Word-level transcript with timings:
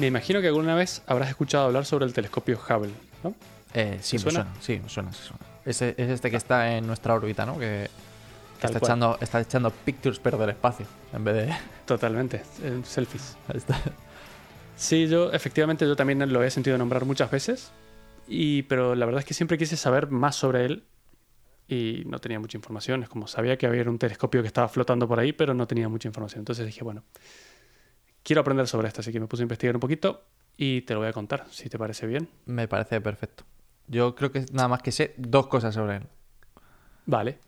Me 0.00 0.06
imagino 0.06 0.40
que 0.40 0.46
alguna 0.48 0.74
vez 0.74 1.02
habrás 1.06 1.28
escuchado 1.28 1.66
hablar 1.66 1.84
sobre 1.84 2.06
el 2.06 2.12
telescopio 2.12 2.58
Hubble, 2.58 2.92
¿no? 3.22 3.34
Eh, 3.74 3.98
sí, 4.00 4.16
me 4.16 4.22
suena? 4.22 4.40
suena? 4.44 4.60
Sí, 4.60 4.80
me 4.82 4.88
suena, 4.88 5.12
sí 5.12 5.20
suena. 5.22 5.44
Ese- 5.64 5.94
es 5.96 6.08
este 6.10 6.30
que 6.30 6.36
está 6.38 6.74
en 6.76 6.86
nuestra 6.86 7.14
órbita, 7.14 7.44
¿no? 7.44 7.58
Que, 7.58 7.88
Tal 8.60 8.70
está 8.70 8.78
cual. 8.80 8.88
echando, 8.90 9.18
está 9.20 9.40
echando 9.40 9.70
pictures, 9.70 10.18
pero 10.18 10.38
del 10.38 10.50
espacio. 10.50 10.86
En 11.12 11.22
vez 11.24 11.34
de. 11.46 11.54
Totalmente, 11.86 12.42
selfies. 12.84 13.36
está- 13.54 13.78
Sí, 14.76 15.06
yo 15.08 15.30
efectivamente 15.32 15.86
yo 15.86 15.94
también 15.94 16.32
lo 16.32 16.42
he 16.42 16.50
sentido 16.50 16.78
nombrar 16.78 17.04
muchas 17.04 17.30
veces, 17.30 17.70
y, 18.26 18.62
pero 18.62 18.94
la 18.94 19.04
verdad 19.04 19.18
es 19.20 19.26
que 19.26 19.34
siempre 19.34 19.58
quise 19.58 19.76
saber 19.76 20.10
más 20.10 20.34
sobre 20.34 20.64
él 20.64 20.84
y 21.68 22.04
no 22.06 22.18
tenía 22.20 22.40
mucha 22.40 22.56
información. 22.56 23.02
Es 23.02 23.10
como 23.10 23.26
sabía 23.26 23.58
que 23.58 23.66
había 23.66 23.82
un 23.82 23.98
telescopio 23.98 24.40
que 24.40 24.46
estaba 24.48 24.68
flotando 24.68 25.06
por 25.06 25.20
ahí, 25.20 25.32
pero 25.34 25.52
no 25.52 25.66
tenía 25.66 25.88
mucha 25.90 26.08
información. 26.08 26.40
Entonces 26.40 26.64
dije, 26.64 26.82
bueno, 26.82 27.04
quiero 28.30 28.42
aprender 28.42 28.68
sobre 28.68 28.86
esto, 28.86 29.00
así 29.00 29.10
que 29.10 29.18
me 29.18 29.26
puse 29.26 29.42
a 29.42 29.46
investigar 29.46 29.74
un 29.74 29.80
poquito 29.80 30.22
y 30.56 30.82
te 30.82 30.94
lo 30.94 31.00
voy 31.00 31.08
a 31.08 31.12
contar, 31.12 31.46
si 31.50 31.68
te 31.68 31.76
parece 31.76 32.06
bien. 32.06 32.28
Me 32.46 32.68
parece 32.68 33.00
perfecto. 33.00 33.42
Yo 33.88 34.14
creo 34.14 34.30
que 34.30 34.46
nada 34.52 34.68
más 34.68 34.82
que 34.82 34.92
sé 34.92 35.14
dos 35.16 35.48
cosas 35.48 35.74
sobre 35.74 35.96
él. 35.96 36.02
Vale. 37.06 37.40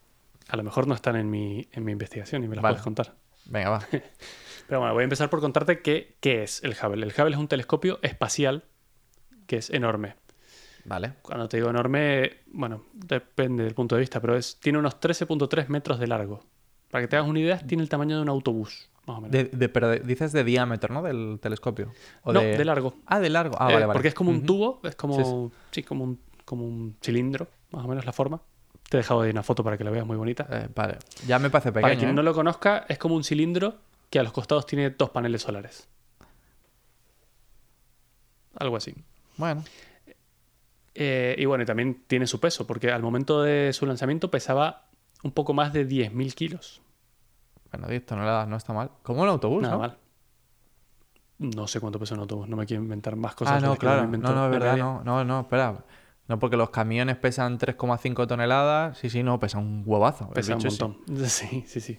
A 0.48 0.56
lo 0.56 0.64
mejor 0.64 0.88
no 0.88 0.96
están 0.96 1.14
en 1.14 1.30
mi, 1.30 1.68
en 1.70 1.84
mi 1.84 1.92
investigación 1.92 2.42
y 2.42 2.48
me 2.48 2.56
las 2.56 2.64
Vale. 2.64 2.72
puedes 2.74 2.82
contar. 2.82 3.14
Venga, 3.44 3.70
va. 3.70 3.86
Pero 4.66 4.80
bueno, 4.80 4.92
voy 4.92 5.02
a 5.02 5.04
empezar 5.04 5.30
por 5.30 5.40
contarte 5.40 5.82
qué, 5.82 6.16
qué 6.18 6.42
es 6.42 6.64
el 6.64 6.72
Hubble. 6.72 7.06
El 7.06 7.12
Hubble 7.12 7.36
es 7.36 7.38
un 7.38 7.46
telescopio 7.46 8.00
espacial 8.02 8.64
que 9.46 9.58
es 9.58 9.70
enorme. 9.70 10.16
Vale. 10.84 11.12
Cuando 11.22 11.48
te 11.48 11.58
digo 11.58 11.70
enorme, 11.70 12.38
bueno, 12.46 12.86
depende 12.92 13.62
del 13.62 13.74
punto 13.74 13.94
de 13.94 14.00
vista, 14.00 14.20
pero 14.20 14.36
es, 14.36 14.58
tiene 14.58 14.80
unos 14.80 14.98
13.3 15.00 15.68
metros 15.68 16.00
de 16.00 16.08
largo. 16.08 16.44
Para 16.90 17.04
que 17.04 17.08
te 17.08 17.14
hagas 17.14 17.28
una 17.28 17.38
idea, 17.38 17.58
tiene 17.60 17.84
el 17.84 17.88
tamaño 17.88 18.16
de 18.16 18.22
un 18.22 18.28
autobús, 18.28 18.90
más 19.06 19.18
o 19.18 19.20
menos. 19.20 19.30
De, 19.32 19.44
de- 19.44 19.68
pero 19.68 19.88
de- 19.88 20.00
dices 20.00 20.32
de 20.32 20.44
diámetro, 20.44 20.92
¿no? 20.94 21.02
Del 21.02 21.38
telescopio. 21.40 21.92
¿O 22.22 22.32
no, 22.32 22.40
de... 22.40 22.64
largo. 22.64 22.94
Ah, 23.06 23.20
de 23.20 23.30
largo. 23.30 23.56
Ah, 23.58 23.68
Eh, 23.70 23.74
vale, 23.74 23.86
vale. 23.86 23.96
Porque 23.96 24.08
es 24.08 24.14
como 24.14 24.30
un 24.30 24.44
tubo, 24.46 24.80
es 24.84 24.94
como, 24.96 25.50
Sí, 25.50 25.56
sí, 25.72 25.82
como, 25.82 26.04
un, 26.04 26.20
como 26.44 26.64
un 26.64 26.96
cilindro, 27.02 27.48
más 27.72 27.84
o 27.84 27.88
menos 27.88 28.04
la 28.06 28.12
forma. 28.12 28.40
Te 28.88 28.96
he 28.96 29.00
dejado 29.00 29.22
ahí 29.22 29.30
una 29.30 29.42
foto 29.42 29.64
para 29.64 29.78
que 29.78 29.84
la 29.84 29.90
veas 29.90 30.06
muy 30.06 30.16
bonita. 30.16 30.46
Eh, 30.50 30.68
vale. 30.74 30.98
Ya 31.26 31.38
me 31.38 31.48
parece 31.50 31.70
pequeño. 31.72 31.82
para 31.82 31.96
quien 31.96 32.10
¿eh? 32.10 32.14
no 32.14 32.22
lo 32.22 32.34
conozca, 32.34 32.84
es 32.88 32.98
como 32.98 33.14
un 33.14 33.24
cilindro 33.24 33.76
que 34.10 34.18
a 34.18 34.22
los 34.22 34.32
costados 34.32 34.66
tiene 34.66 34.90
dos 34.90 35.10
paneles 35.10 35.40
solares. 35.42 35.88
Algo 38.56 38.76
así. 38.76 38.94
Bueno. 39.38 39.64
Eh, 40.94 41.34
y 41.38 41.46
bueno, 41.46 41.64
y 41.64 41.66
también 41.66 42.02
tiene 42.06 42.26
su 42.26 42.38
peso, 42.38 42.66
porque 42.66 42.90
al 42.92 43.02
momento 43.02 43.42
de 43.42 43.72
su 43.72 43.86
lanzamiento 43.86 44.30
pesaba 44.30 44.88
un 45.22 45.32
poco 45.32 45.54
más 45.54 45.72
de 45.72 45.88
10.000 45.88 46.34
kilos. 46.34 46.81
Bueno, 47.72 47.88
10 47.88 48.06
toneladas 48.06 48.46
no 48.48 48.56
está 48.56 48.72
mal. 48.72 48.90
Como 49.02 49.22
un 49.22 49.28
autobús, 49.28 49.62
Nada 49.62 49.74
¿no? 49.74 49.80
mal. 49.80 49.98
No 51.38 51.66
sé 51.66 51.80
cuánto 51.80 51.98
pesa 51.98 52.14
un 52.14 52.20
autobús, 52.20 52.48
no 52.48 52.56
me 52.56 52.66
quiero 52.66 52.82
inventar 52.82 53.16
más 53.16 53.34
cosas. 53.34 53.62
Ah, 53.62 53.66
no, 53.66 53.76
claro. 53.76 54.06
No, 54.06 54.18
no, 54.32 54.44
es 54.44 54.50
verdad, 54.50 54.76
no. 54.76 55.02
No, 55.04 55.24
no, 55.24 55.40
espera. 55.40 55.84
No, 56.28 56.38
porque 56.38 56.56
los 56.56 56.70
camiones 56.70 57.16
pesan 57.16 57.58
3,5 57.58 58.28
toneladas. 58.28 58.98
Sí, 58.98 59.10
sí, 59.10 59.22
no, 59.22 59.40
pesa 59.40 59.58
un 59.58 59.82
huevazo. 59.84 60.28
Pesa 60.30 60.54
un 60.54 60.58
ese. 60.58 60.68
montón. 60.84 60.98
Sí, 61.28 61.64
sí, 61.66 61.80
sí. 61.80 61.98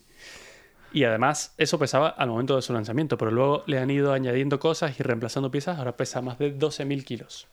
Y 0.93 1.03
además, 1.03 1.55
eso 1.57 1.79
pesaba 1.79 2.09
al 2.09 2.29
momento 2.29 2.55
de 2.55 2.61
su 2.61 2.71
lanzamiento, 2.71 3.17
pero 3.17 3.31
luego 3.31 3.63
le 3.65 3.79
han 3.79 3.89
ido 3.89 4.13
añadiendo 4.13 4.59
cosas 4.59 4.97
y 4.99 5.03
reemplazando 5.03 5.49
piezas, 5.49 5.79
ahora 5.79 5.97
pesa 5.97 6.21
más 6.21 6.37
de 6.37 6.57
12.000 6.57 7.03
kilos. 7.03 7.47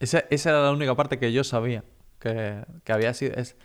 Esa, 0.00 0.24
esa 0.30 0.50
era 0.50 0.62
la 0.62 0.72
única 0.72 0.94
parte 0.96 1.18
que 1.18 1.32
yo 1.32 1.44
sabía. 1.44 1.84
Que, 2.18 2.64
que 2.84 2.92
había 2.92 3.14
sido. 3.14 3.34
Es, 3.36 3.56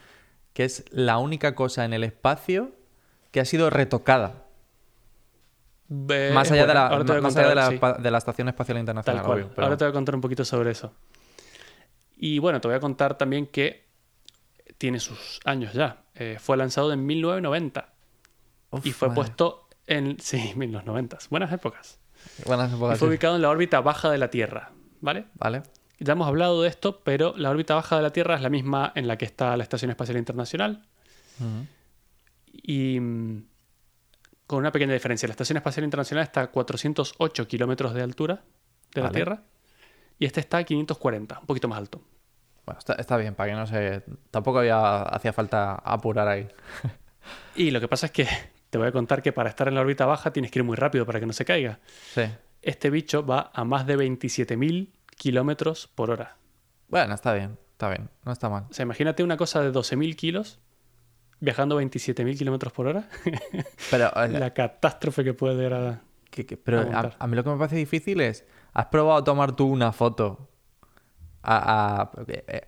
que 0.54 0.64
es 0.64 0.86
la 0.92 1.18
única 1.18 1.54
cosa 1.54 1.84
en 1.84 1.94
el 1.94 2.04
espacio 2.04 2.77
que 3.38 3.42
ha 3.42 3.46
sido 3.46 3.70
retocada. 3.70 4.46
Más 5.90 6.52
allá, 6.52 6.66
de, 6.66 6.74
la, 6.74 6.90
más 7.22 7.36
allá 7.38 7.50
de, 7.50 7.56
la, 7.56 7.70
sí. 7.70 7.80
de 8.00 8.12
la 8.12 8.18
Estación 8.18 8.48
Espacial 8.50 8.76
Tal 8.78 8.80
Internacional, 8.82 9.24
cual. 9.24 9.38
obvio, 9.38 9.50
pero- 9.54 9.64
Ahora 9.68 9.78
te 9.78 9.86
voy 9.86 9.92
a 9.92 9.94
contar 9.94 10.16
un 10.16 10.22
poquito 10.22 10.44
sobre 10.44 10.72
eso. 10.72 10.92
Y 12.18 12.40
bueno, 12.40 12.60
te 12.60 12.68
voy 12.68 12.76
a 12.76 12.80
contar 12.80 13.16
también 13.16 13.46
que 13.46 13.86
tiene 14.80 15.00
sus 15.00 15.40
años 15.46 15.74
ya. 15.74 16.02
Eh, 16.16 16.38
fue 16.40 16.58
lanzado 16.58 16.92
en 16.92 17.06
1990 17.06 17.94
Uf, 18.72 18.86
y 18.88 18.92
fue 18.92 19.08
madre. 19.10 19.16
puesto 19.22 19.68
en... 19.86 20.18
Sí, 20.20 20.54
en 20.60 20.72
los 20.72 20.84
90. 20.84 21.20
Buenas 21.30 21.54
épocas. 21.54 22.00
Buenas 22.48 22.72
Y 22.72 22.76
épocas, 22.76 22.98
fue 22.98 23.08
sí. 23.08 23.10
ubicado 23.12 23.36
en 23.36 23.44
la 23.44 23.50
órbita 23.52 23.80
baja 23.82 24.10
de 24.10 24.18
la 24.18 24.30
Tierra, 24.32 24.72
¿vale? 25.00 25.26
Vale. 25.36 25.62
Ya 26.00 26.14
hemos 26.14 26.28
hablado 26.28 26.64
de 26.64 26.70
esto, 26.70 27.02
pero 27.04 27.36
la 27.38 27.52
órbita 27.52 27.76
baja 27.76 27.98
de 27.98 28.02
la 28.02 28.10
Tierra 28.10 28.36
es 28.36 28.42
la 28.42 28.50
misma 28.50 28.92
en 28.96 29.08
la 29.08 29.16
que 29.18 29.26
está 29.26 29.56
la 29.56 29.62
Estación 29.64 29.92
Espacial 29.92 30.18
Internacional 30.18 30.84
Ujú. 31.40 31.68
Y 32.62 33.00
mm, 33.00 33.44
con 34.46 34.60
una 34.60 34.72
pequeña 34.72 34.94
diferencia. 34.94 35.28
La 35.28 35.32
Estación 35.32 35.58
Espacial 35.58 35.84
Internacional 35.84 36.24
está 36.24 36.42
a 36.42 36.48
408 36.52 37.48
kilómetros 37.48 37.94
de 37.94 38.02
altura 38.02 38.44
de 38.94 39.02
la. 39.02 39.12
Tierra 39.12 39.44
y 40.20 40.26
este 40.26 40.40
está 40.40 40.58
a 40.58 40.64
540, 40.64 41.40
un 41.40 41.46
poquito 41.46 41.68
más 41.68 41.78
alto. 41.78 42.02
Bueno, 42.66 42.80
está, 42.80 42.94
está 42.94 43.18
bien, 43.18 43.36
para 43.36 43.52
que 43.52 43.56
no 43.56 43.68
se. 43.68 44.04
Tampoco 44.32 44.60
había, 44.60 45.04
hacía 45.04 45.34
falta 45.34 45.76
apurar 45.76 46.28
ahí. 46.28 46.48
Y 47.58 47.72
lo 47.72 47.82
que 47.82 47.90
pasa 47.90 48.06
es 48.06 48.14
que 48.14 48.26
te 48.70 48.78
voy 48.78 48.88
a 48.88 48.92
contar 48.94 49.22
que 49.22 49.34
para 49.34 49.50
estar 49.50 49.68
en 49.68 49.76
la 49.76 49.82
órbita 49.82 50.06
baja 50.06 50.32
tienes 50.32 50.50
que 50.50 50.60
ir 50.60 50.64
muy 50.64 50.78
rápido 50.78 51.06
para 51.06 51.20
que 51.20 51.26
no 51.26 51.34
se 51.34 51.44
caiga. 51.44 51.80
Sí. 52.14 52.22
Este 52.62 52.90
bicho 52.90 53.26
va 53.26 53.52
a 53.54 53.66
más 53.66 53.86
de 53.86 53.98
27.000 53.98 54.92
kilómetros 55.18 55.88
por 55.88 56.10
hora. 56.10 56.38
Bueno, 56.88 57.14
está 57.14 57.34
bien, 57.34 57.58
está 57.72 57.90
bien, 57.90 58.10
no 58.24 58.32
está 58.32 58.48
mal. 58.48 58.66
O 58.70 58.74
sea, 58.74 58.84
imagínate 58.84 59.24
una 59.24 59.36
cosa 59.36 59.62
de 59.62 59.74
12.000 59.74 60.16
kilos 60.16 60.60
viajando 61.40 61.80
27.000 61.82 62.38
kilómetros 62.38 62.74
por 62.74 62.88
hora. 62.88 63.08
Pero, 63.92 64.12
la 64.30 64.54
catástrofe 64.54 65.24
que 65.24 65.34
puede 65.34 65.62
dar 65.70 65.74
a... 65.74 66.02
que- 66.32 66.46
que- 66.46 66.58
pero 66.58 66.82
a, 67.20 67.28
mí 67.28 67.36
lo 67.36 67.44
que 67.44 67.50
me 67.50 67.58
parece 67.58 67.76
difícil 67.76 68.22
es. 68.22 68.46
¿Has 68.74 68.88
probado 68.88 69.24
tomar 69.24 69.56
tú 69.56 69.66
una 69.68 69.92
foto 69.92 70.50
a- 71.42 72.02
a- 72.02 72.12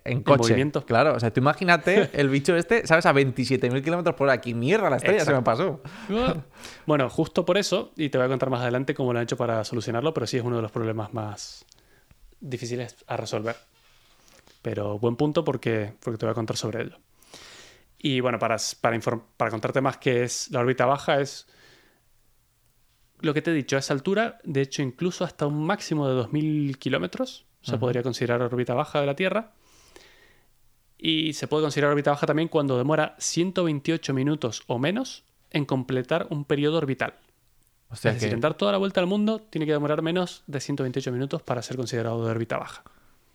en 0.04 0.22
coche? 0.22 0.38
movimiento. 0.38 0.84
Claro, 0.86 1.14
o 1.14 1.20
sea, 1.20 1.32
tú 1.32 1.40
imagínate 1.40 2.10
el 2.14 2.28
bicho 2.28 2.56
este, 2.56 2.86
¿sabes? 2.86 3.06
A 3.06 3.12
27.000 3.12 3.82
kilómetros 3.84 4.14
por 4.16 4.26
hora. 4.28 4.40
¡Qué 4.40 4.54
mierda 4.54 4.88
la 4.90 4.96
estrella 4.96 5.24
se 5.24 5.32
me 5.34 5.42
pasó! 5.42 5.82
Bueno, 6.86 7.08
justo 7.10 7.44
por 7.44 7.58
eso, 7.58 7.92
y 7.96 8.08
te 8.08 8.18
voy 8.18 8.24
a 8.26 8.28
contar 8.28 8.50
más 8.50 8.62
adelante 8.62 8.94
cómo 8.94 9.12
lo 9.12 9.18
han 9.18 9.24
hecho 9.24 9.36
para 9.36 9.62
solucionarlo, 9.64 10.12
pero 10.14 10.26
sí 10.26 10.36
es 10.38 10.42
uno 10.42 10.56
de 10.56 10.62
los 10.62 10.70
problemas 10.72 11.12
más 11.14 11.64
difíciles 12.40 12.96
a 13.06 13.16
resolver. 13.16 13.56
Pero 14.62 14.98
buen 14.98 15.16
punto 15.16 15.44
porque, 15.44 15.92
porque 16.00 16.18
te 16.18 16.26
voy 16.26 16.32
a 16.32 16.34
contar 16.34 16.56
sobre 16.56 16.82
ello. 16.82 16.96
Y 18.02 18.20
bueno, 18.20 18.38
para, 18.38 18.56
para, 18.80 19.50
contarte 19.50 19.82
más 19.82 19.98
qué 19.98 20.22
es 20.22 20.50
la 20.50 20.60
órbita 20.60 20.86
baja, 20.86 21.20
es 21.20 21.46
lo 23.20 23.34
que 23.34 23.42
te 23.42 23.50
he 23.50 23.54
dicho, 23.54 23.76
a 23.76 23.80
esa 23.80 23.92
altura, 23.92 24.38
de 24.42 24.62
hecho 24.62 24.80
incluso 24.80 25.22
hasta 25.22 25.46
un 25.46 25.66
máximo 25.66 26.08
de 26.08 26.14
2.000 26.14 26.78
kilómetros 26.78 27.44
se 27.60 27.76
podría 27.76 28.02
considerar 28.02 28.40
órbita 28.40 28.72
baja 28.72 29.00
de 29.00 29.06
la 29.06 29.14
Tierra. 29.14 29.52
Y 30.96 31.34
se 31.34 31.46
puede 31.46 31.62
considerar 31.62 31.90
órbita 31.92 32.10
baja 32.10 32.26
también 32.26 32.48
cuando 32.48 32.78
demora 32.78 33.16
128 33.18 34.14
minutos 34.14 34.62
o 34.66 34.78
menos 34.78 35.24
en 35.50 35.66
completar 35.66 36.26
un 36.30 36.46
periodo 36.46 36.78
orbital. 36.78 37.16
O 37.90 37.96
sea 37.96 38.12
es 38.12 38.16
decir, 38.16 38.30
que- 38.30 38.34
en 38.34 38.40
dar 38.40 38.54
toda 38.54 38.72
la 38.72 38.78
vuelta 38.78 39.00
al 39.00 39.06
mundo 39.06 39.40
tiene 39.40 39.66
que 39.66 39.72
demorar 39.72 40.00
menos 40.00 40.42
de 40.46 40.58
128 40.60 41.12
minutos 41.12 41.42
para 41.42 41.60
ser 41.60 41.76
considerado 41.76 42.24
de 42.24 42.30
órbita 42.30 42.56
baja. 42.56 42.82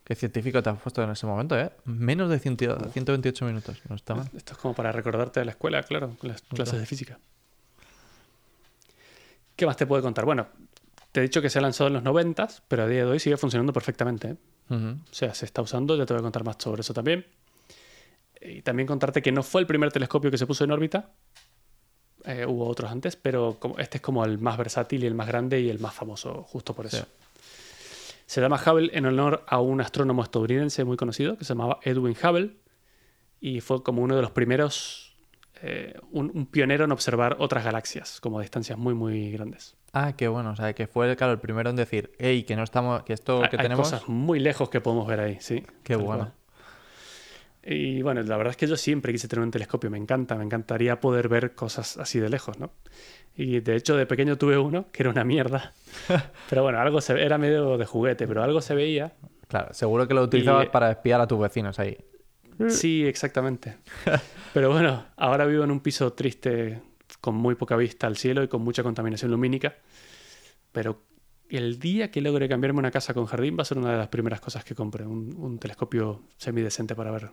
¿Qué 0.06 0.14
científico 0.14 0.62
te 0.62 0.70
has 0.70 0.80
puesto 0.80 1.02
en 1.02 1.10
ese 1.10 1.26
momento, 1.26 1.60
eh? 1.60 1.72
Menos 1.86 2.30
de 2.30 2.38
100 2.38 2.58
128 2.94 3.46
minutos. 3.46 3.82
No 3.90 3.96
está 3.96 4.14
mal. 4.14 4.30
Esto 4.38 4.54
es 4.54 4.60
como 4.60 4.76
para 4.76 4.92
recordarte 4.92 5.40
de 5.40 5.48
la 5.48 5.52
escuela, 5.54 5.82
claro, 5.82 6.16
las 6.22 6.44
clases 6.44 6.80
de 6.80 6.86
física. 6.86 7.20
¿Qué 9.56 9.66
más 9.66 9.76
te 9.78 9.88
puedo 9.88 10.04
contar? 10.04 10.26
Bueno, 10.26 10.48
te 11.12 11.22
he 11.22 11.24
dicho 11.24 11.42
que 11.42 11.50
se 11.50 11.58
ha 11.58 11.62
lanzado 11.64 11.88
en 11.88 11.94
los 11.94 12.04
90, 12.04 12.48
pero 12.68 12.84
a 12.84 12.88
día 12.88 13.04
de 13.04 13.12
hoy 13.12 13.20
sigue 13.20 13.36
funcionando 13.36 13.74
perfectamente. 13.74 14.30
¿eh? 14.30 14.36
O 14.70 15.14
sea, 15.14 15.34
se 15.34 15.46
está 15.46 15.64
usando, 15.64 15.96
ya 15.96 16.06
te 16.06 16.14
voy 16.14 16.20
a 16.20 16.24
contar 16.24 16.44
más 16.44 16.58
sobre 16.60 16.82
eso 16.82 16.94
también. 16.94 17.26
Y 18.42 18.62
también 18.62 18.86
contarte 18.86 19.24
que 19.24 19.32
no 19.32 19.42
fue 19.42 19.62
el 19.62 19.68
primer 19.68 19.92
telescopio 19.92 20.30
que 20.30 20.38
se 20.38 20.46
puso 20.46 20.66
en 20.66 20.72
órbita. 20.72 21.10
Eh, 22.26 22.46
hubo 22.46 22.68
otros 22.68 22.92
antes, 22.92 23.16
pero 23.16 23.58
como, 23.60 23.80
este 23.80 23.98
es 23.98 24.02
como 24.04 24.24
el 24.24 24.38
más 24.38 24.56
versátil 24.56 25.04
y 25.04 25.08
el 25.08 25.16
más 25.16 25.28
grande 25.28 25.60
y 25.62 25.70
el 25.72 25.80
más 25.80 25.96
famoso, 25.96 26.44
justo 26.44 26.76
por 26.76 26.86
eso. 26.86 26.98
Sí. 26.98 27.25
Se 28.26 28.42
llama 28.42 28.60
Hubble 28.66 28.90
en 28.94 29.06
honor 29.06 29.44
a 29.48 29.60
un 29.60 29.82
astrónomo 29.82 30.24
estadounidense 30.24 30.84
muy 30.84 30.98
conocido 30.98 31.38
que 31.38 31.46
se 31.46 31.54
llamaba 31.54 31.80
Edwin 31.84 32.16
Hubble 32.22 32.56
y 33.40 33.62
fue 33.62 33.84
como 33.84 34.02
uno 34.02 34.16
de 34.16 34.22
los 34.24 34.32
primeros, 34.32 35.16
eh, 35.62 36.00
un, 36.12 36.32
un 36.34 36.46
pionero 36.48 36.86
en 36.86 36.92
observar 36.92 37.36
otras 37.40 37.64
galaxias, 37.64 38.20
como 38.22 38.40
a 38.40 38.42
distancias 38.42 38.78
muy, 38.80 38.94
muy 38.96 39.32
grandes. 39.32 39.76
Ah, 39.94 40.14
qué 40.18 40.28
bueno. 40.28 40.52
O 40.52 40.56
sea, 40.56 40.74
que 40.74 40.88
fue 40.88 41.16
claro, 41.16 41.34
el 41.34 41.40
primero 41.40 41.70
en 41.70 41.76
decir, 41.76 42.12
hey, 42.18 42.44
que 42.44 42.56
no 42.56 42.64
estamos, 42.64 43.04
que 43.04 43.14
esto 43.14 43.44
Hay- 43.44 43.50
que 43.50 43.58
hay 43.58 43.62
tenemos. 43.64 43.90
cosas 43.92 44.10
muy 44.10 44.40
lejos 44.40 44.70
que 44.70 44.82
podemos 44.82 45.08
ver 45.08 45.20
ahí, 45.20 45.38
sí. 45.40 45.64
Qué 45.84 45.96
bueno. 45.96 46.24
cual. 46.24 46.34
Y 47.68 48.02
bueno, 48.04 48.22
la 48.22 48.38
verdad 48.38 48.52
es 48.52 48.58
que 48.58 48.68
yo 48.68 48.78
siempre 48.78 49.12
quise 49.12 49.28
tener 49.28 49.44
un 49.44 49.50
telescopio, 49.50 49.90
me 49.90 49.98
encanta, 49.98 50.36
me 50.36 50.44
encantaría 50.44 51.00
poder 51.00 51.28
ver 51.28 51.56
cosas 51.56 51.98
así 51.98 52.20
de 52.20 52.30
lejos, 52.30 52.60
¿no? 52.60 52.72
Y 53.36 53.60
de 53.60 53.76
hecho 53.76 53.98
de 53.98 54.06
pequeño 54.06 54.38
tuve 54.38 54.58
uno 54.58 54.86
que 54.92 55.02
era 55.02 55.10
una 55.10 55.24
mierda. 55.24 55.74
Pero 56.50 56.62
bueno, 56.64 56.80
algo 56.80 57.02
se, 57.02 57.20
era 57.22 57.38
medio 57.40 57.78
de 57.78 57.86
juguete, 57.86 58.28
pero 58.28 58.44
algo 58.44 58.62
se 58.62 58.76
veía. 58.76 59.14
Claro, 59.48 59.74
seguro 59.74 60.08
que 60.08 60.14
lo 60.14 60.22
utilizabas 60.24 60.68
Y- 60.68 60.70
para 60.70 60.92
espiar 60.92 61.20
a 61.22 61.28
tus 61.28 61.40
vecinos 61.40 61.80
ahí. 61.80 61.98
Sí, 62.70 63.04
exactamente. 63.06 63.78
Pero 64.54 64.72
bueno, 64.72 65.08
ahora 65.18 65.46
vivo 65.46 65.64
en 65.66 65.72
un 65.72 65.82
piso 65.82 66.14
triste 66.14 66.82
con 67.20 67.36
muy 67.36 67.56
poca 67.56 67.76
vista 67.76 68.08
al 68.08 68.16
cielo 68.16 68.44
y 68.44 68.48
con 68.48 68.62
mucha 68.62 68.84
contaminación 68.84 69.32
lumínica. 69.32 69.76
Pero 70.72 71.02
el 71.50 71.80
día 71.80 72.12
que 72.12 72.22
logre 72.22 72.48
cambiarme 72.48 72.80
una 72.80 72.92
casa 72.92 73.14
con 73.14 73.26
jardín 73.26 73.58
va 73.58 73.64
a 73.64 73.66
ser 73.66 73.78
una 73.78 73.92
de 73.92 73.98
las 73.98 74.08
primeras 74.08 74.40
cosas 74.40 74.64
que 74.64 74.74
compre, 74.76 75.06
un, 75.06 75.36
un 75.38 75.60
telescopio 75.60 76.22
semidecente 76.38 76.96
para 76.96 77.12
ver 77.12 77.32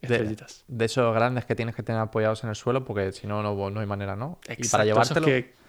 estrellitas. 0.00 0.64
de 0.68 0.84
esos 0.84 1.14
grandes 1.14 1.44
que 1.44 1.54
tienes 1.54 1.74
que 1.74 1.82
tener 1.82 2.00
apoyados 2.00 2.44
en 2.44 2.50
el 2.50 2.56
suelo 2.56 2.84
porque 2.84 3.12
si 3.12 3.26
no, 3.26 3.42
no, 3.42 3.70
no 3.70 3.80
hay 3.80 3.86
manera, 3.86 4.16
¿no? 4.16 4.38
y 4.48 4.52
Exacto, 4.52 4.70
para 4.72 4.84
llevártelo... 4.84 5.26
Esos 5.26 5.44
que, 5.44 5.64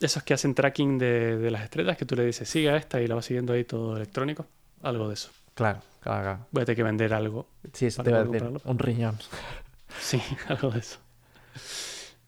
esos 0.00 0.22
que 0.22 0.34
hacen 0.34 0.54
tracking 0.54 0.98
de, 0.98 1.36
de 1.36 1.50
las 1.50 1.62
estrellas, 1.62 1.96
que 1.96 2.06
tú 2.06 2.16
le 2.16 2.24
dices, 2.24 2.48
siga 2.48 2.76
esta 2.76 3.00
y 3.00 3.06
la 3.06 3.14
vas 3.16 3.26
siguiendo 3.26 3.52
ahí 3.52 3.64
todo 3.64 3.96
electrónico. 3.96 4.46
Algo 4.82 5.08
de 5.08 5.14
eso. 5.14 5.30
Claro, 5.54 5.82
claro, 6.00 6.22
claro. 6.22 6.46
Voy 6.50 6.62
a 6.62 6.64
tener 6.64 6.76
que 6.76 6.82
vender 6.82 7.12
algo. 7.12 7.48
Sí, 7.72 7.86
eso 7.86 8.02
te 8.02 8.10
iba 8.10 8.20
a 8.20 8.24
decir. 8.24 8.50
Un 8.64 8.78
riñón. 8.78 9.18
Sí, 9.98 10.22
algo 10.48 10.70
de 10.70 10.78
eso. 10.78 10.98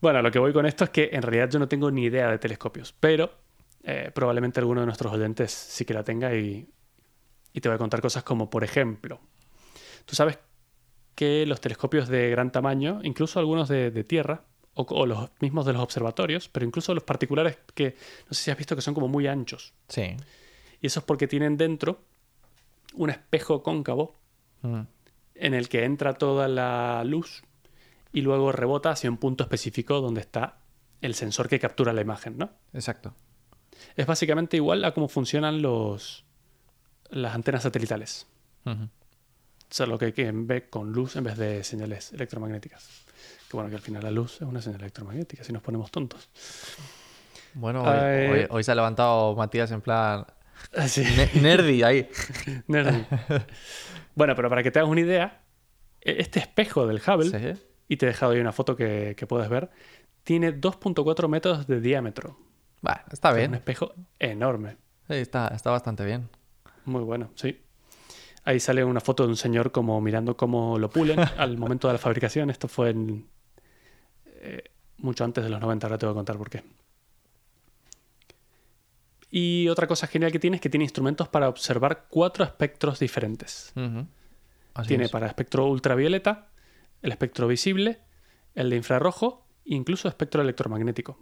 Bueno, 0.01 0.21
lo 0.21 0.31
que 0.31 0.39
voy 0.39 0.53
con 0.53 0.67
esto 0.67 0.85
es 0.85 0.91
que 0.91 1.11
en 1.13 1.23
realidad 1.23 1.49
yo 1.49 1.59
no 1.59 1.69
tengo 1.69 1.91
ni 1.91 2.05
idea 2.05 2.31
de 2.31 2.39
telescopios, 2.39 2.93
pero 2.99 3.33
eh, 3.85 4.11
probablemente 4.13 4.61
alguno 4.61 4.81
de 4.81 4.87
nuestros 4.87 5.13
oyentes 5.13 5.53
sí 5.53 5.85
que 5.85 5.95
la 5.95 6.03
tenga 6.03 6.35
y, 6.35 6.69
y 7.53 7.61
te 7.61 7.69
voy 7.69 7.77
a 7.77 7.79
contar 7.79 8.01
cosas 8.01 8.23
como, 8.23 8.51
por 8.51 8.65
ejemplo, 8.65 9.21
tú 10.05 10.17
sabes 10.17 10.39
que 11.15 11.45
los 11.47 11.61
telescopios 11.61 12.09
de 12.09 12.31
gran 12.31 12.51
tamaño, 12.53 13.01
incluso 13.03 13.39
algunos 13.39 13.69
de, 13.69 13.91
de 13.91 14.05
tierra, 14.05 14.45
o, 14.75 14.83
o 14.89 15.07
los 15.07 15.29
mismos 15.41 15.67
de 15.67 15.73
los 15.75 15.83
observatorios, 15.83 16.49
pero 16.49 16.65
incluso 16.65 16.95
los 16.95 17.05
particulares 17.05 17.59
que 17.75 17.95
no 18.29 18.33
sé 18.35 18.45
si 18.45 18.51
has 18.51 18.57
visto 18.57 18.75
que 18.75 18.83
son 18.83 18.95
como 18.95 19.09
muy 19.09 19.27
anchos. 19.27 19.75
Sí. 19.89 20.17
Y 20.81 20.87
eso 20.87 21.01
es 21.01 21.07
porque 21.07 21.29
tienen 21.29 21.57
dentro 21.57 22.01
un 22.95 23.11
espejo 23.11 23.63
cóncavo 23.63 24.17
Mm. 24.63 24.83
en 25.35 25.55
el 25.55 25.69
que 25.69 25.85
entra 25.85 26.15
toda 26.15 26.47
la 26.47 27.03
luz 27.05 27.43
y 28.13 28.21
luego 28.21 28.53
rebota 28.53 28.91
hacia 28.93 29.11
un 29.11 29.17
punto 29.17 29.43
específico 29.43 30.01
donde 30.01 30.21
está 30.21 30.59
el 31.01 31.15
sensor 31.15 31.49
que 31.49 31.59
captura 31.59 31.93
la 31.93 32.01
imagen, 32.01 32.39
¿no? 32.39 32.51
Exacto. 32.73 33.13
Es 33.97 34.07
básicamente 34.07 34.57
igual 34.57 34.85
a 34.85 34.95
cómo 34.95 35.09
funcionan 35.09 35.61
los 35.63 36.25
las 37.11 37.35
antenas 37.35 37.65
satelitales. 37.65 38.29
Solo 39.73 39.97
que, 39.99 40.13
que 40.13 40.31
ve 40.33 40.69
con 40.69 40.93
luz 40.93 41.17
en 41.17 41.25
vez 41.25 41.37
de 41.39 41.65
señales 41.65 42.13
electromagnéticas. 42.13 43.05
Que 43.51 43.57
bueno, 43.57 43.71
que 43.71 43.77
al 43.77 43.83
final 43.83 44.03
la 44.03 44.11
luz 44.11 44.37
es 44.37 44.43
una 44.43 44.61
señal 44.61 44.81
electromagnética, 44.83 45.43
si 45.45 45.53
nos 45.53 45.63
ponemos 45.63 45.91
tontos. 45.91 46.29
Bueno, 47.55 47.83
hoy, 47.83 47.89
Ay. 47.99 48.29
hoy- 48.29 48.47
hoy 48.51 48.65
se 48.65 48.73
ha 48.73 48.75
levantado 48.75 49.35
Matías 49.35 49.71
en 49.73 49.81
plan 49.81 50.27
ne- 50.97 51.41
nerdy 51.41 51.83
ahí. 51.83 52.09
Nerdy. 52.69 53.05
bueno, 54.15 54.35
pero 54.37 54.49
para 54.49 54.63
que 54.63 54.71
te 54.71 54.79
hagas 54.79 54.91
una 54.91 55.01
idea, 55.01 55.43
e- 56.01 56.17
este 56.19 56.39
espejo 56.41 56.87
del 56.87 57.01
Hubble, 57.07 57.31
Sí. 57.55 57.63
y 57.89 57.97
te 57.97 58.07
he 58.07 58.09
dejado 58.11 58.33
ahí 58.33 58.41
una 58.41 58.53
foto 58.53 58.77
que, 58.77 59.15
que 59.17 59.27
puedes 59.27 59.49
ver, 59.49 59.71
tiene 60.23 60.53
2.4 60.59 61.29
metros 61.29 61.67
de 61.67 61.81
diámetro. 61.81 62.39
Bueno, 62.83 63.01
está 63.11 63.29
Es 63.31 63.33
un 63.35 63.39
bien. 63.39 63.55
espejo 63.55 63.95
enorme. 64.19 64.77
Sí, 65.09 65.15
está, 65.15 65.49
está 65.49 65.71
bastante 65.71 66.05
bien. 66.05 66.29
Muy 66.85 67.03
bueno, 67.03 67.31
sí. 67.37 67.61
Ahí 68.45 68.59
sale 68.59 68.85
una 68.85 69.01
foto 69.01 69.23
de 69.25 69.31
un 69.31 69.37
señor 69.37 69.71
como 69.71 70.01
mirando 70.01 70.37
cómo 70.37 70.79
lo 70.79 70.91
pulen 70.91 71.21
al 71.39 71.59
momento 71.59 71.89
de 71.89 71.95
la 71.95 71.99
fabricación. 71.99 72.51
Esto 72.51 72.69
fue 72.69 72.91
en, 72.91 73.29
eh, 74.27 74.65
mucho 74.99 75.25
antes 75.25 75.45
de 75.45 75.51
los 75.51 75.61
90, 75.61 75.87
ahora 75.87 75.99
te 75.99 76.07
voy 76.07 76.13
a 76.13 76.17
contar 76.17 76.37
por 76.37 76.51
qué. 76.51 76.63
Y 79.31 79.69
otra 79.69 79.87
cosa 79.87 80.07
genial 80.07 80.31
que 80.31 80.39
tiene 80.39 80.57
es 80.57 80.61
que 80.61 80.69
tiene 80.69 80.85
instrumentos 80.85 81.29
para 81.29 81.49
observar 81.49 82.07
cuatro 82.11 82.45
espectros 82.45 82.99
diferentes. 82.99 83.73
Tiene 84.87 85.05
es. 85.05 85.11
para 85.11 85.27
espectro 85.27 85.67
ultravioleta, 85.69 86.49
el 87.01 87.13
espectro 87.13 87.49
visible, 87.49 88.01
el 88.55 88.69
de 88.69 88.77
infrarrojo 88.77 89.47
e 89.65 89.75
incluso 89.75 90.09
espectro 90.09 90.43
electromagnético. 90.43 91.19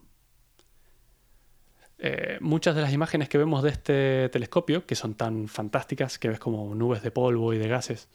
Eh, 2.02 2.38
muchas 2.40 2.74
de 2.74 2.80
las 2.80 2.92
imágenes 2.92 3.28
que 3.28 3.36
vemos 3.36 3.62
de 3.62 3.70
este 3.70 4.28
telescopio, 4.30 4.86
que 4.86 4.94
son 4.94 5.14
tan 5.14 5.48
fantásticas, 5.48 6.18
que 6.18 6.28
ves 6.30 6.38
como 6.38 6.74
nubes 6.74 7.02
de 7.02 7.10
polvo 7.10 7.52
y 7.52 7.58
de 7.58 7.68
gases, 7.68 8.08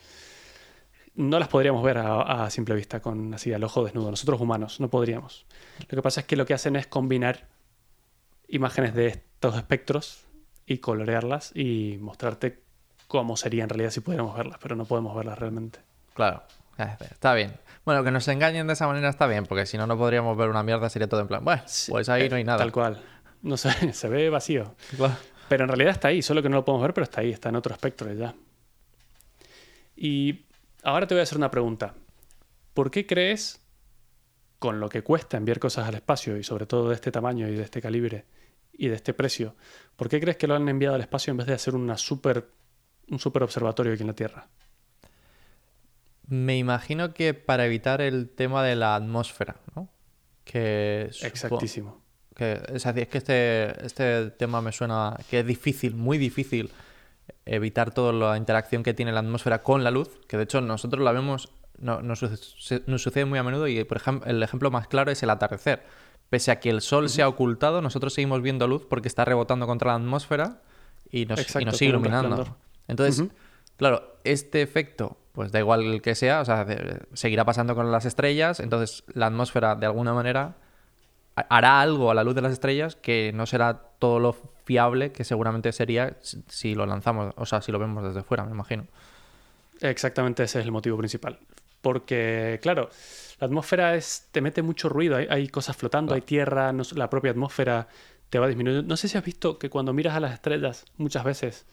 no 1.14 1.38
las 1.38 1.48
podríamos 1.48 1.84
ver 1.84 2.00
a, 2.00 2.46
a 2.46 2.50
simple 2.50 2.74
vista, 2.76 3.00
con 3.00 3.34
así 3.34 3.54
al 3.54 3.64
ojo 3.64 3.84
desnudo. 3.86 4.10
Nosotros 4.10 4.42
humanos 4.42 4.80
no 4.80 4.90
podríamos. 4.90 5.46
Lo 5.88 5.96
que 5.96 6.02
pasa 6.02 6.22
es 6.22 6.26
que 6.26 6.36
lo 6.36 6.46
que 6.46 6.56
hacen 6.56 6.76
es 6.76 6.88
combinar 6.88 7.48
imágenes 8.48 8.96
de 8.96 9.08
estos 9.08 9.56
espectros 9.56 10.26
y 10.66 10.80
colorearlas 10.80 11.52
y 11.56 11.98
mostrarte 12.02 12.64
cómo 13.08 13.38
sería 13.38 13.64
en 13.64 13.70
realidad 13.70 13.92
si 13.92 14.02
pudiéramos 14.02 14.36
verlas, 14.36 14.58
pero 14.62 14.76
no 14.76 14.86
podemos 14.86 15.16
verlas 15.16 15.38
realmente. 15.38 15.80
Claro. 16.16 16.42
Eh, 16.78 16.96
Está 17.12 17.34
bien. 17.34 17.54
Bueno, 17.86 18.04
que 18.04 18.12
nos 18.12 18.28
engañen 18.28 18.68
de 18.68 18.74
esa 18.74 18.88
manera 18.88 19.10
está 19.10 19.28
bien, 19.28 19.46
porque 19.46 19.66
si 19.66 19.78
no, 19.78 19.88
no 19.88 19.98
podríamos 19.98 20.36
ver 20.36 20.50
una 20.50 20.64
mierda, 20.64 20.90
sería 20.90 21.08
todo 21.08 21.22
en 21.22 21.28
plan, 21.28 21.46
bueno, 21.46 21.62
pues 21.88 22.10
ahí 22.10 22.28
no 22.28 22.36
hay 22.36 22.44
nada. 22.44 22.58
Tal 22.58 22.72
cual. 22.72 23.02
No 23.46 23.58
sé, 23.58 23.94
se 23.94 24.10
ve 24.10 24.30
vacío. 24.30 24.76
Claro. 24.98 25.16
Pero 25.48 25.64
en 25.64 25.68
realidad 25.70 25.92
está 25.92 26.08
ahí, 26.08 26.24
solo 26.24 26.42
que 26.42 26.50
no 26.50 26.58
lo 26.58 26.66
podemos 26.66 26.82
ver, 26.82 26.94
pero 26.94 27.04
está 27.04 27.22
ahí, 27.22 27.30
está 27.30 27.50
en 27.50 27.56
otro 27.56 27.74
espectro 27.74 28.12
ya. 28.12 28.34
Y 29.96 30.46
ahora 30.84 31.06
te 31.06 31.14
voy 31.14 31.20
a 31.20 31.24
hacer 31.24 31.38
una 31.38 31.52
pregunta. 31.52 31.94
¿Por 32.74 32.90
qué 32.90 33.06
crees, 33.06 33.62
con 34.58 34.80
lo 34.80 34.90
que 34.90 35.04
cuesta 35.04 35.38
enviar 35.38 35.60
cosas 35.60 35.88
al 35.88 35.94
espacio, 35.94 36.38
y 36.38 36.44
sobre 36.44 36.66
todo 36.66 36.90
de 36.90 36.96
este 36.96 37.12
tamaño 37.12 37.48
y 37.48 37.56
de 37.56 37.62
este 37.62 37.82
calibre 37.82 38.26
y 38.74 38.88
de 38.88 38.96
este 38.96 39.14
precio, 39.14 39.56
¿por 39.96 40.10
qué 40.10 40.20
crees 40.20 40.38
que 40.38 40.48
lo 40.48 40.56
han 40.56 40.68
enviado 40.68 40.96
al 40.96 41.02
espacio 41.02 41.30
en 41.30 41.38
vez 41.38 41.46
de 41.46 41.54
hacer 41.54 41.76
una 41.76 41.98
super, 41.98 42.50
un 43.10 43.20
super 43.20 43.44
observatorio 43.44 43.94
aquí 43.94 44.02
en 44.02 44.08
la 44.08 44.16
Tierra? 44.16 44.48
Me 46.28 46.58
imagino 46.58 47.14
que 47.14 47.36
para 47.36 47.68
evitar 47.68 48.02
el 48.02 48.28
tema 48.28 48.64
de 48.64 48.76
la 48.76 48.96
atmósfera, 48.96 49.58
¿no? 49.76 49.88
Que 50.44 51.12
Exactísimo. 51.22 52.05
Que, 52.36 52.62
es 52.74 52.86
es 52.86 53.08
que 53.08 53.18
este, 53.18 53.86
este 53.86 54.32
tema 54.32 54.62
me 54.62 54.72
suena 54.72 55.18
que 55.30 55.40
es 55.40 55.48
difícil, 55.48 55.96
muy 55.96 56.18
difícil 56.18 56.70
evitar 57.46 57.94
toda 57.94 58.12
la 58.12 58.38
interacción 58.38 58.84
que 58.84 58.94
tiene 58.94 59.12
la 59.12 59.20
atmósfera 59.20 59.64
con 59.64 59.84
la 59.84 59.92
luz, 59.92 60.10
que 60.28 60.38
de 60.38 60.44
hecho 60.44 60.62
nosotros 60.62 61.04
la 61.04 61.12
vemos, 61.12 61.50
no, 61.78 62.02
nos, 62.02 62.22
nos 62.88 63.02
sucede 63.02 63.26
muy 63.26 63.40
a 63.40 63.44
menudo 63.44 63.68
y 63.68 63.84
por 63.84 63.98
ejemplo 63.98 64.30
el 64.30 64.42
ejemplo 64.42 64.72
más 64.72 64.88
claro 64.88 65.12
es 65.12 65.24
el 65.24 65.30
atardecer. 65.30 65.84
Pese 66.30 66.52
a 66.52 66.60
que 66.60 66.72
el 66.72 66.82
sol 66.82 67.10
se 67.10 67.22
ha 67.22 67.28
ocultado, 67.28 67.82
nosotros 67.82 68.14
seguimos 68.14 68.42
viendo 68.42 68.68
luz 68.68 68.86
porque 68.90 69.08
está 69.08 69.26
rebotando 69.26 69.68
contra 69.68 69.92
la 69.92 69.96
atmósfera 69.96 70.62
y 71.12 71.26
nos, 71.26 71.56
y 71.56 71.66
nos 71.66 71.78
sigue 71.78 71.90
iluminando. 71.90 72.58
Entonces, 72.88 73.28
claro, 73.78 74.18
este 74.24 74.62
efecto, 74.62 75.18
pues 75.34 75.52
da 75.52 75.60
igual 75.60 75.84
el 75.84 76.02
que 76.02 76.16
sea, 76.16 76.42
o 76.42 76.46
sea, 76.46 76.66
seguirá 77.14 77.46
pasando 77.46 77.76
con 77.76 77.92
las 77.92 78.06
estrellas, 78.06 78.60
entonces 78.60 79.04
la 79.14 79.28
atmósfera 79.28 79.76
de 79.76 79.86
alguna 79.86 80.14
manera 80.14 80.56
hará 81.36 81.82
algo 81.82 82.12
a 82.12 82.14
la 82.14 82.24
luz 82.24 82.36
de 82.36 82.42
las 82.42 82.52
estrellas 82.54 82.96
que 82.96 83.32
no 83.34 83.46
será 83.46 83.82
todo 84.00 84.20
lo 84.20 84.34
fiable 84.64 85.12
que 85.12 85.24
seguramente 85.24 85.72
sería 85.72 86.18
si- 86.22 86.76
lo 86.76 86.86
lanzamos, 86.86 87.34
o 87.38 87.46
sea, 87.46 87.62
si 87.62 87.72
lo 87.72 87.80
vemos 87.80 88.04
desde 88.04 88.24
fuera, 88.24 88.46
me 88.46 88.52
imagino. 88.52 88.86
Exactamente 89.82 90.44
ese 90.44 90.60
es 90.60 90.66
el 90.66 90.72
motivo 90.72 90.98
principal. 90.98 91.40
Porque, 91.82 92.60
claro, 92.64 92.90
la 93.40 93.46
atmósfera 93.48 93.96
es, 93.96 94.28
te 94.32 94.42
mete 94.42 94.62
mucho 94.62 94.90
ruido, 94.90 95.18
hay, 95.18 95.28
hay 95.30 95.48
cosas 95.50 95.76
flotando, 95.78 96.16
hay 96.16 96.22
tierra, 96.22 96.72
no 96.74 96.84
la 96.96 97.10
propia 97.10 97.32
atmósfera 97.32 97.88
te 98.30 98.40
va 98.40 98.48
disminuyendo. 98.48 98.88
No 98.88 98.98
sé 98.98 99.08
si 99.08 99.18
has 99.18 99.24
visto 99.24 99.60
que 99.60 99.70
cuando 99.70 99.94
miras 99.94 100.16
a 100.16 100.20
las 100.20 100.34
estrellas 100.34 100.86
muchas 100.98 101.24
veces 101.24 101.66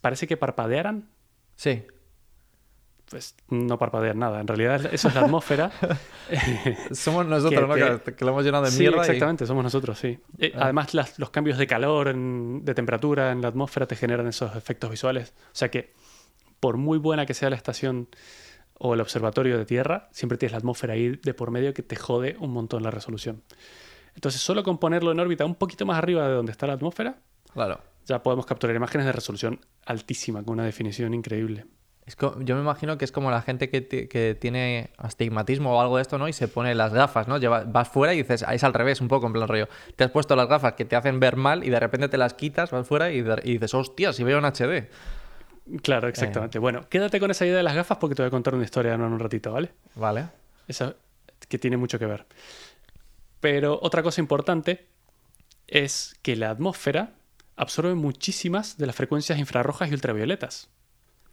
parece 0.00 0.26
que 0.28 0.36
parpadearan. 0.36 1.08
Sí, 1.56 1.84
Pues 3.10 3.36
no 3.50 3.78
parpadean 3.78 4.18
nada. 4.18 4.40
En 4.40 4.48
realidad 4.48 4.92
eso 4.92 5.08
es 5.08 5.14
la 5.14 5.20
atmósfera. 5.22 5.70
somos 6.92 7.26
nosotros, 7.26 7.74
Que 7.74 7.80
¿no? 7.80 7.98
te- 8.00 8.14
Que, 8.14 8.24
lo 8.24 8.32
hemos 8.32 8.44
llenado 8.44 8.64
de 8.64 8.70
sí, 8.70 8.80
mierda. 8.80 8.98
y- 8.98 9.00
exactamente, 9.00 9.46
somos 9.46 9.62
nosotros, 9.62 9.98
sí. 9.98 10.18
Eh, 10.38 10.52
Ah. 10.54 10.64
Además, 10.64 10.92
las- 10.94 11.18
los 11.18 11.30
cambios 11.30 11.58
de 11.58 11.66
calor, 11.66 12.08
en- 12.08 12.64
de 12.64 12.74
temperatura 12.74 13.30
en 13.32 13.42
la 13.42 13.48
atmósfera 13.48 13.86
te 13.86 13.96
generan 13.96 14.26
esos 14.26 14.54
efectos 14.56 14.90
visuales. 14.90 15.34
O 15.46 15.50
sea 15.54 15.70
que, 15.70 15.92
por 16.60 16.76
muy 16.78 16.98
buena 16.98 17.26
que 17.26 17.34
sea 17.34 17.50
la 17.50 17.56
estación 17.56 18.08
o 18.78 18.94
el 18.94 19.00
observatorio 19.00 19.56
de 19.56 19.64
tierra, 19.64 20.08
siempre 20.12 20.36
tienes 20.36 20.52
la 20.52 20.58
atmósfera 20.58 20.94
ahí 20.94 21.16
de 21.22 21.32
por 21.34 21.50
medio 21.50 21.72
que 21.74 21.82
te 21.82 21.96
jode 21.96 22.36
un 22.40 22.50
montón 22.52 22.82
la 22.82 22.90
resolución. 22.90 23.42
Entonces, 24.14 24.40
solo 24.40 24.62
con 24.64 24.78
ponerlo 24.78 25.12
en 25.12 25.20
órbita 25.20 25.44
un 25.44 25.54
poquito 25.54 25.86
más 25.86 25.98
arriba 25.98 26.26
de 26.26 26.34
donde 26.34 26.52
está 26.52 26.66
la 26.66 26.72
atmósfera, 26.72 27.18
Claro. 27.52 27.80
ya 28.06 28.22
podemos 28.22 28.46
capturar 28.46 28.74
imágenes 28.74 29.06
de 29.06 29.12
resolución 29.12 29.60
altísima, 29.84 30.42
con 30.42 30.54
una 30.54 30.64
definición 30.64 31.14
increíble. 31.14 31.66
Es 32.06 32.16
yo 32.20 32.54
me 32.54 32.60
imagino 32.60 32.96
que 32.98 33.04
es 33.04 33.10
como 33.10 33.32
la 33.32 33.42
gente 33.42 33.68
que, 33.68 33.88
que 33.88 34.36
tiene 34.40 34.90
astigmatismo 34.96 35.76
o 35.76 35.80
algo 35.80 35.96
de 35.96 36.02
esto, 36.02 36.18
¿no? 36.18 36.28
Y 36.28 36.32
se 36.32 36.46
pone 36.46 36.72
las 36.76 36.92
gafas, 36.92 37.26
¿no? 37.26 37.36
Lleva- 37.38 37.64
vas 37.64 37.88
fuera 37.88 38.14
y 38.14 38.18
dices, 38.18 38.44
ah, 38.46 38.54
es 38.54 38.62
al 38.62 38.74
revés, 38.74 39.00
un 39.00 39.08
poco 39.08 39.26
en 39.26 39.32
plan 39.32 39.48
rollo. 39.48 39.68
Te 39.96 40.04
has 40.04 40.10
puesto 40.12 40.36
las 40.36 40.46
gafas 40.48 40.74
que 40.74 40.84
te 40.84 40.94
hacen 40.94 41.18
ver 41.18 41.34
mal 41.34 41.64
y 41.64 41.70
de 41.70 41.80
repente 41.80 42.08
te 42.08 42.16
las 42.16 42.34
quitas, 42.34 42.70
vas 42.70 42.86
fuera 42.86 43.10
y, 43.10 43.18
y 43.42 43.52
dices, 43.54 43.74
hostia, 43.74 44.12
si 44.12 44.22
veo 44.22 44.38
en 44.38 44.44
HD. 44.44 44.88
Claro, 45.82 46.06
exactamente. 46.06 46.60
Bueno, 46.60 46.88
quédate 46.88 47.18
con 47.18 47.32
esa 47.32 47.44
idea 47.44 47.56
de 47.56 47.64
las 47.64 47.74
gafas 47.74 47.98
porque 47.98 48.14
te 48.14 48.22
voy 48.22 48.28
a 48.28 48.30
contar 48.30 48.54
una 48.54 48.62
historia 48.64 48.94
en 48.94 49.00
un 49.00 49.18
ratito, 49.18 49.50
¿vale? 49.52 49.72
Vale. 49.96 50.26
Esa 50.68 50.94
que 51.48 51.58
tiene 51.58 51.76
mucho 51.76 51.98
que 51.98 52.06
ver. 52.06 52.24
Pero 53.40 53.78
otra 53.82 54.02
cosa 54.04 54.20
importante 54.20 54.86
es 55.66 56.14
que 56.22 56.36
la 56.36 56.50
atmósfera 56.50 57.10
absorbe 57.56 57.94
muchísimas 57.96 58.78
de 58.78 58.86
las 58.86 58.94
frecuencias 58.94 59.38
infrarrojas 59.40 59.90
y 59.90 59.94
ultravioletas. 59.94 60.68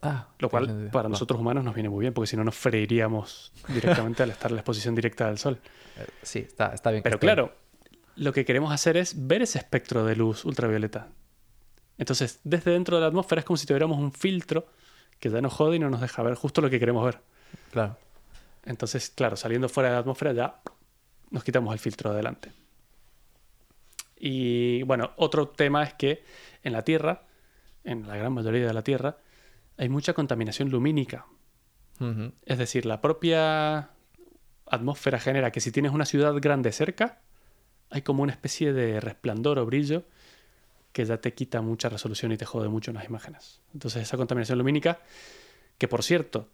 Ah, 0.03 0.27
Lo 0.39 0.49
cual 0.49 0.89
para 0.91 1.09
nosotros 1.09 1.39
humanos 1.39 1.63
nos 1.63 1.73
viene 1.73 1.89
muy 1.89 2.01
bien, 2.01 2.13
porque 2.13 2.27
si 2.27 2.37
no 2.37 2.43
nos 2.43 2.55
freiríamos 2.55 3.51
directamente 3.67 4.23
al 4.23 4.31
estar 4.31 4.51
en 4.51 4.55
la 4.55 4.61
exposición 4.61 4.95
directa 4.95 5.27
del 5.27 5.37
sol. 5.37 5.59
Eh, 5.97 6.05
Sí, 6.21 6.39
está, 6.39 6.73
está 6.73 6.91
bien. 6.91 7.03
Pero 7.03 7.19
claro, 7.19 7.53
lo 8.15 8.33
que 8.33 8.45
queremos 8.45 8.71
hacer 8.71 8.97
es 8.97 9.27
ver 9.27 9.41
ese 9.41 9.57
espectro 9.59 10.05
de 10.05 10.15
luz 10.15 10.45
ultravioleta. 10.45 11.07
Entonces, 11.97 12.39
desde 12.43 12.71
dentro 12.71 12.97
de 12.97 13.01
la 13.01 13.07
atmósfera 13.07 13.39
es 13.39 13.45
como 13.45 13.57
si 13.57 13.65
tuviéramos 13.65 13.97
un 13.99 14.11
filtro 14.11 14.67
que 15.19 15.29
ya 15.29 15.41
nos 15.41 15.53
jode 15.53 15.77
y 15.77 15.79
no 15.79 15.89
nos 15.89 16.01
deja 16.01 16.21
ver 16.23 16.35
justo 16.35 16.61
lo 16.61 16.69
que 16.69 16.79
queremos 16.79 17.05
ver. 17.05 17.19
Claro. 17.71 17.97
Entonces, 18.65 19.09
claro, 19.09 19.35
saliendo 19.35 19.69
fuera 19.69 19.89
de 19.89 19.95
la 19.95 19.99
atmósfera 19.99 20.33
ya 20.33 20.59
nos 21.29 21.43
quitamos 21.43 21.73
el 21.73 21.79
filtro 21.79 22.09
de 22.09 22.15
adelante. 22.15 22.51
Y 24.17 24.83
bueno, 24.83 25.11
otro 25.17 25.49
tema 25.49 25.83
es 25.83 25.93
que 25.95 26.23
en 26.63 26.73
la 26.73 26.83
Tierra, 26.83 27.23
en 27.83 28.07
la 28.07 28.15
gran 28.15 28.31
mayoría 28.33 28.65
de 28.65 28.73
la 28.73 28.83
Tierra, 28.83 29.17
hay 29.77 29.89
mucha 29.89 30.13
contaminación 30.13 30.69
lumínica. 30.69 31.25
Es 32.45 32.57
decir, 32.57 32.85
la 32.85 32.99
propia 32.99 33.91
atmósfera 34.65 35.19
genera 35.19 35.51
que 35.51 35.61
si 35.61 35.71
tienes 35.71 35.93
una 35.93 36.05
ciudad 36.05 36.33
grande 36.41 36.73
cerca, 36.73 37.21
hay 37.89 38.01
como 38.01 38.23
una 38.23 38.33
especie 38.33 38.73
de 38.73 38.99
resplandor 38.99 39.57
o 39.59 39.65
brillo 39.65 40.03
que 40.91 41.05
ya 41.05 41.17
te 41.17 41.33
quita 41.33 41.61
mucha 41.61 41.89
resolución 41.89 42.31
y 42.31 42.37
te 42.37 42.45
jode 42.45 42.67
mucho 42.67 42.91
en 42.91 42.95
las 42.95 43.05
imágenes. 43.05 43.61
Entonces 43.73 44.03
esa 44.03 44.17
contaminación 44.17 44.57
lumínica, 44.57 44.99
que 45.77 45.87
por 45.87 46.03
cierto, 46.03 46.49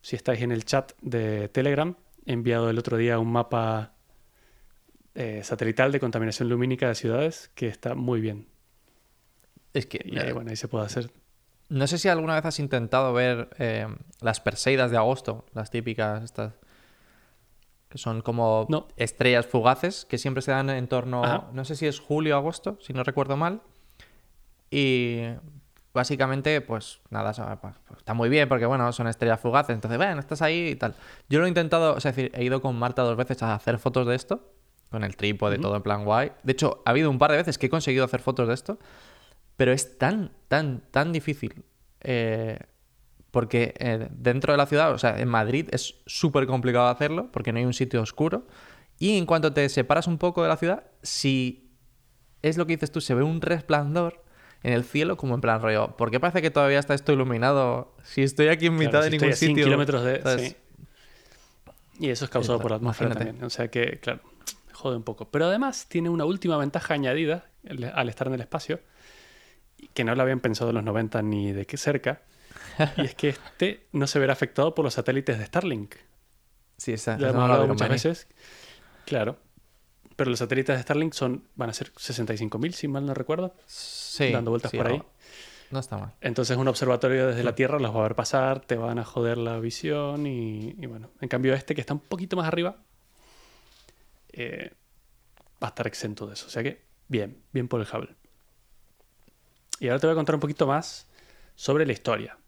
si 0.00 0.16
estáis 0.16 0.40
en 0.42 0.52
el 0.52 0.64
chat 0.64 0.92
de 1.00 1.48
Telegram, 1.48 1.96
he 2.24 2.32
enviado 2.32 2.70
el 2.70 2.78
otro 2.78 2.96
día 2.96 3.18
un 3.18 3.32
mapa 3.32 3.94
eh, 5.14 5.40
satelital 5.42 5.92
de 5.92 6.00
contaminación 6.00 6.48
lumínica 6.48 6.88
de 6.88 6.94
ciudades 6.94 7.50
que 7.54 7.68
está 7.68 7.94
muy 7.94 8.20
bien. 8.20 8.46
Es 9.72 9.86
que 9.86 10.00
Y 10.04 10.18
ahí, 10.18 10.32
bueno, 10.32 10.50
ahí 10.50 10.56
se 10.56 10.68
puede 10.68 10.86
hacer. 10.86 11.10
No 11.68 11.86
sé 11.86 11.98
si 11.98 12.08
alguna 12.08 12.34
vez 12.34 12.44
has 12.44 12.58
intentado 12.60 13.12
ver 13.12 13.48
eh, 13.58 13.86
las 14.20 14.40
Perseidas 14.40 14.90
de 14.90 14.96
agosto, 14.96 15.44
las 15.54 15.70
típicas 15.70 16.22
estas 16.22 16.52
que 17.88 17.98
son 17.98 18.22
como 18.22 18.66
No. 18.68 18.88
estrellas 18.96 19.46
fugaces 19.46 20.04
que 20.04 20.18
siempre 20.18 20.42
se 20.42 20.50
dan 20.50 20.68
en 20.70 20.88
torno, 20.88 21.24
Ajá. 21.24 21.44
no 21.52 21.64
sé 21.64 21.76
si 21.76 21.86
es 21.86 22.00
julio 22.00 22.34
o 22.34 22.38
agosto, 22.38 22.76
si 22.80 22.92
no 22.92 23.04
recuerdo 23.04 23.36
mal. 23.36 23.62
Y 24.70 25.20
básicamente, 25.92 26.60
pues 26.60 27.00
nada, 27.10 27.32
pues, 27.60 27.74
está 27.98 28.14
muy 28.14 28.28
bien 28.28 28.48
porque, 28.48 28.66
bueno, 28.66 28.92
son 28.92 29.06
estrellas 29.06 29.38
fugaces. 29.40 29.74
Entonces, 29.74 29.96
bueno, 29.98 30.18
estás 30.18 30.42
ahí 30.42 30.70
y 30.70 30.74
tal. 30.76 30.94
Yo 31.28 31.38
lo 31.38 31.44
he 31.44 31.48
intentado, 31.48 31.94
o 31.94 32.00
sea, 32.00 32.10
es 32.10 32.16
decir, 32.16 32.32
he 32.34 32.42
ido 32.44 32.60
con 32.60 32.76
Marta 32.76 33.02
dos 33.02 33.16
veces 33.16 33.40
a 33.44 33.54
hacer 33.54 33.78
fotos 33.78 34.06
de 34.08 34.16
esto, 34.16 34.52
con 34.90 35.04
el 35.04 35.16
trípode, 35.16 35.58
todo 35.58 35.76
en 35.76 35.82
plan 35.82 36.04
guay. 36.04 36.32
De 36.42 36.52
hecho, 36.52 36.82
ha 36.84 36.90
habido 36.90 37.10
un 37.10 37.18
par 37.18 37.30
de 37.30 37.36
veces 37.36 37.58
que 37.58 37.66
he 37.66 37.70
conseguido 37.70 38.04
hacer 38.04 38.20
fotos 38.20 38.48
de 38.48 38.54
esto, 38.54 38.78
pero 39.56 39.70
es 39.72 39.98
tan, 39.98 40.32
tan, 40.56 40.82
tan 40.90 41.12
difícil. 41.12 41.64
eh, 42.00 42.58
porque 43.30 43.74
eh, 43.80 44.06
dentro 44.12 44.52
de 44.52 44.56
la 44.58 44.66
ciudad, 44.66 44.92
o 44.92 44.98
sea, 44.98 45.18
en 45.18 45.26
Madrid 45.28 45.68
es 45.72 45.96
súper 46.06 46.46
complicado 46.46 46.86
hacerlo 46.86 47.30
porque 47.32 47.52
no 47.52 47.58
hay 47.58 47.64
un 47.64 47.72
sitio 47.74 48.00
oscuro. 48.00 48.46
Y 49.00 49.18
en 49.18 49.26
cuanto 49.26 49.52
te 49.52 49.68
separas 49.68 50.06
un 50.06 50.18
poco 50.18 50.42
de 50.44 50.48
la 50.48 50.56
ciudad, 50.56 50.84
si 51.02 51.72
es 52.42 52.56
lo 52.56 52.64
que 52.66 52.74
dices 52.74 52.92
tú, 52.92 53.00
se 53.00 53.12
ve 53.14 53.24
un 53.24 53.40
resplandor 53.40 54.22
en 54.62 54.72
el 54.72 54.84
cielo 54.84 55.16
como 55.16 55.34
en 55.34 55.40
plan 55.40 55.60
rollo, 55.60 55.96
¿por 55.96 56.12
qué 56.12 56.20
parece 56.20 56.42
que 56.42 56.50
todavía 56.52 56.78
está 56.78 56.94
esto 56.94 57.12
iluminado? 57.12 57.96
Si 58.04 58.22
estoy 58.22 58.48
aquí 58.48 58.66
en 58.66 58.76
mitad 58.76 58.90
Claro, 59.00 59.04
de 59.06 59.10
si 59.10 59.16
ningún 59.18 59.28
estoy 59.30 59.32
a 59.32 59.48
100 59.48 59.50
sitio. 59.50 59.64
kilómetros 59.64 60.04
de... 60.04 60.38
sí. 60.38 60.56
Y 61.98 62.08
eso 62.10 62.24
es 62.26 62.30
causado 62.30 62.54
Está- 62.54 62.62
por 62.62 62.70
la 62.70 62.76
atmósfera 62.76 63.10
imagínate. 63.10 63.30
también. 63.30 63.44
O 63.46 63.50
sea 63.50 63.68
que, 63.68 63.98
claro, 64.00 64.20
jode 64.72 64.96
un 64.96 65.02
poco. 65.02 65.30
Pero 65.30 65.46
además 65.46 65.86
tiene 65.88 66.08
una 66.08 66.24
última 66.24 66.56
ventaja 66.56 66.94
añadida 66.94 67.46
al 67.94 68.08
estar 68.08 68.28
en 68.28 68.34
el 68.34 68.40
espacio, 68.40 68.80
que 69.92 70.04
no 70.04 70.14
la 70.14 70.22
habían 70.22 70.40
pensado 70.40 70.70
en 70.70 70.76
los 70.76 70.84
90 70.84 71.22
ni 71.22 71.52
de 71.52 71.66
qué 71.66 71.76
cerca, 71.76 72.22
y 72.96 73.02
es 73.02 73.14
que 73.14 73.30
este 73.30 73.86
no 73.92 74.06
se 74.06 74.18
verá 74.18 74.32
afectado 74.32 74.74
por 74.74 74.84
los 74.84 74.94
satélites 74.94 75.38
de 75.38 75.46
Starlink. 75.46 75.94
Sí, 76.76 76.92
esa, 76.92 77.16
Ya 77.18 77.28
hemos 77.28 77.42
hablado 77.42 77.66
muchas 77.68 77.88
veces. 77.88 78.26
Claro. 79.06 79.38
Pero 80.16 80.30
los 80.30 80.38
satélites 80.38 80.76
de 80.76 80.82
Starlink 80.82 81.12
son, 81.12 81.44
van 81.56 81.70
a 81.70 81.72
ser 81.72 81.92
65.000, 81.92 82.72
si 82.72 82.88
mal 82.88 83.04
no 83.06 83.14
recuerdo, 83.14 83.54
Sí, 83.66 84.30
dando 84.30 84.50
vueltas 84.50 84.70
sí, 84.70 84.76
por 84.76 84.86
ahí. 84.88 85.02
No, 85.70 85.80
está 85.80 85.98
mal. 85.98 86.12
Entonces 86.20 86.56
un 86.56 86.68
observatorio 86.68 87.26
desde 87.28 87.42
Mm. 87.42 87.46
la 87.46 87.54
Tierra 87.54 87.78
los 87.80 87.94
va 87.94 88.00
a 88.00 88.02
ver 88.04 88.14
pasar, 88.14 88.60
te 88.60 88.76
van 88.76 88.98
a 89.00 89.04
joder 89.04 89.38
la 89.38 89.58
visión 89.58 90.26
y, 90.26 90.76
y 90.78 90.86
bueno, 90.86 91.10
en 91.20 91.28
cambio 91.28 91.52
este 91.54 91.74
que 91.74 91.80
está 91.80 91.94
un 91.94 92.00
poquito 92.00 92.36
más 92.36 92.46
arriba 92.46 92.76
eh, 94.32 94.70
va 95.62 95.68
a 95.68 95.70
estar 95.70 95.86
exento 95.86 96.26
de 96.26 96.34
eso. 96.34 96.46
O 96.46 96.50
sea 96.50 96.62
que 96.62 96.82
bien, 97.08 97.38
bien 97.52 97.68
por 97.68 97.80
el 97.80 97.86
Hubble. 97.86 98.14
Y 99.84 99.88
ahora 99.88 100.00
te 100.00 100.06
voy 100.06 100.12
a 100.12 100.16
contar 100.16 100.34
un 100.36 100.40
poquito 100.40 100.66
más 100.66 101.06
sobre 101.56 101.84
la 101.84 101.92
historia. 101.92 102.38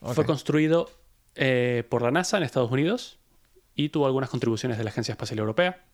Fue 0.00 0.24
construido 0.24 0.90
eh, 1.34 1.84
por 1.86 2.00
la 2.00 2.10
NASA 2.10 2.38
en 2.38 2.44
Estados 2.44 2.70
Unidos 2.70 3.18
y 3.74 3.90
tuvo 3.90 4.06
algunas 4.06 4.30
contribuciones 4.30 4.78
de 4.78 4.84
la 4.84 4.90
Agencia 4.90 5.12
Espacial 5.12 5.40
Europea. 5.40 5.84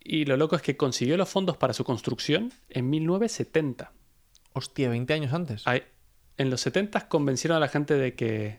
Y 0.00 0.24
lo 0.24 0.36
loco 0.36 0.56
es 0.56 0.62
que 0.62 0.76
consiguió 0.76 1.16
los 1.16 1.28
fondos 1.28 1.56
para 1.56 1.72
su 1.72 1.84
construcción 1.84 2.52
en 2.68 2.90
1970. 2.90 3.92
Hostia, 4.54 4.88
20 4.88 5.14
años 5.14 5.32
antes. 5.32 5.62
En 6.36 6.50
los 6.50 6.60
70 6.62 7.06
convencieron 7.06 7.56
a 7.56 7.60
la 7.60 7.68
gente 7.68 7.94
de 7.94 8.14
que, 8.16 8.58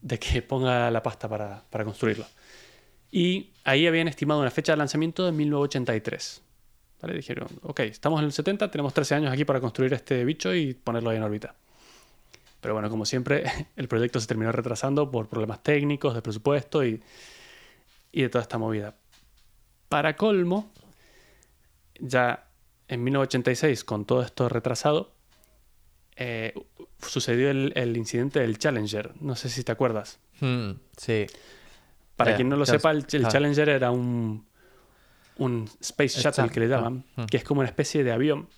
de 0.00 0.18
que 0.18 0.40
ponga 0.40 0.90
la 0.90 1.02
pasta 1.02 1.28
para, 1.28 1.64
para 1.68 1.84
construirlo. 1.84 2.24
Y 3.10 3.50
ahí 3.64 3.86
habían 3.86 4.08
estimado 4.08 4.40
una 4.40 4.50
fecha 4.50 4.72
de 4.72 4.78
lanzamiento 4.78 5.26
de 5.26 5.32
1983. 5.32 6.40
¿Vale? 7.02 7.14
Dijeron, 7.14 7.48
ok, 7.62 7.80
estamos 7.80 8.20
en 8.20 8.26
el 8.26 8.32
70, 8.32 8.70
tenemos 8.70 8.94
13 8.94 9.16
años 9.16 9.32
aquí 9.32 9.44
para 9.44 9.60
construir 9.60 9.92
este 9.92 10.24
bicho 10.24 10.54
y 10.54 10.72
ponerlo 10.74 11.10
ahí 11.10 11.16
en 11.16 11.24
órbita. 11.24 11.54
Pero 12.60 12.74
bueno, 12.74 12.88
como 12.88 13.04
siempre, 13.04 13.44
el 13.76 13.88
proyecto 13.88 14.20
se 14.20 14.26
terminó 14.28 14.52
retrasando 14.52 15.10
por 15.10 15.28
problemas 15.28 15.62
técnicos, 15.64 16.14
de 16.14 16.22
presupuesto 16.22 16.84
y, 16.84 17.02
y 18.12 18.22
de 18.22 18.28
toda 18.28 18.42
esta 18.42 18.56
movida. 18.56 18.94
Para 19.88 20.16
colmo, 20.16 20.70
ya 21.98 22.46
en 22.88 23.02
1986, 23.04 23.84
con 23.84 24.04
todo 24.04 24.22
esto 24.22 24.48
retrasado, 24.48 25.12
eh, 26.16 26.54
sucedió 27.00 27.50
el, 27.50 27.72
el 27.74 27.96
incidente 27.96 28.40
del 28.40 28.58
Challenger. 28.58 29.12
No 29.20 29.34
sé 29.34 29.48
si 29.48 29.64
te 29.64 29.72
acuerdas. 29.72 30.20
Hmm, 30.40 30.72
sí. 30.96 31.26
Para 32.16 32.32
Eh, 32.32 32.36
quien 32.36 32.48
no 32.48 32.56
lo 32.56 32.64
claro, 32.64 32.78
sepa, 32.78 32.90
el, 32.92 32.98
el 32.98 33.06
claro. 33.06 33.28
Challenger 33.28 33.68
era 33.70 33.90
un, 33.90 34.46
un 35.38 35.68
Space 35.80 36.20
Shuttle 36.20 36.48
que 36.50 36.60
le 36.60 36.68
llaman, 36.68 37.04
Mm. 37.16 37.24
que 37.24 37.36
es 37.38 37.44
como 37.44 37.60
una 37.60 37.68
especie 37.68 38.04
de 38.04 38.12
avión, 38.12 38.48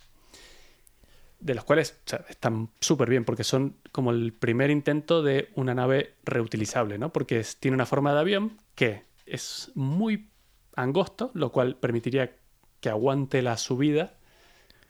de 1.39 1.53
los 1.55 1.63
cuales 1.63 1.99
o 2.05 2.09
sea, 2.09 2.25
están 2.29 2.69
súper 2.79 3.09
bien, 3.09 3.23
porque 3.25 3.43
son 3.43 3.75
como 3.91 4.11
el 4.11 4.33
primer 4.33 4.69
intento 4.71 5.21
de 5.21 5.49
una 5.55 5.73
nave 5.75 6.15
reutilizable, 6.23 6.97
¿no? 6.97 7.11
Porque 7.13 7.39
es- 7.39 7.57
tiene 7.57 7.75
una 7.75 7.85
forma 7.85 8.13
de 8.13 8.19
avión 8.19 8.57
que 8.73 9.03
es 9.25 9.71
muy 9.75 10.29
angosto, 10.75 11.31
lo 11.33 11.51
cual 11.51 11.75
permitiría 11.77 12.35
que 12.79 12.89
aguante 12.89 13.41
la 13.41 13.57
subida 13.57 14.13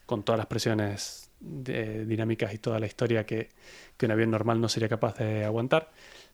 con 0.06 0.24
todas 0.24 0.38
las 0.38 0.48
presiones 0.48 1.32
de- 1.39 2.06
dinámicas 2.06 2.54
y 2.54 2.58
toda 2.58 2.80
la 2.80 2.86
historia 2.88 3.25
que, 3.25 3.50
que 3.98 4.06
un 4.06 4.12
avión 4.12 4.32
normal 4.32 4.62
no 4.62 4.70
sería 4.70 4.88
capaz 4.89 5.18
de 5.18 5.44
aguantar, 5.46 5.92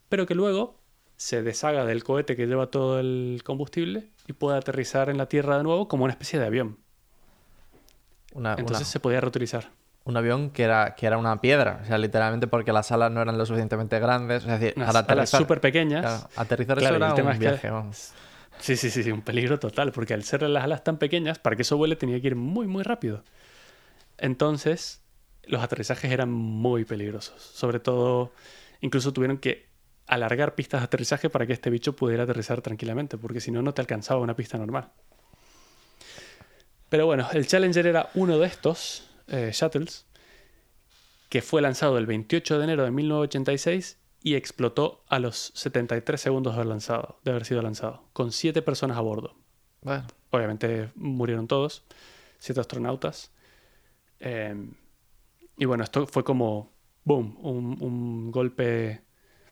pero 0.10 0.26
que 0.26 0.36
luego 0.36 0.81
se 1.22 1.44
deshaga 1.44 1.86
del 1.86 2.04
cohete 2.04 2.36
que 2.36 2.48
lleva 2.48 2.72
todo 2.72 3.00
el 3.00 3.44
combustible 3.46 4.10
y 4.28 4.34
pueda 4.34 4.58
aterrizar 4.58 5.08
en 5.08 5.20
la 5.20 5.28
Tierra 5.28 5.56
de 5.58 5.64
nuevo 5.64 5.88
como 5.88 6.06
una 6.06 6.14
especie 6.14 6.40
de 6.40 6.48
avión. 6.48 6.80
Una- 8.34 8.54
Entonces 8.54 8.88
una- 8.88 8.92
se 8.92 9.00
podía 9.00 9.22
reutilizar. 9.22 9.70
un 10.04 10.18
avión 10.18 10.50
que 10.50 10.64
era, 10.64 10.96
que 10.96 11.06
era 11.06 11.20
una 11.20 11.40
piedra. 11.40 11.80
O 11.84 11.86
sea, 11.86 12.00
literalmente 12.00 12.48
porque 12.48 12.74
las 12.74 12.92
alas 12.92 13.12
no 13.12 13.22
eran 13.22 13.38
lo 13.38 13.46
suficientemente 13.46 14.00
grandes. 14.00 14.42
O 14.42 14.46
sea, 14.48 14.56
es 14.56 14.62
decir, 14.62 14.74
Unas 14.78 14.88
para 14.88 15.00
alas 15.00 15.06
aterrizar, 15.30 15.42
súper 15.42 15.62
pequeñas. 15.62 16.02
claro, 16.02 16.30
aterrizar 16.38 16.78
Claro, 16.80 16.96
eso 16.96 17.06
era 17.06 17.24
un 17.24 17.32
que- 17.34 17.38
viaje, 17.38 17.70
vamos. 17.70 18.14
Sí, 18.60 18.76
sí, 18.78 18.90
sí, 18.90 19.04
sí, 19.04 19.12
un 19.12 19.22
peligro 19.22 19.60
total, 19.60 19.92
porque 19.92 20.16
al 20.16 20.24
ser 20.24 20.42
las 20.42 20.64
alas 20.64 20.84
tan 20.84 20.98
pequeñas, 20.98 21.38
para 21.38 21.56
que 21.56 21.62
eso 21.62 21.78
vuele 21.78 21.96
tenía 21.98 22.20
que 22.20 22.28
ir 22.28 22.36
muy, 22.36 22.66
muy 22.66 22.82
rápido. 22.82 23.24
Entonces, 24.18 25.02
los 25.44 25.62
aterrizajes 25.62 26.12
eran 26.12 26.32
muy 26.32 26.84
peligrosos. 26.84 27.40
Sobre 27.42 27.80
todo, 27.80 28.32
incluso 28.82 29.14
tuvieron 29.14 29.38
que 29.38 29.70
alargar 30.08 30.56
pistas 30.56 30.82
de 30.82 30.86
aterrizaje 30.86 31.30
para 31.30 31.46
que 31.46 31.54
este 31.54 31.70
bicho 31.70 31.96
pudiera 31.96 32.24
aterrizar 32.24 32.62
tranquilamente, 32.62 33.18
porque 33.18 33.40
si 33.40 33.52
no, 33.52 33.62
no 33.62 33.74
te 33.74 33.82
alcanzaba 33.82 34.22
una 34.22 34.36
pista 34.36 34.58
normal. 34.58 34.92
Pero 36.90 37.06
bueno, 37.06 37.28
el 37.32 37.48
Challenger 37.48 37.88
era 37.88 38.10
uno 38.16 38.38
de 38.38 38.48
estos 38.48 39.10
eh, 39.28 39.52
shuttles 39.54 40.06
que 41.30 41.42
fue 41.42 41.62
lanzado 41.62 41.98
el 41.98 42.06
28 42.06 42.58
de 42.58 42.64
enero 42.66 42.84
de 42.84 42.92
1986 42.92 43.98
y 44.22 44.36
explotó 44.36 45.04
a 45.08 45.20
los 45.20 45.54
73 45.56 46.20
segundos 46.20 46.54
de 46.54 46.58
haber, 46.58 46.68
lanzado, 46.68 47.20
de 47.24 47.32
haber 47.32 47.46
sido 47.46 47.62
lanzado, 47.62 48.04
con 48.12 48.34
siete 48.34 48.62
personas 48.62 48.98
a 48.98 49.02
bordo. 49.02 49.36
Bueno, 49.82 50.06
Obviamente 50.32 50.92
murieron 50.96 51.48
todos, 51.48 51.84
siete 52.40 52.62
astronautas. 52.62 53.32
Eh, 54.20 54.56
y 55.58 55.66
bueno, 55.66 55.84
esto 55.84 56.08
fue 56.08 56.24
como, 56.24 56.72
boom, 57.04 57.38
un, 57.42 57.78
un 57.82 58.32
golpe 58.32 59.02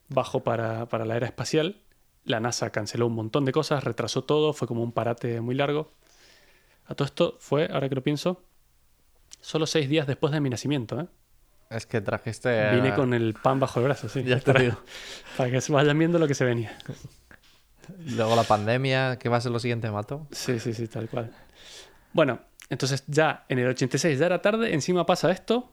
bajo 0.09 0.43
para, 0.43 0.87
para 0.87 1.05
la 1.05 1.15
era 1.15 1.27
espacial. 1.27 1.81
La 2.25 2.39
NASA 2.39 2.71
canceló 2.71 3.07
un 3.07 3.15
montón 3.15 3.45
de 3.45 3.51
cosas, 3.51 3.83
retrasó 3.83 4.23
todo, 4.23 4.53
fue 4.53 4.67
como 4.67 4.83
un 4.83 4.91
parate 4.91 5.41
muy 5.41 5.55
largo. 5.55 5.91
A 6.85 6.95
todo 6.95 7.05
esto 7.05 7.37
fue, 7.39 7.69
ahora 7.71 7.87
que 7.87 7.95
lo 7.95 8.03
pienso, 8.03 8.43
solo 9.41 9.65
seis 9.65 9.89
días 9.89 10.07
después 10.07 10.33
de 10.33 10.41
mi 10.41 10.49
nacimiento. 10.49 10.99
¿eh? 10.99 11.07
es 11.69 11.85
que 11.85 12.01
trajiste... 12.01 12.71
Vine 12.75 12.93
con 12.95 13.13
el 13.13 13.35
pan 13.35 13.59
bajo 13.59 13.79
el 13.79 13.85
brazo, 13.85 14.09
sí. 14.09 14.23
Ya 14.23 14.39
te 14.39 14.45
para, 14.51 14.61
digo. 14.61 14.77
para 15.37 15.51
que 15.51 15.61
se 15.61 15.71
vayan 15.71 15.97
viendo 15.97 16.17
lo 16.17 16.27
que 16.27 16.33
se 16.33 16.45
venía. 16.45 16.75
Luego 18.05 18.35
la 18.35 18.43
pandemia, 18.43 19.17
¿qué 19.17 19.29
va 19.29 19.37
a 19.37 19.41
ser 19.41 19.51
lo 19.51 19.59
siguiente, 19.59 19.89
Mato? 19.91 20.27
Sí, 20.31 20.59
sí, 20.59 20.73
sí, 20.73 20.87
tal 20.87 21.09
cual. 21.09 21.31
Bueno, 22.13 22.39
Entonces 22.69 23.03
ya 23.07 23.45
en 23.49 23.59
el 23.59 23.67
86 23.67 24.19
ya 24.19 24.25
era 24.27 24.41
tarde, 24.41 24.73
encima 24.73 25.05
pasa 25.05 25.31
esto. 25.31 25.71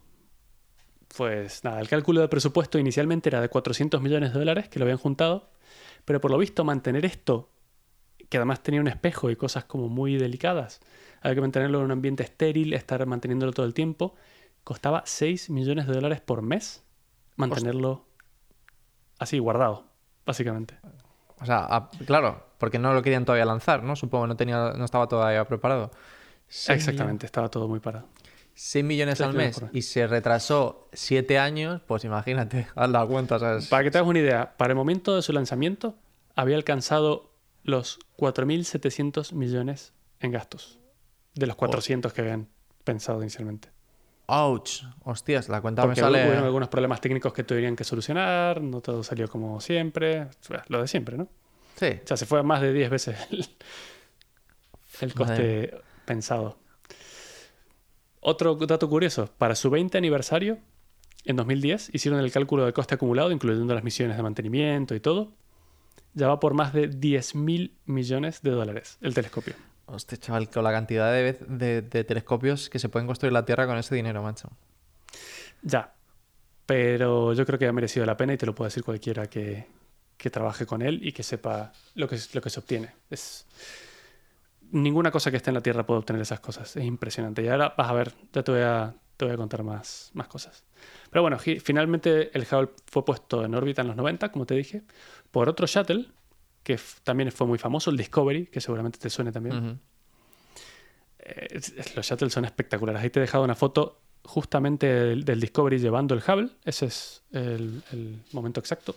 Pues 1.14 1.64
nada, 1.64 1.80
el 1.80 1.88
cálculo 1.88 2.20
de 2.20 2.28
presupuesto 2.28 2.78
inicialmente 2.78 3.28
era 3.28 3.40
de 3.40 3.48
400 3.48 4.00
millones 4.02 4.32
de 4.32 4.38
dólares 4.38 4.68
que 4.68 4.78
lo 4.78 4.84
habían 4.84 4.98
juntado, 4.98 5.50
pero 6.04 6.20
por 6.20 6.30
lo 6.30 6.38
visto 6.38 6.64
mantener 6.64 7.04
esto, 7.04 7.50
que 8.28 8.36
además 8.38 8.62
tenía 8.62 8.80
un 8.80 8.88
espejo 8.88 9.30
y 9.30 9.36
cosas 9.36 9.64
como 9.64 9.88
muy 9.88 10.16
delicadas, 10.16 10.80
había 11.22 11.36
que 11.36 11.40
mantenerlo 11.40 11.78
en 11.78 11.84
un 11.86 11.92
ambiente 11.92 12.22
estéril, 12.22 12.74
estar 12.74 13.04
manteniéndolo 13.06 13.52
todo 13.52 13.66
el 13.66 13.72
tiempo, 13.74 14.14
costaba 14.64 15.02
6 15.06 15.48
millones 15.48 15.86
de 15.86 15.94
dólares 15.94 16.20
por 16.20 16.42
mes 16.42 16.82
mantenerlo 17.36 18.04
así 19.18 19.38
guardado, 19.38 19.84
básicamente. 20.24 20.76
O 21.40 21.46
sea, 21.46 21.64
a- 21.66 21.90
claro, 22.06 22.46
porque 22.58 22.78
no 22.78 22.92
lo 22.94 23.02
querían 23.02 23.24
todavía 23.24 23.44
lanzar, 23.44 23.82
¿no? 23.82 23.94
Supongo 23.96 24.26
no 24.26 24.36
tenía, 24.36 24.72
no 24.76 24.84
estaba 24.84 25.06
todavía 25.06 25.44
preparado. 25.46 25.90
Exactamente, 26.68 27.26
estaba 27.26 27.48
todo 27.50 27.68
muy 27.68 27.80
parado. 27.80 28.08
6 28.58 28.84
millones 28.86 29.20
al 29.20 29.34
mes 29.34 29.62
y 29.72 29.82
se 29.82 30.06
retrasó 30.06 30.88
7 30.94 31.38
años, 31.38 31.82
pues 31.86 32.04
imagínate, 32.04 32.66
haz 32.74 32.90
la 32.90 33.06
cuenta, 33.06 33.38
¿sabes? 33.38 33.68
Para 33.68 33.84
que 33.84 33.90
te 33.90 33.98
hagas 33.98 34.08
una 34.08 34.18
idea, 34.18 34.56
para 34.56 34.72
el 34.72 34.76
momento 34.76 35.14
de 35.14 35.20
su 35.20 35.32
lanzamiento 35.32 35.94
había 36.34 36.56
alcanzado 36.56 37.32
los 37.64 37.98
4.700 38.16 39.34
millones 39.34 39.92
en 40.20 40.32
gastos, 40.32 40.80
de 41.34 41.46
los 41.46 41.56
400 41.56 42.14
que 42.14 42.22
habían 42.22 42.48
pensado 42.82 43.20
inicialmente. 43.20 43.68
¡Ouch! 44.28 44.82
Hostias, 45.04 45.50
la 45.50 45.60
cuenta 45.60 45.82
Porque 45.82 46.00
me 46.00 46.06
sale... 46.06 46.24
hubieron 46.24 46.44
algunos 46.44 46.68
problemas 46.68 47.02
técnicos 47.02 47.34
que 47.34 47.44
tuvieron 47.44 47.76
que 47.76 47.84
solucionar, 47.84 48.62
no 48.62 48.80
todo 48.80 49.02
salió 49.02 49.28
como 49.28 49.60
siempre, 49.60 50.28
lo 50.68 50.80
de 50.80 50.88
siempre, 50.88 51.18
¿no? 51.18 51.28
Sí, 51.76 52.00
O 52.02 52.06
sea, 52.06 52.16
se 52.16 52.24
fue 52.24 52.40
a 52.40 52.42
más 52.42 52.62
de 52.62 52.72
10 52.72 52.88
veces 52.90 53.16
el, 53.30 53.46
el 55.02 55.14
coste 55.14 55.78
pensado. 56.06 56.58
Otro 58.20 58.54
dato 58.56 58.88
curioso, 58.88 59.30
para 59.38 59.54
su 59.54 59.70
20 59.70 59.96
aniversario, 59.98 60.58
en 61.24 61.36
2010, 61.36 61.90
hicieron 61.92 62.20
el 62.20 62.30
cálculo 62.30 62.64
del 62.64 62.72
coste 62.72 62.94
acumulado, 62.94 63.30
incluyendo 63.32 63.74
las 63.74 63.84
misiones 63.84 64.16
de 64.16 64.22
mantenimiento 64.22 64.94
y 64.94 65.00
todo. 65.00 65.32
Ya 66.14 66.28
va 66.28 66.40
por 66.40 66.54
más 66.54 66.72
de 66.72 66.88
10.000 66.88 67.72
millones 67.84 68.42
de 68.42 68.50
dólares 68.50 68.96
el 69.02 69.12
telescopio. 69.12 69.54
hostia, 69.86 70.18
chaval, 70.18 70.48
con 70.48 70.64
la 70.64 70.72
cantidad 70.72 71.12
de, 71.12 71.34
de, 71.34 71.82
de 71.82 72.04
telescopios 72.04 72.70
que 72.70 72.78
se 72.78 72.88
pueden 72.88 73.06
construir 73.06 73.30
en 73.30 73.34
la 73.34 73.44
Tierra 73.44 73.66
con 73.66 73.76
ese 73.76 73.94
dinero, 73.94 74.22
macho. 74.22 74.50
Ya. 75.62 75.92
Pero 76.64 77.32
yo 77.32 77.44
creo 77.44 77.58
que 77.58 77.66
ha 77.66 77.72
merecido 77.72 78.06
la 78.06 78.16
pena 78.16 78.32
y 78.32 78.36
te 78.36 78.46
lo 78.46 78.54
puede 78.54 78.68
decir 78.68 78.82
cualquiera 78.82 79.28
que, 79.28 79.66
que 80.16 80.30
trabaje 80.30 80.66
con 80.66 80.82
él 80.82 81.00
y 81.02 81.12
que 81.12 81.22
sepa 81.22 81.72
lo 81.94 82.08
que, 82.08 82.18
lo 82.32 82.40
que 82.40 82.50
se 82.50 82.60
obtiene. 82.60 82.90
Es... 83.10 83.46
Ninguna 84.72 85.10
cosa 85.10 85.30
que 85.30 85.36
esté 85.36 85.50
en 85.50 85.54
la 85.54 85.60
Tierra 85.60 85.86
puede 85.86 85.98
obtener 85.98 86.22
esas 86.22 86.40
cosas. 86.40 86.76
Es 86.76 86.84
impresionante. 86.84 87.42
Y 87.42 87.48
ahora 87.48 87.74
vas 87.76 87.88
a 87.88 87.92
ver, 87.92 88.14
ya 88.32 88.42
te 88.42 88.52
voy 88.52 88.60
a, 88.62 88.94
te 89.16 89.24
voy 89.24 89.34
a 89.34 89.36
contar 89.36 89.62
más, 89.62 90.10
más 90.14 90.28
cosas. 90.28 90.64
Pero 91.10 91.22
bueno, 91.22 91.38
finalmente 91.38 92.36
el 92.36 92.42
Hubble 92.42 92.70
fue 92.86 93.04
puesto 93.04 93.44
en 93.44 93.54
órbita 93.54 93.82
en 93.82 93.88
los 93.88 93.96
90, 93.96 94.30
como 94.32 94.46
te 94.46 94.54
dije, 94.54 94.82
por 95.30 95.48
otro 95.48 95.66
shuttle, 95.66 96.06
que 96.62 96.78
también 97.04 97.30
fue 97.32 97.46
muy 97.46 97.58
famoso, 97.58 97.90
el 97.90 97.96
Discovery, 97.96 98.46
que 98.46 98.60
seguramente 98.60 98.98
te 98.98 99.08
suene 99.08 99.32
también. 99.32 99.80
Eh, 101.18 101.60
los 101.94 102.06
shuttles 102.06 102.32
son 102.32 102.44
espectaculares. 102.44 103.02
Ahí 103.02 103.10
te 103.10 103.20
he 103.20 103.22
dejado 103.22 103.44
una 103.44 103.54
foto 103.54 104.00
justamente 104.24 104.86
del, 104.86 105.24
del 105.24 105.40
Discovery 105.40 105.78
llevando 105.78 106.14
el 106.14 106.22
Hubble. 106.26 106.50
Ese 106.64 106.86
es 106.86 107.22
el, 107.32 107.82
el 107.92 108.22
momento 108.32 108.60
exacto. 108.60 108.96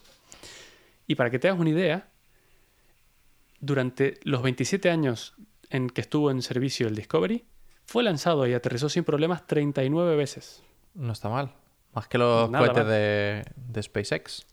Y 1.07 1.15
para 1.15 1.29
que 1.29 1.39
te 1.39 1.47
hagas 1.47 1.59
una 1.59 1.69
idea, 1.69 2.09
durante 3.59 4.19
los 4.23 4.41
27 4.41 4.89
años 4.89 5.35
en 5.69 5.89
que 5.89 6.01
estuvo 6.01 6.31
en 6.31 6.41
servicio 6.41 6.87
el 6.87 6.95
Discovery, 6.95 7.45
fue 7.85 8.03
lanzado 8.03 8.47
y 8.47 8.53
aterrizó 8.53 8.89
sin 8.89 9.03
problemas 9.03 9.47
39 9.47 10.15
veces. 10.15 10.63
No 10.93 11.13
está 11.13 11.29
mal. 11.29 11.53
Más 11.93 12.07
que 12.07 12.17
los 12.17 12.49
Nada 12.49 12.67
cohetes 12.67 12.87
de, 12.87 13.45
de 13.55 13.83
SpaceX. 13.83 14.45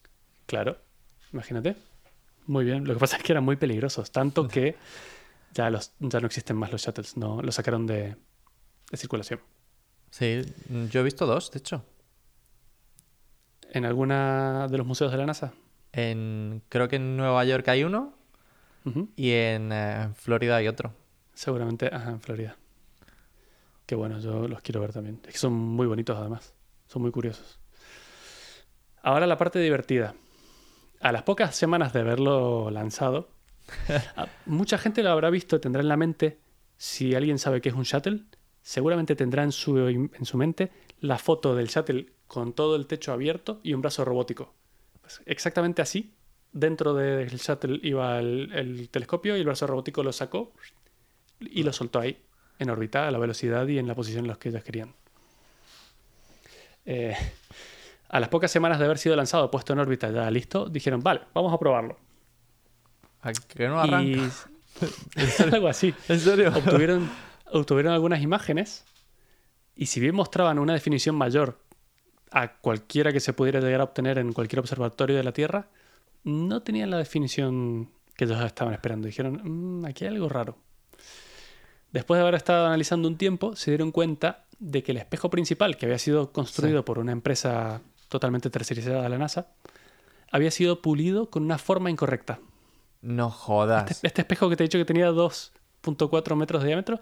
Claro, 0.47 0.79
imagínate. 1.33 1.77
Muy 2.47 2.65
bien. 2.65 2.85
Lo 2.85 2.95
que 2.95 3.01
pasa 3.01 3.17
es 3.17 3.23
que 3.23 3.33
eran 3.33 3.45
muy 3.45 3.57
peligrosos, 3.57 4.11
tanto 4.11 4.49
que 4.49 4.77
ya, 5.53 5.71
los, 5.71 5.93
ya 5.99 6.21
no 6.21 6.27
existen 6.27 6.57
más 6.57 6.73
los 6.73 6.83
shuttles. 6.83 7.17
No, 7.17 7.43
los 7.43 7.55
sacaron 7.55 7.87
de, 7.87 8.17
de 8.91 8.97
circulación. 8.97 9.41
Sí, 10.11 10.43
yo 10.91 11.01
he 11.01 11.03
visto 11.03 11.27
dos, 11.27 11.51
de 11.51 11.59
hecho. 11.59 11.85
¿En 13.71 13.85
alguna 13.85 14.69
de 14.69 14.79
los 14.79 14.87
museos 14.87 15.11
de 15.11 15.19
la 15.19 15.27
NASA? 15.27 15.53
En, 15.93 16.63
creo 16.69 16.89
que 16.89 16.97
en 16.97 17.17
Nueva 17.17 17.45
York 17.45 17.69
hay 17.69 17.85
uno 17.85 18.15
y 19.17 19.33
en 19.33 19.71
eh, 19.73 20.09
Florida 20.15 20.57
hay 20.57 20.69
otro. 20.69 20.93
Seguramente, 21.37 21.91
ajá, 21.93 22.13
en 22.13 22.21
Florida. 22.21 22.57
Qué 23.85 23.95
bueno, 23.95 24.19
yo 24.21 24.49
los 24.49 24.63
quiero 24.63 24.81
ver 24.81 24.95
también. 24.95 25.21
Es 25.27 25.35
que 25.35 25.39
son 25.39 25.53
muy 25.53 25.87
bonitos 25.87 26.17
además. 26.17 26.55
Son 26.87 27.03
muy 27.03 27.11
curiosos. 27.11 27.61
Ahora 29.03 29.27
la 29.27 29.37
parte 29.37 29.59
divertida. 29.59 30.15
A 30.99 31.13
las 31.13 31.25
pocas 31.25 31.55
semanas 31.55 31.93
de 31.93 32.01
haberlo 32.01 32.71
lanzado, 32.71 33.29
mucha 34.47 34.79
gente 34.79 35.03
lo 35.03 35.11
habrá 35.11 35.29
visto, 35.29 35.61
tendrá 35.61 35.83
en 35.83 35.89
la 35.89 35.99
mente, 35.99 36.39
si 36.79 37.15
alguien 37.15 37.39
sabe 37.39 37.61
qué 37.61 37.69
es 37.69 37.75
un 37.75 37.83
shuttle, 37.83 38.25
seguramente 38.63 39.15
tendrá 39.15 39.43
en 39.43 39.53
su, 39.53 39.77
en 39.79 40.25
su 40.25 40.39
mente 40.39 40.73
la 41.01 41.19
foto 41.19 41.55
del 41.55 41.67
shuttle 41.67 42.15
con 42.27 42.55
todo 42.55 42.77
el 42.77 42.87
techo 42.87 43.13
abierto 43.13 43.61
y 43.63 43.75
un 43.75 43.83
brazo 43.83 44.07
robótico. 44.07 44.55
Pues 45.03 45.21
exactamente 45.27 45.83
así. 45.83 46.15
Dentro 46.55 46.95
del 46.95 47.29
shuttle 47.29 47.79
iba 47.83 48.19
el, 48.21 48.51
el 48.55 48.89
telescopio 48.89 49.37
y 49.37 49.41
el 49.41 49.45
brazo 49.45 49.67
robótico 49.67 50.03
lo 50.03 50.15
sacó 50.15 50.55
y 51.41 51.63
lo 51.63 51.73
soltó 51.73 52.01
ahí, 52.01 52.19
en 52.59 52.71
órbita, 52.71 53.07
a 53.09 53.11
la 53.11 53.19
velocidad 53.19 53.67
y 53.69 53.79
en 53.79 53.87
la 53.87 53.95
posición 53.95 54.25
en 54.25 54.31
la 54.31 54.37
que 54.39 54.49
ellos 54.49 54.63
querían. 54.65 54.95
Eh, 56.85 57.17
a 58.09 58.21
las 58.21 58.29
pocas 58.29 58.51
semanas 58.51 58.79
de 58.79 58.85
haber 58.85 58.99
sido 58.99 59.17
lanzado, 59.17 59.51
puesto 59.51 59.73
en 59.73 59.81
órbita, 59.81 60.11
ya 60.11 60.31
listo, 60.31 60.69
dijeron, 60.69 61.01
vale, 61.01 61.23
vamos 61.35 61.53
a 61.53 61.59
probarlo. 61.59 61.99
¿A 63.23 63.33
que 63.33 63.67
no 63.67 63.81
arranca? 63.81 64.03
Y 64.03 65.53
algo 65.53 65.69
así. 65.69 65.95
¿En 66.09 66.21
serio? 66.21 66.53
Obtuvieron, 66.55 67.11
obtuvieron 67.51 67.93
algunas 67.93 68.23
imágenes 68.23 68.85
y 69.75 69.87
si 69.87 70.01
bien 70.01 70.15
mostraban 70.15 70.59
una 70.59 70.75
definición 70.75 71.17
mayor 71.17 71.59
a 72.31 72.53
cualquiera 72.59 73.13
que 73.13 73.21
se 73.21 73.33
pudiera 73.33 73.61
llegar 73.61 73.81
a 73.81 73.85
obtener 73.85 74.19
en 74.19 74.33
cualquier 74.33 74.61
observatorio 74.61 75.17
de 75.17 75.25
la 75.25 75.33
Tierra, 75.33 75.69
no 76.25 76.63
tenían 76.63 76.91
la 76.91 76.99
definición 76.99 77.91
que 78.17 78.25
ellos 78.25 78.41
estaban 78.45 78.75
esperando. 78.75 79.07
Dijeron, 79.07 79.41
"Mm, 79.45 79.85
aquí 79.87 80.05
hay 80.05 80.15
algo 80.15 80.29
raro. 80.29 80.57
Después 81.93 82.19
de 82.19 82.23
haber 82.23 82.35
estado 82.35 82.67
analizando 82.67 83.09
un 83.09 83.17
tiempo, 83.17 83.57
se 83.57 83.71
dieron 83.71 83.91
cuenta 83.93 84.45
de 84.59 84.83
que 84.83 84.93
el 84.93 84.99
espejo 84.99 85.31
principal, 85.31 85.77
que 85.77 85.87
había 85.87 85.99
sido 85.99 86.33
construido 86.33 86.85
por 86.85 86.99
una 86.99 87.13
empresa 87.13 87.81
totalmente 88.09 88.51
tercerizada 88.51 89.03
de 89.03 89.09
la 89.09 89.19
NASA, 89.19 89.49
había 90.31 90.51
sido 90.51 90.83
pulido 90.83 91.31
con 91.31 91.43
una 91.45 91.59
forma 91.59 91.91
incorrecta. 91.91 92.41
No 93.03 93.31
jodas. 93.31 93.91
Este, 93.91 94.07
este 94.07 94.23
espejo 94.23 94.49
que 94.49 94.57
te 94.57 94.65
he 94.65 94.67
dicho 94.67 94.79
que 94.79 94.85
tenía 94.85 95.11
2.4 95.11 96.35
metros 96.37 96.63
de 96.63 96.69
diámetro 96.69 97.01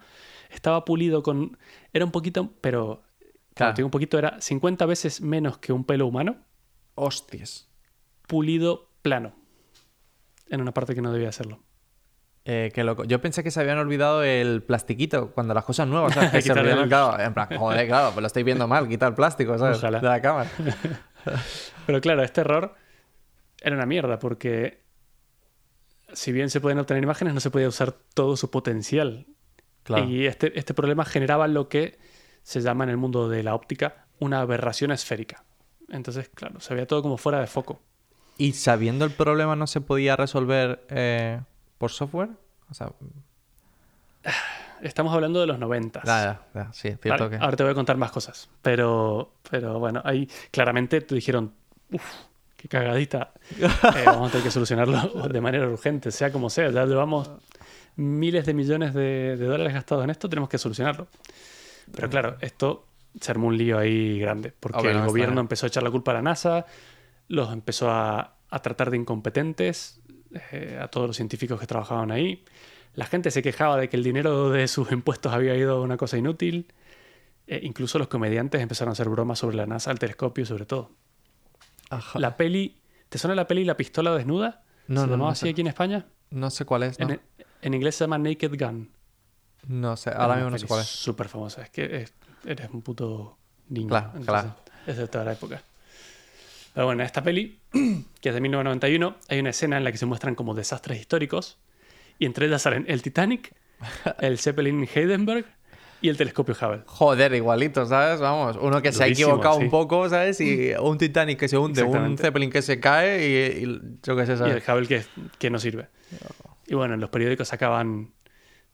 estaba 0.50 0.84
pulido 0.84 1.22
con. 1.22 1.56
Era 1.92 2.04
un 2.04 2.10
poquito, 2.10 2.50
pero. 2.60 3.02
Claro, 3.02 3.04
Claro. 3.54 3.74
digo 3.76 3.86
un 3.86 3.90
poquito, 3.92 4.18
era 4.18 4.40
50 4.40 4.84
veces 4.86 5.20
menos 5.20 5.58
que 5.58 5.72
un 5.72 5.84
pelo 5.84 6.06
humano, 6.08 6.36
Hostias. 6.96 7.68
pulido 8.26 8.90
plano. 9.00 9.32
En 10.48 10.60
una 10.60 10.74
parte 10.74 10.94
que 10.94 11.00
no 11.00 11.12
debía 11.12 11.28
hacerlo. 11.28 11.60
Eh, 12.46 12.70
qué 12.74 12.84
loco. 12.84 13.04
Yo 13.04 13.20
pensé 13.20 13.42
que 13.42 13.50
se 13.50 13.60
habían 13.60 13.78
olvidado 13.78 14.22
el 14.22 14.62
plastiquito 14.62 15.30
cuando 15.32 15.54
las 15.54 15.64
cosas 15.64 15.88
nuevas, 15.88 16.12
¿sabes? 16.12 16.30
Que 16.32 16.42
se 16.42 16.52
olvidan, 16.52 16.88
claro, 16.88 17.18
en 17.22 17.32
plan, 17.32 17.48
joder, 17.56 17.86
claro, 17.86 18.10
pues 18.12 18.20
lo 18.20 18.26
estáis 18.26 18.44
viendo 18.44 18.68
mal, 18.68 18.86
quita 18.86 19.06
el 19.06 19.14
plástico, 19.14 19.56
¿sabes? 19.58 19.78
Ojalá. 19.78 20.00
De 20.00 20.08
la 20.08 20.20
cámara. 20.20 20.50
Pero 21.86 22.00
claro, 22.00 22.22
este 22.22 22.42
error 22.42 22.74
era 23.60 23.76
una 23.76 23.86
mierda 23.86 24.18
porque. 24.18 24.84
Si 26.12 26.30
bien 26.30 26.48
se 26.48 26.60
pueden 26.60 26.78
obtener 26.78 27.02
imágenes, 27.02 27.34
no 27.34 27.40
se 27.40 27.50
podía 27.50 27.66
usar 27.66 27.92
todo 28.14 28.36
su 28.36 28.50
potencial. 28.50 29.26
Claro. 29.82 30.04
Y 30.04 30.26
este, 30.26 30.56
este 30.56 30.72
problema 30.72 31.04
generaba 31.04 31.48
lo 31.48 31.68
que 31.68 31.98
se 32.42 32.60
llama 32.60 32.84
en 32.84 32.90
el 32.90 32.98
mundo 32.98 33.28
de 33.28 33.42
la 33.42 33.54
óptica 33.54 34.04
una 34.20 34.40
aberración 34.40 34.92
esférica. 34.92 35.44
Entonces, 35.88 36.30
claro, 36.32 36.60
se 36.60 36.74
veía 36.74 36.86
todo 36.86 37.02
como 37.02 37.16
fuera 37.16 37.40
de 37.40 37.46
foco. 37.46 37.82
¿Y 38.38 38.52
sabiendo 38.52 39.04
el 39.04 39.10
problema 39.10 39.56
no 39.56 39.66
se 39.66 39.80
podía 39.80 40.14
resolver 40.16 40.84
eh, 40.88 41.40
por 41.78 41.90
software? 41.90 42.30
O 42.70 42.74
sea, 42.74 42.90
Estamos 44.80 45.14
hablando 45.14 45.40
de 45.40 45.46
los 45.46 45.58
90. 45.58 46.02
ya, 46.04 46.22
ya, 46.24 46.40
ya, 46.54 46.72
sí, 46.72 46.88
es 46.88 47.00
cierto 47.00 47.30
que... 47.30 47.36
Ahora 47.36 47.56
te 47.56 47.62
voy 47.62 47.72
a 47.72 47.74
contar 47.74 47.96
más 47.96 48.10
cosas. 48.10 48.50
Pero, 48.62 49.34
pero 49.50 49.78
bueno, 49.78 50.02
ahí 50.04 50.28
claramente 50.50 51.00
te 51.00 51.14
dijeron, 51.14 51.54
uff, 51.90 52.04
qué 52.56 52.68
cagadita. 52.68 53.32
Eh, 53.58 54.02
vamos 54.06 54.28
a 54.28 54.32
tener 54.32 54.44
que 54.44 54.50
solucionarlo 54.50 55.28
de 55.28 55.40
manera 55.40 55.68
urgente, 55.68 56.10
sea 56.10 56.30
como 56.32 56.50
sea. 56.50 56.70
Ya 56.70 56.84
llevamos 56.84 57.30
miles 57.96 58.44
de 58.44 58.54
millones 58.54 58.92
de, 58.94 59.36
de 59.36 59.46
dólares 59.46 59.72
gastados 59.72 60.04
en 60.04 60.10
esto, 60.10 60.28
tenemos 60.28 60.48
que 60.48 60.58
solucionarlo. 60.58 61.06
Pero 61.94 62.10
claro, 62.10 62.36
esto 62.40 62.86
se 63.20 63.30
armó 63.30 63.48
un 63.48 63.56
lío 63.56 63.78
ahí 63.78 64.18
grande, 64.18 64.52
porque 64.58 64.90
el 64.90 65.06
gobierno 65.06 65.40
empezó 65.40 65.66
a 65.66 65.68
echar 65.68 65.82
la 65.82 65.90
culpa 65.90 66.10
a 66.10 66.14
la 66.14 66.22
NASA, 66.22 66.66
los 67.28 67.52
empezó 67.52 67.90
a, 67.90 68.34
a 68.50 68.58
tratar 68.60 68.90
de 68.90 68.96
incompetentes, 68.96 70.00
eh, 70.52 70.78
a 70.80 70.88
todos 70.88 71.06
los 71.06 71.16
científicos 71.16 71.60
que 71.60 71.66
trabajaban 71.66 72.10
ahí. 72.10 72.44
La 72.94 73.06
gente 73.06 73.30
se 73.30 73.42
quejaba 73.42 73.76
de 73.76 73.88
que 73.88 73.96
el 73.96 74.04
dinero 74.04 74.50
de 74.50 74.68
sus 74.68 74.92
impuestos 74.92 75.32
había 75.32 75.54
ido 75.56 75.76
a 75.76 75.80
una 75.80 75.96
cosa 75.96 76.16
inútil. 76.16 76.72
Eh, 77.46 77.60
incluso 77.62 77.98
los 77.98 78.08
comediantes 78.08 78.60
empezaron 78.62 78.90
a 78.90 78.92
hacer 78.92 79.08
bromas 79.08 79.38
sobre 79.38 79.56
la 79.56 79.66
NASA, 79.66 79.90
el 79.90 79.98
telescopio, 79.98 80.46
sobre 80.46 80.64
todo. 80.66 80.92
Ajá. 81.90 82.18
La 82.18 82.36
peli. 82.36 82.76
¿Te 83.08 83.18
suena 83.18 83.34
la 83.34 83.46
peli 83.46 83.64
La 83.64 83.76
pistola 83.76 84.14
desnuda? 84.14 84.62
No, 84.86 85.00
¿Se 85.02 85.06
no, 85.06 85.12
llamaba 85.12 85.28
no 85.30 85.32
así 85.32 85.48
aquí 85.48 85.60
en 85.60 85.66
España? 85.68 86.06
No 86.30 86.50
sé 86.50 86.64
cuál 86.64 86.84
es. 86.84 86.98
No, 86.98 87.08
En, 87.10 87.20
en 87.62 87.74
inglés 87.74 87.96
se 87.96 88.04
llama 88.04 88.18
Naked 88.18 88.52
Gun. 88.58 88.90
No 89.68 89.96
sé, 89.96 90.10
ahora 90.10 90.36
mismo 90.36 90.50
no 90.50 90.58
sé 90.58 90.66
cuál 90.66 90.80
es. 90.80 90.86
Súper 90.86 91.28
famosa. 91.28 91.62
Es 91.62 91.70
que 91.70 91.96
es- 92.02 92.14
eres 92.44 92.68
un 92.70 92.82
puto 92.82 93.38
niño. 93.68 93.88
Claro, 93.88 94.06
entonces, 94.14 94.26
claro. 94.28 94.56
Es 94.86 94.96
de 94.98 95.08
toda 95.08 95.24
la 95.24 95.32
época. 95.32 95.62
Pero 96.74 96.86
bueno, 96.86 97.02
en 97.02 97.06
esta 97.06 97.22
peli, 97.22 97.58
que 98.20 98.28
es 98.28 98.34
de 98.34 98.40
1991, 98.40 99.16
hay 99.28 99.38
una 99.40 99.50
escena 99.50 99.76
en 99.76 99.84
la 99.84 99.92
que 99.92 99.98
se 99.98 100.06
muestran 100.06 100.34
como 100.34 100.54
desastres 100.54 101.00
históricos. 101.00 101.58
Y 102.18 102.26
entre 102.26 102.46
ellas 102.46 102.62
salen 102.62 102.84
el 102.88 103.02
Titanic, 103.02 103.54
el 104.20 104.38
Zeppelin 104.38 104.88
Heidenberg 104.94 105.44
y 106.00 106.08
el 106.08 106.16
telescopio 106.16 106.54
Hubble. 106.54 106.82
Joder, 106.86 107.34
igualito, 107.34 107.86
¿sabes? 107.86 108.20
Vamos, 108.20 108.56
uno 108.60 108.80
que 108.82 108.92
se 108.92 109.02
ha 109.02 109.06
Durísimo, 109.06 109.30
equivocado 109.30 109.56
sí. 109.58 109.64
un 109.64 109.70
poco, 109.70 110.08
¿sabes? 110.08 110.40
Y 110.40 110.72
un 110.80 110.98
Titanic 110.98 111.38
que 111.38 111.48
se 111.48 111.56
hunde, 111.58 111.82
un. 111.82 112.16
Zeppelin 112.18 112.50
que 112.50 112.62
se 112.62 112.78
cae 112.78 113.26
y, 113.26 113.64
y 113.64 113.80
yo 114.02 114.14
qué 114.16 114.26
sé, 114.26 114.32
Y 114.32 114.50
el 114.50 114.62
¿sabes? 114.62 114.68
Hubble 114.68 114.86
que, 114.86 115.02
que 115.38 115.50
no 115.50 115.58
sirve. 115.58 115.88
Y 116.66 116.74
bueno, 116.74 116.94
en 116.94 117.00
los 117.00 117.10
periódicos 117.10 117.48
sacaban 117.48 118.12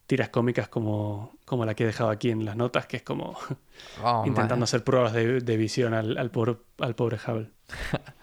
tiras 0.07 0.27
cómicas 0.29 0.67
como, 0.67 1.37
como 1.45 1.65
la 1.65 1.73
que 1.73 1.83
he 1.83 1.87
dejado 1.87 2.09
aquí 2.09 2.31
en 2.31 2.43
las 2.43 2.57
notas, 2.57 2.85
que 2.85 2.97
es 2.97 3.03
como 3.03 3.37
Oh, 4.03 4.23
intentando 4.25 4.55
madre. 4.57 4.63
hacer 4.65 4.83
pruebas 4.83 5.13
de, 5.13 5.39
de 5.39 5.57
visión 5.57 5.93
al, 5.93 6.17
al 6.17 6.31
pobre, 6.31 6.57
al 6.79 6.95
pobre 6.95 7.17
Hubble. 7.25 7.49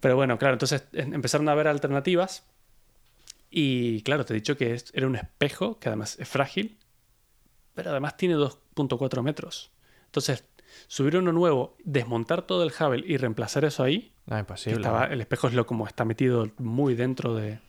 Pero 0.00 0.16
bueno, 0.16 0.38
claro, 0.38 0.54
entonces 0.54 0.84
em- 0.92 1.14
empezaron 1.14 1.48
a 1.48 1.52
haber 1.52 1.68
alternativas 1.68 2.44
y 3.50 4.02
claro, 4.02 4.24
te 4.24 4.32
he 4.32 4.36
dicho 4.36 4.56
que 4.56 4.74
es- 4.74 4.90
era 4.94 5.06
un 5.06 5.16
espejo 5.16 5.78
que 5.78 5.88
además 5.88 6.16
es 6.18 6.28
frágil, 6.28 6.78
pero 7.74 7.90
además 7.90 8.16
tiene 8.16 8.34
2.4 8.34 9.22
metros. 9.22 9.70
Entonces, 10.06 10.44
subir 10.86 11.16
uno 11.16 11.32
nuevo, 11.32 11.76
desmontar 11.84 12.42
todo 12.42 12.62
el 12.62 12.72
Hubble 12.78 13.04
y 13.06 13.16
reemplazar 13.16 13.64
eso 13.64 13.82
ahí, 13.82 14.12
No, 14.26 14.36
que 14.36 14.40
imposible. 14.40 14.76
estaba- 14.76 15.04
el 15.06 15.20
espejo 15.20 15.48
es 15.48 15.54
lo 15.54 15.66
como 15.66 15.86
está 15.86 16.04
metido 16.04 16.48
muy 16.58 16.94
dentro 16.94 17.34
de, 17.34 17.60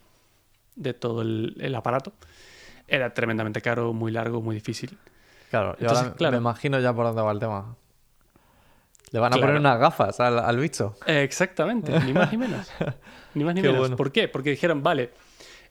de 0.76 0.94
todo 0.94 1.22
el, 1.22 1.56
el 1.60 1.76
aparato, 1.76 2.14
era 2.88 3.14
tremendamente 3.14 3.62
caro, 3.62 3.94
muy 3.94 4.12
largo, 4.12 4.42
muy 4.42 4.56
difícil. 4.56 4.98
Claro, 5.50 5.74
yo 5.74 5.82
Entonces, 5.82 6.06
ahora 6.08 6.16
claro. 6.18 6.32
me 6.34 6.38
imagino 6.42 6.80
ya 6.80 6.94
por 6.94 7.06
dónde 7.06 7.22
va 7.22 7.32
el 7.32 7.40
tema. 7.40 7.76
Le 9.12 9.20
van 9.20 9.34
a 9.34 9.36
Claro. 9.36 9.48
poner 9.48 9.60
unas 9.60 9.80
gafas 9.80 10.20
al, 10.20 10.40
al 10.40 10.58
bicho. 10.58 10.96
Eh, 11.06 11.24
Exactamente, 11.24 11.98
ni 12.02 12.14
más 12.14 12.32
ni 12.32 12.38
menos. 12.38 12.72
Ni 13.34 13.44
más 13.46 13.56
ni 13.56 13.62
Qué 13.62 13.68
menos. 13.68 13.80
bueno. 13.80 13.96
¿Por 13.96 14.12
qué? 14.12 14.28
Porque 14.28 14.50
dijeron, 14.50 14.84
vale, 14.84 15.12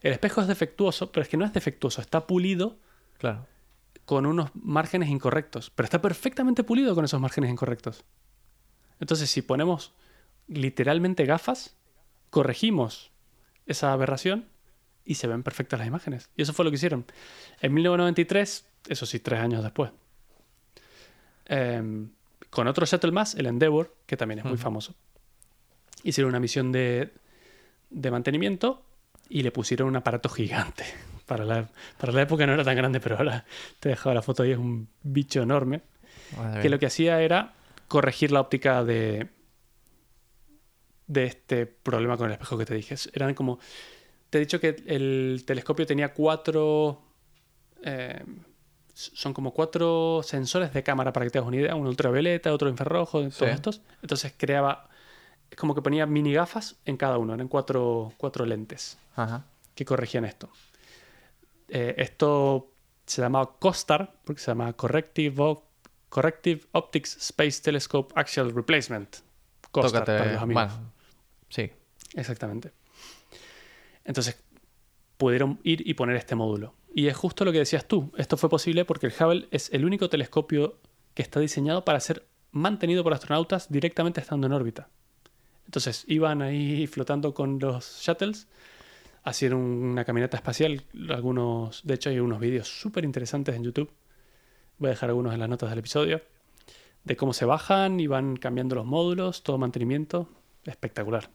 el 0.01 0.13
espejo 0.13 0.41
es 0.41 0.47
defectuoso, 0.47 1.11
pero 1.11 1.21
es 1.21 1.29
que 1.29 1.37
no 1.37 1.45
es 1.45 1.53
defectuoso, 1.53 2.01
está 2.01 2.25
pulido 2.25 2.77
Claro. 3.19 3.45
con 4.05 4.25
unos 4.25 4.49
márgenes 4.55 5.09
incorrectos, 5.09 5.69
pero 5.69 5.85
está 5.85 6.01
perfectamente 6.01 6.63
pulido 6.63 6.95
con 6.95 7.05
esos 7.05 7.21
márgenes 7.21 7.51
incorrectos. 7.51 8.03
Entonces, 8.99 9.29
si 9.29 9.41
ponemos 9.43 9.93
literalmente 10.47 11.25
gafas, 11.25 11.75
corregimos 12.31 13.11
esa 13.67 13.93
aberración 13.93 14.47
y 15.05 15.15
se 15.15 15.27
ven 15.27 15.43
perfectas 15.43 15.77
las 15.79 15.87
imágenes. 15.87 16.29
Y 16.35 16.41
eso 16.41 16.53
fue 16.53 16.65
lo 16.65 16.71
que 16.71 16.75
hicieron. 16.77 17.05
En 17.61 17.73
1993, 17.75 18.65
eso 18.89 19.05
sí, 19.05 19.19
tres 19.19 19.39
años 19.39 19.61
después, 19.63 19.91
em, 21.45 22.09
con 22.51 22.67
otro 22.67 22.85
shuttle 22.85 23.11
más, 23.11 23.33
el 23.33 23.47
Endeavour, 23.47 23.95
que 24.05 24.15
también 24.17 24.39
es 24.39 24.45
muy 24.45 24.57
famoso, 24.57 24.93
hicieron 26.03 26.29
una 26.29 26.39
misión 26.39 26.71
de, 26.71 27.09
de 27.89 28.11
mantenimiento 28.11 28.83
y 29.29 29.41
le 29.41 29.51
pusieron 29.51 29.87
un 29.87 29.95
aparato 29.95 30.29
gigante. 30.29 30.85
Para 31.25 31.45
la, 31.45 31.69
para 31.97 32.11
la 32.11 32.23
época 32.23 32.45
no 32.45 32.53
era 32.53 32.63
tan 32.65 32.75
grande, 32.75 32.99
pero 32.99 33.15
ahora 33.17 33.45
te 33.79 33.87
he 33.87 33.91
dejado 33.91 34.13
la 34.13 34.21
foto 34.21 34.43
ahí, 34.43 34.51
es 34.51 34.57
un 34.57 34.89
bicho 35.01 35.41
enorme 35.41 35.81
Madre 36.35 36.61
que 36.61 36.69
lo 36.69 36.77
que 36.77 36.87
hacía 36.87 37.21
era 37.21 37.53
corregir 37.87 38.33
la 38.33 38.41
óptica 38.41 38.83
de, 38.83 39.29
de 41.07 41.23
este 41.23 41.65
problema 41.67 42.17
con 42.17 42.27
el 42.27 42.33
espejo 42.33 42.57
que 42.57 42.65
te 42.65 42.73
dije. 42.75 42.95
Eran 43.13 43.33
como. 43.33 43.59
Te 44.29 44.39
he 44.39 44.41
dicho 44.41 44.59
que 44.59 44.83
el 44.87 45.43
telescopio 45.45 45.85
tenía 45.85 46.13
cuatro. 46.13 47.01
eh, 47.83 48.21
son 49.13 49.33
como 49.33 49.53
cuatro 49.53 50.21
sensores 50.23 50.73
de 50.73 50.83
cámara 50.83 51.11
para 51.13 51.25
que 51.25 51.29
te 51.31 51.37
hagas 51.39 51.47
una 51.47 51.57
idea: 51.57 51.75
uno 51.75 51.89
ultravioleta, 51.89 52.53
otro 52.53 52.69
infrarrojo, 52.69 53.19
todos 53.21 53.35
Sí. 53.35 53.45
estos. 53.45 53.81
Entonces 54.01 54.33
creaba. 54.37 54.87
Es 55.49 55.57
como 55.57 55.75
que 55.75 55.81
ponía 55.81 56.05
mini 56.05 56.33
gafas 56.33 56.77
en 56.85 56.95
cada 56.97 57.17
uno, 57.17 57.33
eran 57.33 57.47
cuatro, 57.49 58.13
cuatro 58.17 58.45
lentes 58.45 58.97
Ajá. 59.15 59.43
que 59.75 59.83
corregían 59.83 60.23
esto. 60.25 60.49
Eh, 61.67 61.95
esto 61.97 62.71
se 63.05 63.21
llamaba 63.21 63.57
COSTAR, 63.59 64.13
porque 64.23 64.39
se 64.41 64.47
llama 64.51 64.71
Corrective, 64.73 65.57
Corrective 66.09 66.61
Optics 66.71 67.17
Space 67.17 67.61
Telescope 67.61 68.13
Axial 68.15 68.53
Replacement. 68.53 69.17
COSTAR 69.71 70.01
Tócate. 70.05 70.17
para 70.19 70.31
los 70.33 70.41
amigos. 70.41 70.63
Bueno, 70.67 70.91
sí. 71.49 71.71
Exactamente. 72.15 72.71
Entonces, 74.03 74.41
pudieron 75.21 75.59
ir 75.61 75.87
y 75.87 75.93
poner 75.93 76.15
este 76.15 76.33
módulo. 76.33 76.73
Y 76.95 77.05
es 77.05 77.15
justo 77.15 77.45
lo 77.45 77.51
que 77.51 77.59
decías 77.59 77.87
tú. 77.87 78.11
Esto 78.17 78.37
fue 78.37 78.49
posible 78.49 78.85
porque 78.85 79.05
el 79.05 79.13
Hubble 79.13 79.47
es 79.51 79.71
el 79.71 79.85
único 79.85 80.09
telescopio 80.09 80.79
que 81.13 81.21
está 81.21 81.39
diseñado 81.39 81.85
para 81.85 81.99
ser 81.99 82.25
mantenido 82.49 83.03
por 83.03 83.13
astronautas 83.13 83.71
directamente 83.71 84.19
estando 84.19 84.47
en 84.47 84.53
órbita. 84.53 84.89
Entonces, 85.67 86.05
iban 86.07 86.41
ahí 86.41 86.87
flotando 86.87 87.35
con 87.35 87.59
los 87.59 88.01
shuttles, 88.01 88.47
hacían 89.21 89.53
una 89.53 90.05
caminata 90.05 90.37
espacial. 90.37 90.85
Algunos, 91.09 91.81
de 91.83 91.93
hecho, 91.93 92.09
hay 92.09 92.19
unos 92.19 92.39
vídeos 92.39 92.67
súper 92.67 93.05
interesantes 93.05 93.55
en 93.55 93.63
YouTube. 93.63 93.91
Voy 94.79 94.87
a 94.87 94.89
dejar 94.89 95.09
algunos 95.09 95.35
en 95.35 95.39
las 95.39 95.49
notas 95.49 95.69
del 95.69 95.77
episodio. 95.77 96.23
De 97.03 97.15
cómo 97.15 97.33
se 97.33 97.45
bajan 97.45 97.99
y 97.99 98.07
van 98.07 98.37
cambiando 98.37 98.73
los 98.73 98.87
módulos, 98.87 99.43
todo 99.43 99.59
mantenimiento. 99.59 100.29
Espectacular. 100.65 101.29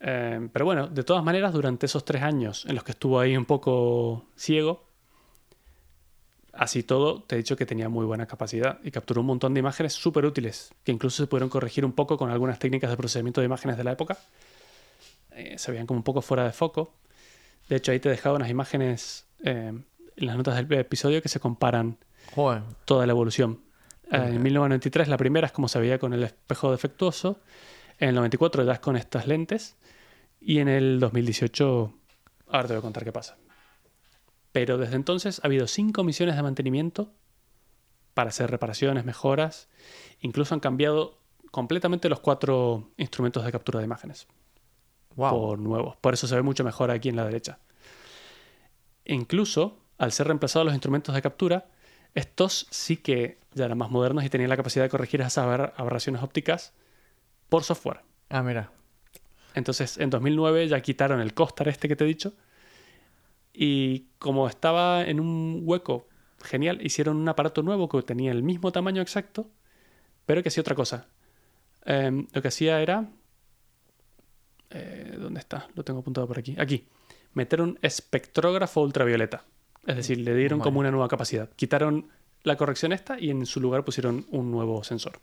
Eh, 0.00 0.48
pero 0.52 0.64
bueno, 0.64 0.86
de 0.86 1.02
todas 1.02 1.24
maneras, 1.24 1.52
durante 1.52 1.86
esos 1.86 2.04
tres 2.04 2.22
años 2.22 2.64
en 2.66 2.74
los 2.74 2.84
que 2.84 2.92
estuvo 2.92 3.18
ahí 3.18 3.36
un 3.36 3.44
poco 3.44 4.26
ciego, 4.36 4.88
así 6.52 6.82
todo, 6.82 7.22
te 7.22 7.36
he 7.36 7.38
dicho 7.38 7.56
que 7.56 7.66
tenía 7.66 7.88
muy 7.88 8.04
buena 8.04 8.26
capacidad 8.26 8.78
y 8.82 8.90
capturó 8.90 9.20
un 9.20 9.28
montón 9.28 9.54
de 9.54 9.60
imágenes 9.60 9.92
súper 9.92 10.24
útiles, 10.24 10.72
que 10.84 10.92
incluso 10.92 11.22
se 11.22 11.26
pudieron 11.26 11.48
corregir 11.48 11.84
un 11.84 11.92
poco 11.92 12.16
con 12.16 12.30
algunas 12.30 12.58
técnicas 12.58 12.90
de 12.90 12.96
procesamiento 12.96 13.40
de 13.40 13.46
imágenes 13.46 13.76
de 13.76 13.84
la 13.84 13.92
época. 13.92 14.18
Eh, 15.32 15.56
se 15.58 15.70
veían 15.70 15.86
como 15.86 15.98
un 15.98 16.04
poco 16.04 16.20
fuera 16.20 16.44
de 16.44 16.52
foco. 16.52 16.94
De 17.68 17.76
hecho, 17.76 17.92
ahí 17.92 18.00
te 18.00 18.08
he 18.08 18.12
dejado 18.12 18.36
unas 18.36 18.50
imágenes 18.50 19.26
eh, 19.44 19.72
en 20.16 20.26
las 20.26 20.36
notas 20.36 20.56
del 20.56 20.78
episodio 20.78 21.22
que 21.22 21.28
se 21.28 21.38
comparan 21.38 21.96
Joder. 22.34 22.62
toda 22.84 23.06
la 23.06 23.12
evolución. 23.12 23.60
Eh. 24.10 24.16
En 24.16 24.42
1993 24.42 25.08
la 25.08 25.16
primera 25.16 25.46
es 25.46 25.52
como 25.52 25.68
se 25.68 25.78
veía 25.78 25.98
con 25.98 26.12
el 26.12 26.24
espejo 26.24 26.72
defectuoso, 26.72 27.40
en 28.00 28.10
el 28.10 28.14
94 28.16 28.64
ya 28.64 28.72
es 28.72 28.78
con 28.80 28.96
estas 28.96 29.26
lentes 29.26 29.76
y 30.40 30.58
en 30.58 30.68
el 30.68 31.00
2018 31.00 31.92
ahora 32.48 32.66
te 32.68 32.74
voy 32.74 32.78
a 32.78 32.82
contar 32.82 33.04
qué 33.04 33.12
pasa. 33.12 33.36
Pero 34.52 34.78
desde 34.78 34.96
entonces 34.96 35.40
ha 35.42 35.46
habido 35.46 35.66
cinco 35.66 36.04
misiones 36.04 36.36
de 36.36 36.42
mantenimiento 36.42 37.12
para 38.14 38.30
hacer 38.30 38.50
reparaciones, 38.50 39.04
mejoras, 39.04 39.68
incluso 40.20 40.54
han 40.54 40.60
cambiado 40.60 41.18
completamente 41.50 42.08
los 42.08 42.20
cuatro 42.20 42.90
instrumentos 42.96 43.44
de 43.44 43.52
captura 43.52 43.78
de 43.78 43.84
imágenes 43.84 44.26
Wow. 45.16 45.30
por 45.30 45.58
nuevos. 45.58 45.96
Por 45.96 46.14
eso 46.14 46.26
se 46.26 46.34
ve 46.36 46.42
mucho 46.42 46.64
mejor 46.64 46.90
aquí 46.90 47.08
en 47.08 47.16
la 47.16 47.24
derecha. 47.24 47.58
E 49.04 49.14
incluso, 49.14 49.78
al 49.98 50.12
ser 50.12 50.26
reemplazados 50.28 50.66
los 50.66 50.74
instrumentos 50.74 51.14
de 51.14 51.22
captura, 51.22 51.70
estos 52.14 52.66
sí 52.70 52.96
que 52.98 53.38
ya 53.54 53.64
eran 53.66 53.78
más 53.78 53.90
modernos 53.90 54.24
y 54.24 54.28
tenían 54.30 54.50
la 54.50 54.56
capacidad 54.56 54.84
de 54.84 54.88
corregir 54.90 55.20
esas 55.20 55.38
aber- 55.38 55.72
aberraciones 55.76 56.22
ópticas 56.22 56.72
por 57.48 57.64
software. 57.64 58.02
Ah, 58.28 58.42
mira. 58.42 58.70
Entonces, 59.58 59.98
en 59.98 60.10
2009 60.10 60.68
ya 60.68 60.80
quitaron 60.80 61.20
el 61.20 61.34
costar 61.34 61.68
este 61.68 61.88
que 61.88 61.96
te 61.96 62.04
he 62.04 62.06
dicho. 62.06 62.32
Y 63.52 64.06
como 64.18 64.46
estaba 64.48 65.02
en 65.04 65.20
un 65.20 65.62
hueco 65.64 66.06
genial, 66.42 66.78
hicieron 66.80 67.16
un 67.16 67.28
aparato 67.28 67.62
nuevo 67.62 67.88
que 67.88 68.00
tenía 68.02 68.30
el 68.32 68.42
mismo 68.42 68.70
tamaño 68.72 69.02
exacto, 69.02 69.50
pero 70.26 70.42
que 70.42 70.48
hacía 70.48 70.60
otra 70.60 70.74
cosa. 70.76 71.06
Em, 71.84 72.26
lo 72.32 72.40
que 72.42 72.48
hacía 72.48 72.80
era... 72.80 73.08
eh, 74.70 75.16
¿Dónde 75.18 75.40
está? 75.40 75.66
Lo 75.74 75.82
tengo 75.84 76.00
apuntado 76.00 76.26
por 76.26 76.38
aquí. 76.38 76.54
Aquí. 76.58 76.86
Meter 77.34 77.60
un 77.60 77.78
espectrógrafo 77.82 78.80
ultravioleta. 78.82 79.44
Es 79.86 79.96
decir, 79.96 80.18
le 80.18 80.34
dieron 80.34 80.58
Vale. 80.58 80.68
como 80.68 80.80
una 80.80 80.90
nueva 80.90 81.08
capacidad. 81.08 81.48
Quitaron 81.56 82.08
la 82.42 82.56
corrección 82.56 82.92
esta 82.92 83.18
y 83.18 83.30
en 83.30 83.46
su 83.46 83.60
lugar 83.60 83.84
pusieron 83.84 84.26
un 84.30 84.50
nuevo 84.50 84.84
sensor. 84.84 85.18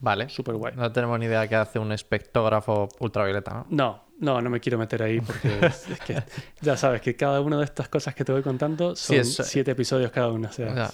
Vale. 0.00 0.28
Súper 0.28 0.54
guay. 0.56 0.74
No 0.76 0.90
tenemos 0.92 1.18
ni 1.18 1.26
idea 1.26 1.40
de 1.40 1.48
qué 1.48 1.56
hace 1.56 1.78
un 1.78 1.92
espectógrafo 1.92 2.88
ultravioleta, 3.00 3.52
¿no? 3.54 3.66
No, 3.70 4.04
no, 4.18 4.40
no 4.42 4.50
me 4.50 4.60
quiero 4.60 4.78
meter 4.78 5.02
ahí 5.02 5.20
porque 5.20 5.58
es, 5.66 5.88
es 5.88 6.00
que 6.00 6.22
ya 6.60 6.76
sabes 6.76 7.00
que 7.00 7.16
cada 7.16 7.40
una 7.40 7.58
de 7.58 7.64
estas 7.64 7.88
cosas 7.88 8.14
que 8.14 8.24
te 8.24 8.32
voy 8.32 8.42
contando 8.42 8.96
son 8.96 9.14
Sí, 9.16 9.16
es- 9.16 9.36
siete 9.48 9.70
episodios 9.72 10.10
cada 10.10 10.28
una, 10.30 10.48
o 10.48 10.52
sea, 10.52 10.70
O 10.70 10.74
sea, 10.74 10.90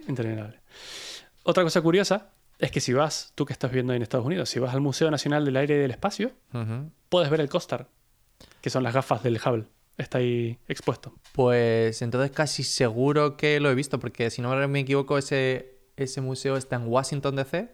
es 0.00 0.08
interminable. 0.08 0.60
Otra 1.44 1.62
cosa 1.62 1.80
curiosa 1.80 2.30
es 2.58 2.70
que 2.72 2.80
si 2.80 2.92
vas, 2.92 3.32
tú 3.34 3.46
que 3.46 3.52
estás 3.52 3.70
viendo 3.70 3.92
ahí 3.92 3.96
en 3.98 4.02
Estados 4.02 4.26
Unidos, 4.26 4.48
si 4.50 4.58
vas 4.58 4.74
al 4.74 4.80
Museo 4.80 5.10
Nacional 5.10 5.44
del 5.44 5.56
Aire 5.56 5.76
y 5.76 5.78
del 5.78 5.90
Espacio, 5.92 6.32
puedes 7.08 7.30
ver 7.30 7.40
el 7.40 7.48
COSTAR, 7.48 7.86
que 8.60 8.70
son 8.70 8.82
las 8.82 8.92
gafas 8.94 9.22
del 9.22 9.36
Hubble. 9.44 9.66
está 9.96 10.18
ahí 10.18 10.58
expuesto. 10.68 11.14
Pues 11.32 12.02
entonces 12.02 12.32
casi 12.32 12.64
seguro 12.64 13.36
que 13.36 13.60
lo 13.60 13.70
he 13.70 13.74
visto, 13.76 13.98
porque 14.00 14.30
si 14.30 14.42
no 14.42 14.68
me 14.68 14.80
equivoco, 14.80 15.16
ese, 15.18 15.78
ese 15.96 16.20
museo 16.20 16.56
está 16.56 16.76
en 16.76 16.88
Washington 16.88 17.36
DC. 17.36 17.68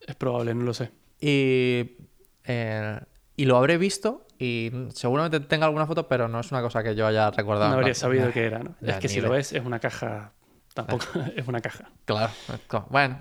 Es 0.00 0.14
probable, 0.16 0.54
no 0.54 0.64
lo 0.64 0.74
sé. 0.74 0.90
Y, 1.20 1.96
eh, 2.44 3.00
y 3.36 3.44
lo 3.44 3.56
habré 3.56 3.78
visto 3.78 4.26
y 4.38 4.70
seguramente 4.94 5.40
tenga 5.40 5.66
alguna 5.66 5.86
foto, 5.86 6.08
pero 6.08 6.28
no 6.28 6.40
es 6.40 6.50
una 6.52 6.62
cosa 6.62 6.82
que 6.82 6.94
yo 6.94 7.06
haya 7.06 7.30
recordado. 7.30 7.70
No 7.70 7.78
habría 7.78 7.94
sabido 7.94 8.28
eh, 8.28 8.32
que 8.32 8.44
era, 8.46 8.58
¿no? 8.60 8.74
ya, 8.80 8.94
es 8.94 8.98
que 8.98 9.08
si 9.08 9.20
lo 9.20 9.30
ves, 9.30 9.52
es 9.52 9.64
una 9.64 9.78
caja. 9.78 10.32
Tampoco 10.74 11.04
es 11.36 11.46
una 11.48 11.60
caja. 11.60 11.90
Claro, 12.04 12.32
bueno, 12.90 13.18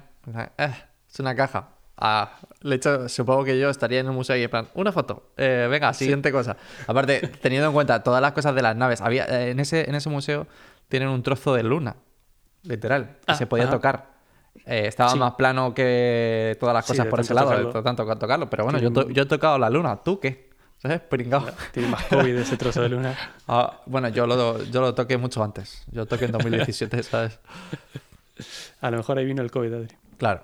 eh, 0.58 0.72
es 1.12 1.20
una 1.20 1.36
caja. 1.36 1.70
Ah, 1.98 2.40
de 2.62 2.76
hecho, 2.76 3.08
supongo 3.08 3.46
que 3.46 3.58
yo 3.58 3.70
estaría 3.70 4.02
en 4.02 4.10
un 4.10 4.16
museo 4.16 4.36
y 4.36 4.44
en 4.44 4.50
plan, 4.50 4.68
una 4.74 4.92
foto, 4.92 5.32
eh, 5.38 5.68
venga, 5.72 5.94
siguiente 5.94 6.30
cosa. 6.34 6.58
Aparte, 6.88 7.22
teniendo 7.42 7.68
en 7.68 7.74
cuenta 7.74 8.04
todas 8.04 8.22
las 8.22 8.34
cosas 8.34 8.54
de 8.54 8.62
las 8.62 8.76
naves, 8.76 9.00
había 9.00 9.26
eh, 9.26 9.52
en, 9.52 9.62
ese, 9.62 9.90
en 9.90 9.96
ese 9.96 10.10
museo 10.10 10.46
tienen 10.90 11.08
un 11.08 11.24
trozo 11.24 11.54
de 11.56 11.64
luna, 11.64 11.96
literal, 12.64 13.16
que 13.26 13.32
Ah, 13.32 13.36
se 13.36 13.48
podía 13.48 13.64
ajá. 13.66 13.74
tocar. 13.74 14.14
Eh, 14.65 14.88
estaba 14.88 15.12
Sí. 15.12 15.20
más 15.20 15.34
plano 15.36 15.74
que 15.74 16.56
todas 16.60 16.74
las 16.74 16.86
cosas 16.86 17.06
por 17.08 17.20
ese 17.20 17.34
lado, 17.34 17.50
tocarlo. 17.52 17.84
tanto 17.84 18.06
que 18.08 18.15
tocarlo. 18.15 18.50
Pero 18.50 18.63
bueno, 18.63 18.80
yo, 18.80 18.91
to- 18.91 19.10
yo 19.10 19.24
he 19.24 19.26
tocado 19.26 19.58
la 19.60 19.70
luna, 19.70 19.98
¿tú 19.98 20.20
qué? 20.20 20.50
¿Sabes? 20.78 21.02
Pringao. 21.02 21.46
Tiene 21.72 21.89
más 21.89 22.04
COVID 22.06 22.36
ese 22.36 22.58
trozo 22.58 22.82
de 22.82 22.89
luna. 22.89 23.15
Ah, 23.48 23.82
bueno, 23.86 24.10
yo 24.10 24.26
lo, 24.28 24.63
yo 24.63 24.82
lo 24.82 24.94
toqué 24.96 25.18
mucho 25.18 25.44
antes. 25.44 25.84
Yo 25.91 26.06
toqué 26.06 26.26
en 26.26 26.32
2017, 26.32 27.02
¿sabes? 27.04 27.39
A 28.82 28.91
lo 28.91 28.98
mejor 28.98 29.18
ahí 29.18 29.26
vino 29.26 29.41
el 29.41 29.52
COVID, 29.52 29.74
Adri. 29.74 29.96
Claro. 30.18 30.44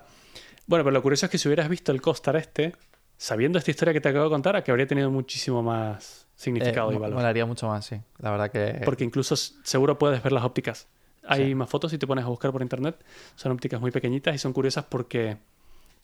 Bueno, 0.68 0.84
pero 0.86 0.92
lo 0.92 1.02
curioso 1.02 1.26
es 1.26 1.32
que 1.32 1.38
si 1.38 1.48
hubieras 1.48 1.68
visto 1.68 1.92
el 1.92 2.02
Costar 2.02 2.36
este, 2.38 2.76
sabiendo 3.18 3.58
esta 3.60 3.72
historia 3.72 3.94
que 3.94 4.02
te 4.02 4.10
acabo 4.10 4.26
de 4.26 4.30
contar, 4.32 4.56
a 4.56 4.64
que 4.64 4.72
habría 4.72 4.88
tenido 4.88 5.10
muchísimo 5.12 5.62
más 5.62 6.26
significado 6.36 6.92
Eh, 6.92 6.96
y 6.96 6.98
valor. 6.98 7.16
molaría 7.18 7.46
mucho 7.46 7.68
más, 7.68 7.86
sí. 7.86 8.00
La 8.20 8.32
verdad 8.32 8.52
que... 8.52 8.82
Porque 8.86 9.04
incluso 9.04 9.36
seguro 9.36 9.98
puedes 10.00 10.24
ver 10.24 10.32
las 10.32 10.44
ópticas. 10.44 10.88
Hay 11.32 11.46
Sí. 11.50 11.56
más 11.56 11.70
fotos 11.70 11.92
si 11.92 11.98
te 11.98 12.06
pones 12.08 12.26
a 12.26 12.28
buscar 12.28 12.52
por 12.52 12.62
internet. 12.62 13.04
Son 13.36 13.52
ópticas 13.52 13.80
muy 13.80 13.92
pequeñitas 13.92 14.36
y 14.36 14.38
son 14.38 14.54
curiosas 14.54 14.86
porque 14.86 15.38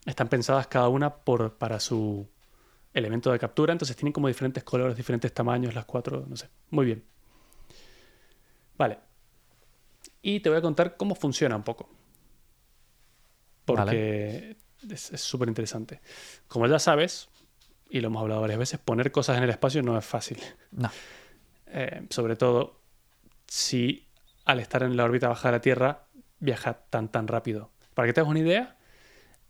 están 0.06 0.30
pensadas 0.30 0.68
cada 0.68 0.88
una 0.90 1.13
por, 1.13 1.58
para 1.58 1.80
su 1.80 2.28
elemento 2.94 3.32
de 3.32 3.40
captura. 3.40 3.74
Entonces 3.74 3.96
tienen 3.96 4.13
como 4.13 4.28
diferentes 4.28 4.63
colores, 4.63 4.96
diferentes 4.96 5.34
tamaños, 5.34 5.76
las 5.76 5.86
cuatro, 5.86 6.26
no 6.28 6.36
sé. 6.38 6.50
Muy 6.70 6.86
bien. 6.86 7.04
Vale. 8.78 9.00
Y 10.22 10.40
te 10.40 10.50
voy 10.50 10.58
a 10.58 10.62
contar 10.62 10.98
cómo 10.98 11.16
funciona 11.16 11.56
un 11.56 11.63
poco. 11.63 11.90
Porque 13.66 14.56
es 14.90 15.12
es 15.12 15.22
súper 15.22 15.50
interesante. 15.50 16.00
Como 16.48 16.68
ya 16.68 16.80
sabes, 16.80 17.30
y 17.90 18.00
lo 18.02 18.08
hemos 18.08 18.22
hablado 18.22 18.42
varias 18.42 18.60
veces, 18.60 18.80
poner 18.80 19.12
cosas 19.12 19.38
en 19.38 19.44
el 19.44 19.50
espacio 19.50 19.82
no 19.84 19.98
es 19.98 20.06
fácil. 20.06 20.38
No. 20.72 20.90
Eh, 21.68 22.08
sobre 22.10 22.36
todo 22.38 22.80
si 23.48 24.07
al 24.47 24.60
estar 24.60 24.81
en 24.83 24.97
la 24.97 25.03
órbita 25.03 25.27
baja 25.27 25.49
de 25.49 25.51
la 25.57 25.62
Tierra 25.62 26.03
viaja 26.39 26.73
tan 26.89 27.10
tan 27.10 27.27
rápido. 27.27 27.69
Para 27.93 28.07
que 28.07 28.13
te 28.13 28.21
hagas 28.21 28.29
una 28.31 28.39
idea, 28.39 28.75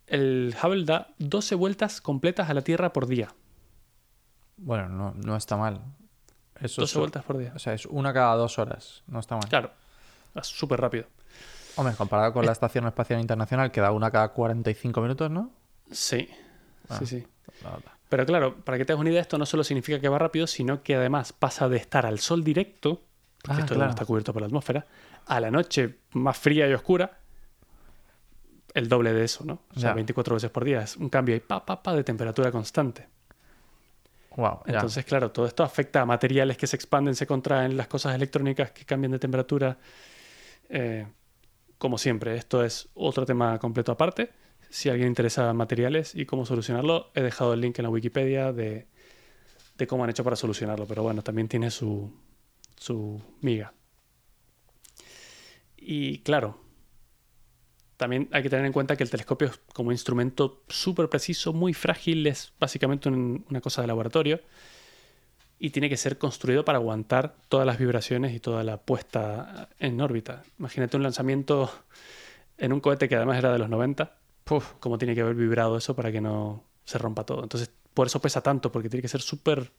el 0.08 0.56
Hubble 0.62 0.86
da 0.86 1.14
12 1.20 1.56
vueltas 1.56 2.02
completas 2.02 2.50
a 2.50 2.54
la 2.54 2.62
Tierra 2.62 2.92
por 2.94 3.08
día. 3.08 3.30
Bueno, 4.58 4.90
no, 4.90 5.14
no 5.14 5.36
está 5.36 5.58
mal. 5.58 5.82
Eso 6.60 6.82
12 6.82 6.92
es, 6.92 6.98
vueltas 6.98 7.24
por 7.24 7.38
día. 7.38 7.54
O 7.56 7.60
sea, 7.60 7.74
es 7.74 7.86
una 7.86 8.14
cada 8.14 8.36
dos 8.36 8.58
horas. 8.58 9.04
No 9.08 9.20
está 9.20 9.36
mal. 9.36 9.48
Claro, 9.48 9.72
va 10.36 10.44
súper 10.44 10.82
rápido. 10.82 11.06
Hombre, 11.76 11.94
comparado 11.96 12.34
con 12.34 12.46
la 12.46 12.52
Estación 12.52 12.88
Espacial 12.88 13.20
Internacional, 13.20 13.72
que 13.72 13.82
da 13.82 13.92
una 13.92 14.10
cada 14.10 14.30
45 14.30 15.00
minutos, 15.02 15.30
¿no? 15.30 15.52
Sí, 15.92 16.28
Ah. 16.90 16.98
sí, 17.00 17.06
sí. 17.06 17.28
Pero 18.10 18.26
claro, 18.26 18.56
para 18.64 18.78
que 18.78 18.86
te 18.86 18.94
hagas 18.94 19.02
una 19.02 19.10
idea, 19.10 19.22
esto 19.22 19.38
no 19.38 19.46
solo 19.46 19.64
significa 19.64 20.00
que 20.00 20.08
va 20.10 20.18
rápido, 20.18 20.48
sino 20.48 20.82
que 20.82 20.96
además 20.96 21.34
pasa 21.34 21.68
de 21.68 21.76
estar 21.78 22.06
al 22.06 22.20
sol 22.20 22.44
directo, 22.44 23.02
porque 23.48 23.62
Ah, 23.62 23.66
esto 23.66 23.74
claro. 23.76 23.86
no 23.86 23.90
está 23.92 24.06
cubierto 24.06 24.34
por 24.34 24.42
la 24.42 24.48
atmósfera, 24.48 24.86
a 25.26 25.40
la 25.40 25.50
noche 25.50 26.00
más 26.12 26.38
fría 26.38 26.68
y 26.70 26.74
oscura, 26.74 27.20
el 28.74 28.88
doble 28.90 29.14
de 29.14 29.24
eso, 29.24 29.44
¿no? 29.46 29.62
O 29.76 29.80
sea, 29.80 29.90
Ya. 29.92 29.94
24 29.96 30.36
veces 30.36 30.52
por 30.52 30.64
día. 30.64 30.82
Es 30.82 30.98
un 30.98 31.10
cambio 31.10 31.34
ahí, 31.34 31.40
pa, 31.40 31.66
pa, 31.66 31.82
pa, 31.82 31.96
de 31.96 32.04
temperatura 32.04 32.52
constante. 32.52 33.08
Wow, 34.36 34.60
ya. 34.68 34.74
Entonces, 34.76 35.04
claro, 35.06 35.32
todo 35.32 35.48
esto 35.48 35.64
afecta 35.64 36.02
a 36.02 36.06
materiales 36.06 36.58
que 36.58 36.68
se 36.68 36.76
expanden, 36.76 37.16
se 37.16 37.26
contraen, 37.26 37.76
las 37.76 37.88
cosas 37.88 38.14
electrónicas 38.14 38.72
que 38.72 38.86
cambian 38.86 39.12
de 39.14 39.20
temperatura. 39.20 39.78
Eh, 40.70 41.08
como 41.80 41.98
siempre, 41.98 42.36
esto 42.36 42.64
es 42.64 42.90
otro 42.94 43.26
tema 43.26 43.58
completo 43.58 43.92
aparte. 43.92 44.30
Si 44.70 44.90
alguien 44.90 45.08
interesa 45.08 45.52
materiales 45.54 46.14
y 46.14 46.26
cómo 46.26 46.46
solucionarlo, 46.46 47.10
he 47.16 47.22
dejado 47.22 47.54
el 47.54 47.62
link 47.62 47.80
en 47.80 47.84
la 47.84 47.90
Wikipedia 47.90 48.52
de, 48.54 48.86
de 49.78 49.88
cómo 49.88 50.04
han 50.04 50.10
hecho 50.12 50.24
para 50.24 50.36
solucionarlo. 50.36 50.86
Pero 50.86 51.02
bueno, 51.04 51.24
también 51.24 51.48
tiene 51.48 51.72
su, 51.72 52.12
su 52.78 53.22
miga. 53.42 53.74
Y 55.78 56.20
claro, 56.20 56.58
también 57.98 58.30
hay 58.32 58.44
que 58.44 58.50
tener 58.50 58.66
en 58.66 58.74
cuenta 58.74 58.96
que 58.96 59.04
el 59.04 59.10
telescopio 59.10 59.48
es 59.48 59.60
como 59.74 59.92
instrumento 59.92 60.64
súper 60.68 61.10
preciso, 61.10 61.52
muy 61.54 61.74
frágil, 61.74 62.28
es 62.28 62.54
básicamente 62.60 63.10
un- 63.10 63.46
una 63.50 63.62
cosa 63.62 63.82
de 63.82 63.88
laboratorio 63.88 64.40
y 65.60 65.72
tiene 65.72 65.90
que 65.90 65.98
ser 65.98 66.18
construido 66.18 66.64
para 66.66 66.78
aguantar 66.78 67.36
todas 67.50 67.66
las 67.66 67.80
vibraciones 67.80 68.34
y 68.34 68.40
toda 68.40 68.64
la 68.64 68.78
puesta 68.78 69.70
en 69.80 70.00
órbita. 70.00 70.44
Imagínate 70.60 70.98
un 70.98 71.04
lanzamiento 71.04 71.72
en 72.58 72.74
un 72.74 72.80
cohete 72.82 73.10
que 73.10 73.16
además 73.16 73.38
era 73.40 73.54
de 73.54 73.60
los 73.60 73.70
90, 73.70 74.18
Puf, 74.44 74.74
cómo 74.80 74.98
tiene 74.98 75.16
que 75.16 75.22
haber 75.22 75.36
vibrado 75.36 75.78
eso 75.78 75.96
para 75.96 76.12
que 76.12 76.22
no 76.22 76.64
se 76.86 76.98
rompa 76.98 77.26
todo. 77.26 77.44
Entonces, 77.44 77.72
por 77.94 78.08
eso 78.08 78.22
pesa 78.22 78.42
tanto, 78.42 78.72
porque 78.72 78.90
tiene 78.90 79.02
que 79.02 79.10
ser 79.10 79.22
súper 79.22 79.72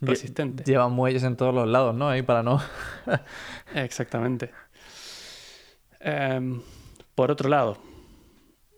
resistente. 0.00 0.64
Lleva 0.64 0.88
muelles 0.88 1.22
en 1.24 1.36
todos 1.36 1.54
los 1.54 1.68
lados, 1.68 1.94
¿no? 1.94 2.08
Ahí 2.08 2.22
para 2.22 2.42
no. 2.42 2.62
Exactamente. 3.74 4.50
Em, 6.00 6.60
por 7.14 7.30
otro 7.30 7.48
lado, 7.48 7.78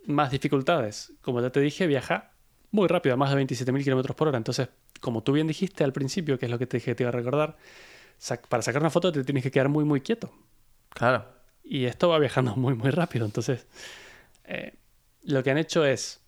más 0.06 0.30
dificultades. 0.30 1.12
Como 1.20 1.40
ya 1.40 1.50
te 1.50 1.60
dije, 1.60 1.86
viaja 1.86 2.32
muy 2.70 2.88
rápido, 2.88 3.14
a 3.14 3.16
más 3.16 3.30
de 3.30 3.36
27.000 3.36 3.82
kilómetros 3.84 4.16
por 4.16 4.28
hora. 4.28 4.38
Entonces, 4.38 4.68
como 5.00 5.22
tú 5.22 5.32
bien 5.32 5.46
dijiste 5.46 5.84
al 5.84 5.92
principio, 5.92 6.38
que 6.38 6.46
es 6.46 6.50
lo 6.50 6.58
que 6.58 6.66
te 6.66 6.76
dije 6.78 6.92
que 6.92 6.94
te 6.94 7.02
iba 7.02 7.08
a 7.08 7.12
recordar, 7.12 7.56
sac- 8.20 8.46
para 8.48 8.62
sacar 8.62 8.80
una 8.82 8.90
foto 8.90 9.12
te 9.12 9.24
tienes 9.24 9.42
que 9.42 9.50
quedar 9.50 9.68
muy, 9.68 9.84
muy 9.84 10.00
quieto. 10.00 10.32
Claro. 10.90 11.26
Y 11.64 11.84
esto 11.84 12.08
va 12.08 12.18
viajando 12.18 12.56
muy, 12.56 12.74
muy 12.74 12.90
rápido. 12.90 13.26
Entonces, 13.26 13.66
eh, 14.44 14.74
lo 15.24 15.42
que 15.42 15.50
han 15.50 15.58
hecho 15.58 15.84
es, 15.84 16.20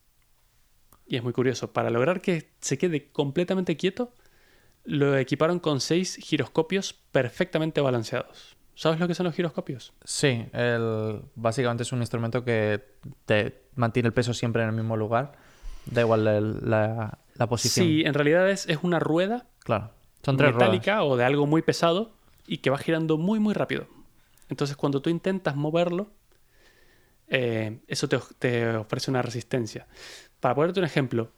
y 1.07 1.17
es 1.17 1.23
muy 1.23 1.33
curioso, 1.33 1.73
para 1.73 1.91
lograr 1.91 2.21
que 2.21 2.51
se 2.61 2.77
quede 2.79 3.11
completamente 3.11 3.77
quieto, 3.77 4.13
lo 4.85 5.17
equiparon 5.17 5.59
con 5.61 5.81
seis 5.81 6.17
giroscopios 6.17 6.93
perfectamente 7.13 7.81
balanceados. 7.81 8.57
¿Sabes 8.75 8.99
lo 9.01 9.07
que 9.07 9.15
son 9.15 9.27
los 9.27 9.35
giroscopios? 9.35 9.93
Sí, 10.05 10.47
el... 10.53 11.21
básicamente 11.35 11.83
es 11.83 11.93
un 11.93 12.01
instrumento 12.01 12.43
que 12.45 12.83
te 13.27 13.63
mantiene 13.75 14.07
el 14.09 14.13
peso 14.15 14.33
siempre 14.35 14.63
en 14.63 14.71
el 14.71 14.75
mismo 14.75 14.97
lugar. 14.97 15.33
Da 15.87 16.01
igual 16.01 16.27
el- 16.27 16.71
la, 16.71 17.19
la 17.35 17.47
posición. 17.49 17.87
Sí, 17.87 18.03
en 18.05 18.15
realidad 18.15 18.49
es, 18.51 18.67
es 18.69 18.79
una 18.83 18.99
rueda 18.99 19.47
Claro. 19.61 19.91
Son 20.25 20.37
tres 20.37 20.53
metálica 20.55 21.05
o 21.05 21.17
de 21.17 21.25
algo 21.25 21.47
muy 21.47 21.63
pesado 21.63 22.15
y 22.47 22.59
que 22.59 22.71
va 22.71 22.79
girando 22.79 23.19
muy, 23.19 23.39
muy 23.41 23.55
rápido. 23.55 23.87
Entonces, 24.49 24.77
cuando 24.77 25.03
tú 25.03 25.11
intentas 25.11 25.55
moverlo, 25.57 26.11
eh, 27.29 27.81
eso 27.87 28.09
te, 28.09 28.19
te 28.39 28.77
ofrece 28.77 29.11
una 29.11 29.23
resistencia. 29.23 29.87
Para 30.41 30.55
ponerte 30.55 30.81
un 30.81 30.87
ejemplo, 30.87 31.31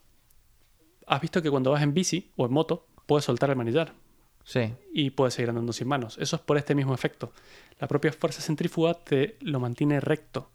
has 1.07 1.21
visto 1.21 1.43
que 1.43 1.51
cuando 1.51 1.71
vas 1.71 1.83
en 1.83 1.95
bici 1.95 2.33
o 2.37 2.47
en 2.47 2.53
moto, 2.53 2.87
puedes 3.07 3.25
soltar 3.25 3.51
el 3.51 3.57
manillar. 3.57 3.93
Sí. 4.47 4.75
y 4.93 5.09
puedes 5.09 5.33
seguir 5.33 5.49
andando 5.49 5.73
sin 5.73 5.88
manos. 5.88 6.19
Eso 6.19 6.37
es 6.37 6.43
por 6.43 6.59
este 6.59 6.75
mismo 6.75 6.93
efecto. 6.93 7.33
La 7.79 7.88
propia 7.88 8.12
fuerza 8.12 8.43
centrífuga 8.43 8.93
te 8.93 9.38
lo 9.40 9.59
mantiene 9.59 10.01
recto. 10.01 10.51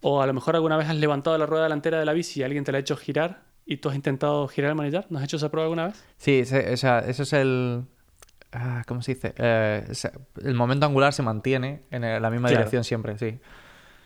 O 0.00 0.20
a 0.20 0.26
lo 0.26 0.34
mejor 0.34 0.56
alguna 0.56 0.76
vez 0.76 0.88
has 0.88 0.96
levantado 0.96 1.38
la 1.38 1.46
rueda 1.46 1.62
delantera 1.62 2.00
de 2.00 2.04
la 2.06 2.12
bici 2.12 2.40
y 2.40 2.42
alguien 2.42 2.64
te 2.64 2.72
la 2.72 2.78
ha 2.78 2.80
hecho 2.80 2.96
girar 2.96 3.44
y 3.64 3.76
tú 3.76 3.88
has 3.88 3.94
intentado 3.94 4.48
girar 4.48 4.70
el 4.70 4.74
manillar. 4.76 5.06
¿No 5.10 5.18
has 5.18 5.24
hecho 5.24 5.36
esa 5.36 5.48
prueba 5.48 5.66
alguna 5.66 5.86
vez? 5.86 6.04
Sí, 6.16 6.42
o 6.42 6.76
sea, 6.76 6.98
eso 7.00 7.22
es 7.22 7.32
el. 7.34 7.84
ah, 8.50 8.82
¿Cómo 8.88 9.00
se 9.00 9.14
dice? 9.14 9.32
Eh, 9.38 9.86
el 10.42 10.54
momento 10.54 10.84
angular 10.86 11.12
se 11.12 11.22
mantiene 11.22 11.84
en 11.92 12.02
la 12.02 12.30
misma 12.30 12.48
Claro. 12.48 12.62
dirección 12.64 12.82
siempre, 12.82 13.16
sí. 13.16 13.38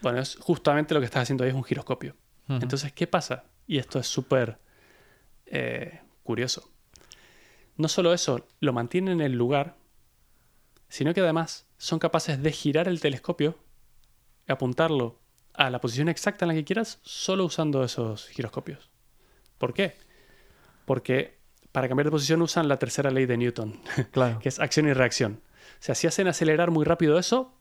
Bueno, 0.02 0.20
es 0.20 0.36
justamente 0.36 0.92
lo 0.92 1.00
que 1.00 1.06
estás 1.06 1.22
haciendo 1.22 1.44
ahí 1.44 1.50
es 1.50 1.56
un 1.56 1.64
giroscopio. 1.64 2.14
Entonces, 2.48 2.92
¿qué 2.92 3.06
pasa? 3.06 3.44
Y 3.66 3.78
esto 3.78 3.98
es 3.98 4.06
súper 4.06 4.58
eh, 5.46 6.00
curioso. 6.22 6.70
No 7.78 7.88
solo 7.88 8.12
eso, 8.12 8.46
lo 8.60 8.72
mantienen 8.74 9.20
en 9.20 9.26
el 9.26 9.32
lugar, 9.32 9.76
sino 10.88 11.14
que 11.14 11.20
además 11.20 11.66
son 11.78 11.98
capaces 11.98 12.42
de 12.42 12.52
girar 12.52 12.88
el 12.88 13.00
telescopio 13.00 13.56
y 14.46 14.52
apuntarlo 14.52 15.18
a 15.54 15.70
la 15.70 15.80
posición 15.80 16.08
exacta 16.08 16.44
en 16.44 16.48
la 16.48 16.54
que 16.54 16.64
quieras 16.64 16.98
solo 17.02 17.44
usando 17.44 17.82
esos 17.84 18.28
giroscopios. 18.28 18.90
¿Por 19.58 19.74
qué? 19.74 19.96
Porque 20.84 21.38
para 21.72 21.88
cambiar 21.88 22.06
de 22.06 22.10
posición 22.10 22.42
usan 22.42 22.68
la 22.68 22.78
tercera 22.78 23.10
ley 23.10 23.26
de 23.26 23.36
Newton, 23.36 23.80
Claro. 24.10 24.38
que 24.40 24.48
es 24.48 24.58
acción 24.58 24.88
y 24.88 24.92
reacción. 24.92 25.40
O 25.74 25.80
sea, 25.82 25.94
si 25.94 26.06
hacen 26.06 26.26
acelerar 26.28 26.70
muy 26.70 26.84
rápido 26.84 27.18
eso, 27.18 27.54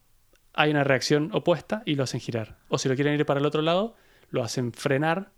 hay 0.54 0.72
una 0.72 0.84
reacción 0.84 1.30
opuesta 1.34 1.84
y 1.86 1.96
lo 1.96 2.04
hacen 2.04 2.20
girar. 2.20 2.58
O 2.70 2.78
si 2.80 2.90
lo 2.90 2.96
quieren 2.96 3.14
ir 3.14 3.26
para 3.26 3.40
el 3.40 3.46
otro 3.46 3.62
lado, 3.62 3.96
lo 4.30 4.44
hacen 4.44 4.74
frenar 4.74 5.32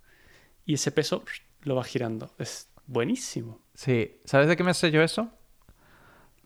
y 0.66 0.76
ese 0.76 0.92
peso 0.92 1.24
lo 1.62 1.76
va 1.76 1.84
girando. 1.84 2.34
Es 2.38 2.70
buenísimo. 2.86 3.60
Sí. 3.80 4.20
¿Sabes 4.26 4.50
de 4.50 4.58
qué 4.58 4.64
me 4.66 4.74
sé 4.74 4.92
yo 4.92 5.02
eso? 5.02 5.30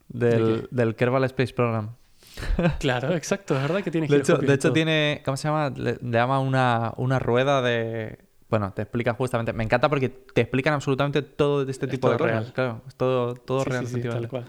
del, 0.07 0.67
del 0.69 0.95
Kerbal 0.95 1.23
Space 1.23 1.51
Program. 1.53 1.95
Claro, 2.79 3.15
exacto, 3.15 3.55
es 3.55 3.61
verdad 3.63 3.81
que 3.83 3.89
tiene 3.89 4.05
De 4.07 4.17
hecho, 4.17 4.37
de 4.37 4.53
hecho 4.53 4.71
tiene, 4.71 5.21
¿cómo 5.25 5.35
se 5.37 5.47
llama? 5.47 5.71
Le, 5.75 5.93
le 5.99 6.11
llama 6.11 6.39
una, 6.39 6.93
una 6.97 7.17
rueda 7.17 7.63
de... 7.63 8.19
Bueno, 8.49 8.71
te 8.73 8.83
explica 8.83 9.13
justamente... 9.15 9.51
Me 9.53 9.63
encanta 9.63 9.89
porque 9.89 10.09
te 10.09 10.41
explican 10.41 10.75
absolutamente 10.75 11.23
todo 11.23 11.65
de 11.65 11.71
este 11.71 11.85
Es 11.87 11.91
tipo 11.91 12.11
de 12.11 12.17
cosas. 12.17 12.31
real. 12.31 12.53
Claro, 12.53 12.81
es 12.87 12.93
todo, 12.95 13.33
todo 13.33 13.63
Sí, 13.63 13.69
real. 13.71 13.87
sí, 13.87 14.01
sí, 14.01 14.07
tal 14.07 14.27
cual. 14.29 14.45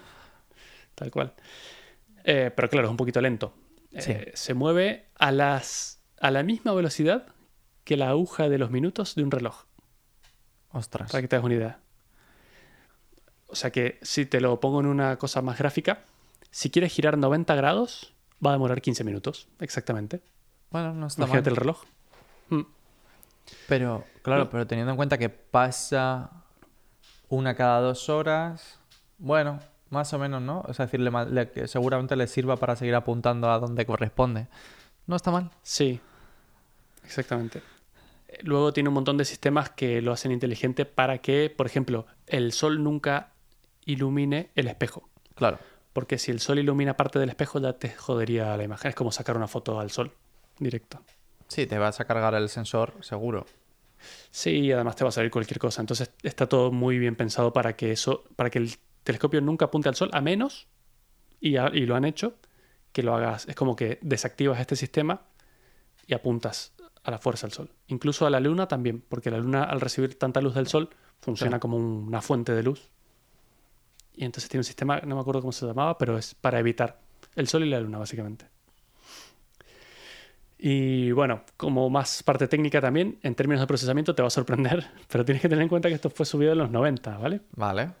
Tal 0.93 1.09
cual. 1.11 1.33
Eh, 2.23 2.51
pero 2.55 2.69
claro, 2.69 2.87
es 2.87 2.91
un 2.91 2.97
poquito 2.97 3.19
lento. 3.21 3.55
Sí. 3.97 4.11
Eh, 4.11 4.31
se 4.35 4.53
mueve 4.53 5.07
a, 5.17 5.31
las, 5.31 6.03
a 6.19 6.29
la 6.29 6.43
misma 6.43 6.73
velocidad 6.73 7.25
que 7.83 7.97
la 7.97 8.09
aguja 8.09 8.47
de 8.49 8.59
los 8.59 8.69
minutos 8.69 9.15
de 9.15 9.23
un 9.23 9.31
reloj, 9.31 9.63
Ostras. 10.71 11.11
para 11.11 11.21
que 11.23 11.27
te 11.27 11.35
hagas 11.35 11.45
una 11.45 11.55
idea. 11.55 11.79
O 13.55 13.57
sea 13.57 13.71
que 13.71 13.99
si 14.01 14.25
te 14.25 14.41
lo 14.41 14.59
pongo 14.59 14.81
en 14.81 14.85
una 14.85 15.15
cosa 15.17 15.41
más 15.41 15.57
gráfica, 15.57 16.03
si 16.51 16.69
quieres 16.69 16.91
girar 16.91 17.17
90 17.17 17.55
grados, 17.55 18.13
va 18.45 18.49
a 18.49 18.53
demorar 18.53 18.81
15 18.81 19.05
minutos, 19.05 19.47
exactamente. 19.61 20.19
Bueno, 20.71 20.93
no 20.93 21.07
está 21.07 21.21
mal. 21.21 21.29
Imagínate 21.29 21.49
el 21.51 21.55
reloj. 21.55 21.81
Mm. 22.49 22.61
Pero, 23.69 24.03
claro, 24.23 24.43
No. 24.43 24.49
pero 24.49 24.67
teniendo 24.67 24.91
en 24.91 24.97
cuenta 24.97 25.17
que 25.17 25.29
pasa 25.29 26.31
una 27.29 27.55
cada 27.55 27.79
dos 27.79 28.09
horas, 28.09 28.77
bueno, 29.19 29.61
más 29.89 30.11
o 30.13 30.19
menos, 30.19 30.41
¿no? 30.41 30.65
O 30.67 30.73
sea, 30.73 30.87
decirle 30.87 31.09
seguramente 31.69 32.17
le 32.17 32.27
sirva 32.27 32.57
para 32.57 32.75
seguir 32.75 32.95
apuntando 32.95 33.49
a 33.49 33.57
donde 33.59 33.85
corresponde. 33.85 34.47
No 35.07 35.15
está 35.15 35.31
mal. 35.31 35.49
Sí, 35.63 36.01
exactamente. 37.05 37.61
Luego 38.41 38.73
tiene 38.73 38.89
un 38.89 38.95
montón 38.95 39.15
de 39.15 39.23
sistemas 39.23 39.69
que 39.69 40.01
lo 40.01 40.11
hacen 40.11 40.33
inteligente 40.33 40.83
para 40.83 41.19
que, 41.19 41.49
por 41.55 41.67
ejemplo, 41.67 42.05
el 42.27 42.51
sol 42.51 42.83
nunca 42.83 43.31
ilumine 43.85 44.51
el 44.55 44.67
espejo. 44.67 45.09
Claro. 45.35 45.59
Porque 45.93 46.17
si 46.17 46.31
el 46.31 46.39
sol 46.39 46.59
ilumina 46.59 46.97
parte 46.97 47.19
del 47.19 47.29
espejo 47.29 47.59
ya 47.59 47.73
te 47.73 47.89
jodería 47.89 48.55
la 48.57 48.63
imagen. 48.63 48.89
Es 48.89 48.95
como 48.95 49.11
sacar 49.11 49.37
una 49.37 49.47
foto 49.47 49.79
al 49.79 49.91
sol 49.91 50.11
directo. 50.59 51.01
Sí, 51.47 51.65
te 51.67 51.77
vas 51.77 51.99
a 51.99 52.05
cargar 52.05 52.33
el 52.35 52.49
sensor, 52.49 52.93
seguro. 53.01 53.45
Sí, 54.29 54.49
y 54.51 54.71
además 54.71 54.95
te 54.95 55.03
va 55.03 55.09
a 55.09 55.11
salir 55.13 55.31
cualquier 55.31 55.59
cosa. 55.59 55.81
Entonces 55.81 56.11
está 56.23 56.47
todo 56.47 56.71
muy 56.71 56.99
bien 56.99 57.15
pensado 57.15 57.53
para 57.53 57.75
que 57.75 57.91
eso, 57.91 58.23
para 58.35 58.49
que 58.49 58.59
el 58.59 58.71
telescopio 59.03 59.39
nunca 59.41 59.65
apunte 59.65 59.87
al 59.89 59.95
sol, 59.95 60.09
a 60.13 60.21
menos, 60.21 60.67
y, 61.39 61.57
a- 61.57 61.71
y 61.73 61.85
lo 61.85 61.95
han 61.95 62.05
hecho, 62.05 62.35
que 62.91 63.03
lo 63.03 63.15
hagas. 63.15 63.47
Es 63.47 63.55
como 63.55 63.75
que 63.75 63.99
desactivas 64.01 64.59
este 64.59 64.75
sistema 64.75 65.21
y 66.07 66.13
apuntas 66.13 66.73
a 67.03 67.11
la 67.11 67.19
fuerza 67.19 67.45
al 67.47 67.53
sol. 67.53 67.71
Incluso 67.87 68.25
a 68.25 68.29
la 68.29 68.39
luna 68.39 68.67
también, 68.67 69.03
porque 69.07 69.31
la 69.31 69.37
luna 69.37 69.63
al 69.63 69.79
recibir 69.79 70.17
tanta 70.17 70.41
luz 70.41 70.55
del 70.55 70.67
sol 70.67 70.89
funciona 71.19 71.51
Claro. 71.51 71.59
como 71.61 71.77
un- 71.77 72.07
una 72.07 72.21
fuente 72.21 72.51
de 72.53 72.63
luz. 72.63 72.89
Y 74.15 74.25
entonces 74.25 74.49
tiene 74.49 74.61
un 74.61 74.65
sistema, 74.65 74.99
no 75.01 75.15
me 75.15 75.21
acuerdo 75.21 75.41
cómo 75.41 75.51
se 75.51 75.65
llamaba, 75.65 75.97
pero 75.97 76.17
es 76.17 76.35
para 76.35 76.59
evitar 76.59 76.99
el 77.35 77.47
sol 77.47 77.63
y 77.63 77.69
la 77.69 77.79
luna, 77.79 77.97
básicamente. 77.97 78.45
Y 80.57 81.11
bueno, 81.11 81.43
como 81.57 81.89
más 81.89 82.23
parte 82.23 82.47
técnica 82.47 82.79
también, 82.79 83.19
en 83.23 83.35
términos 83.35 83.61
de 83.61 83.67
procesamiento 83.67 84.15
te 84.15 84.21
va 84.21 84.29
a 84.29 84.31
sorprender, 84.31 84.87
pero 85.09 85.25
tienes 85.25 85.41
que 85.41 85.49
tener 85.49 85.63
en 85.63 85.69
cuenta 85.69 85.89
que 85.89 85.95
esto 85.95 86.09
fue 86.09 86.25
subido 86.25 86.53
en 86.53 86.57
los 86.57 86.71
90, 86.71 87.17
¿vale? 87.17 87.41
Vale. 87.55 87.91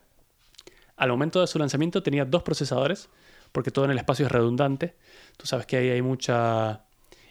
Al 0.95 1.09
momento 1.09 1.41
de 1.41 1.47
su 1.47 1.59
lanzamiento 1.59 2.01
tenía 2.01 2.23
dos 2.23 2.43
procesadores, 2.43 3.09
porque 3.51 3.71
todo 3.71 3.85
en 3.85 3.91
el 3.91 3.97
espacio 3.97 4.25
es 4.25 4.31
redundante. 4.31 4.95
Tú 5.37 5.45
sabes 5.45 5.65
que 5.65 5.77
ahí 5.77 5.89
hay 5.89 6.01
mucha 6.01 6.85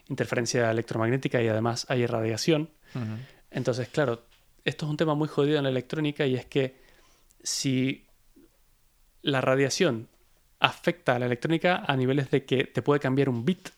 interferencia 0.08 0.70
electromagnética 0.70 1.42
y 1.42 1.48
además 1.48 1.86
hay 1.88 2.06
radiación. 2.06 2.70
Entonces, 3.50 3.88
claro, 3.88 4.22
esto 4.64 4.86
es 4.86 4.90
un 4.90 4.96
tema 4.96 5.14
muy 5.14 5.28
jodido 5.28 5.58
en 5.58 5.64
la 5.64 5.70
electrónica 5.70 6.26
y 6.26 6.36
es 6.36 6.46
que 6.46 6.76
si 7.42 8.03
la 9.24 9.40
radiación 9.40 10.08
afecta 10.60 11.16
a 11.16 11.18
la 11.18 11.26
electrónica 11.26 11.82
a 11.86 11.96
niveles 11.96 12.30
de 12.30 12.44
que 12.44 12.64
te 12.64 12.82
puede 12.82 13.00
cambiar 13.00 13.28
un 13.28 13.44
bit 13.44 13.70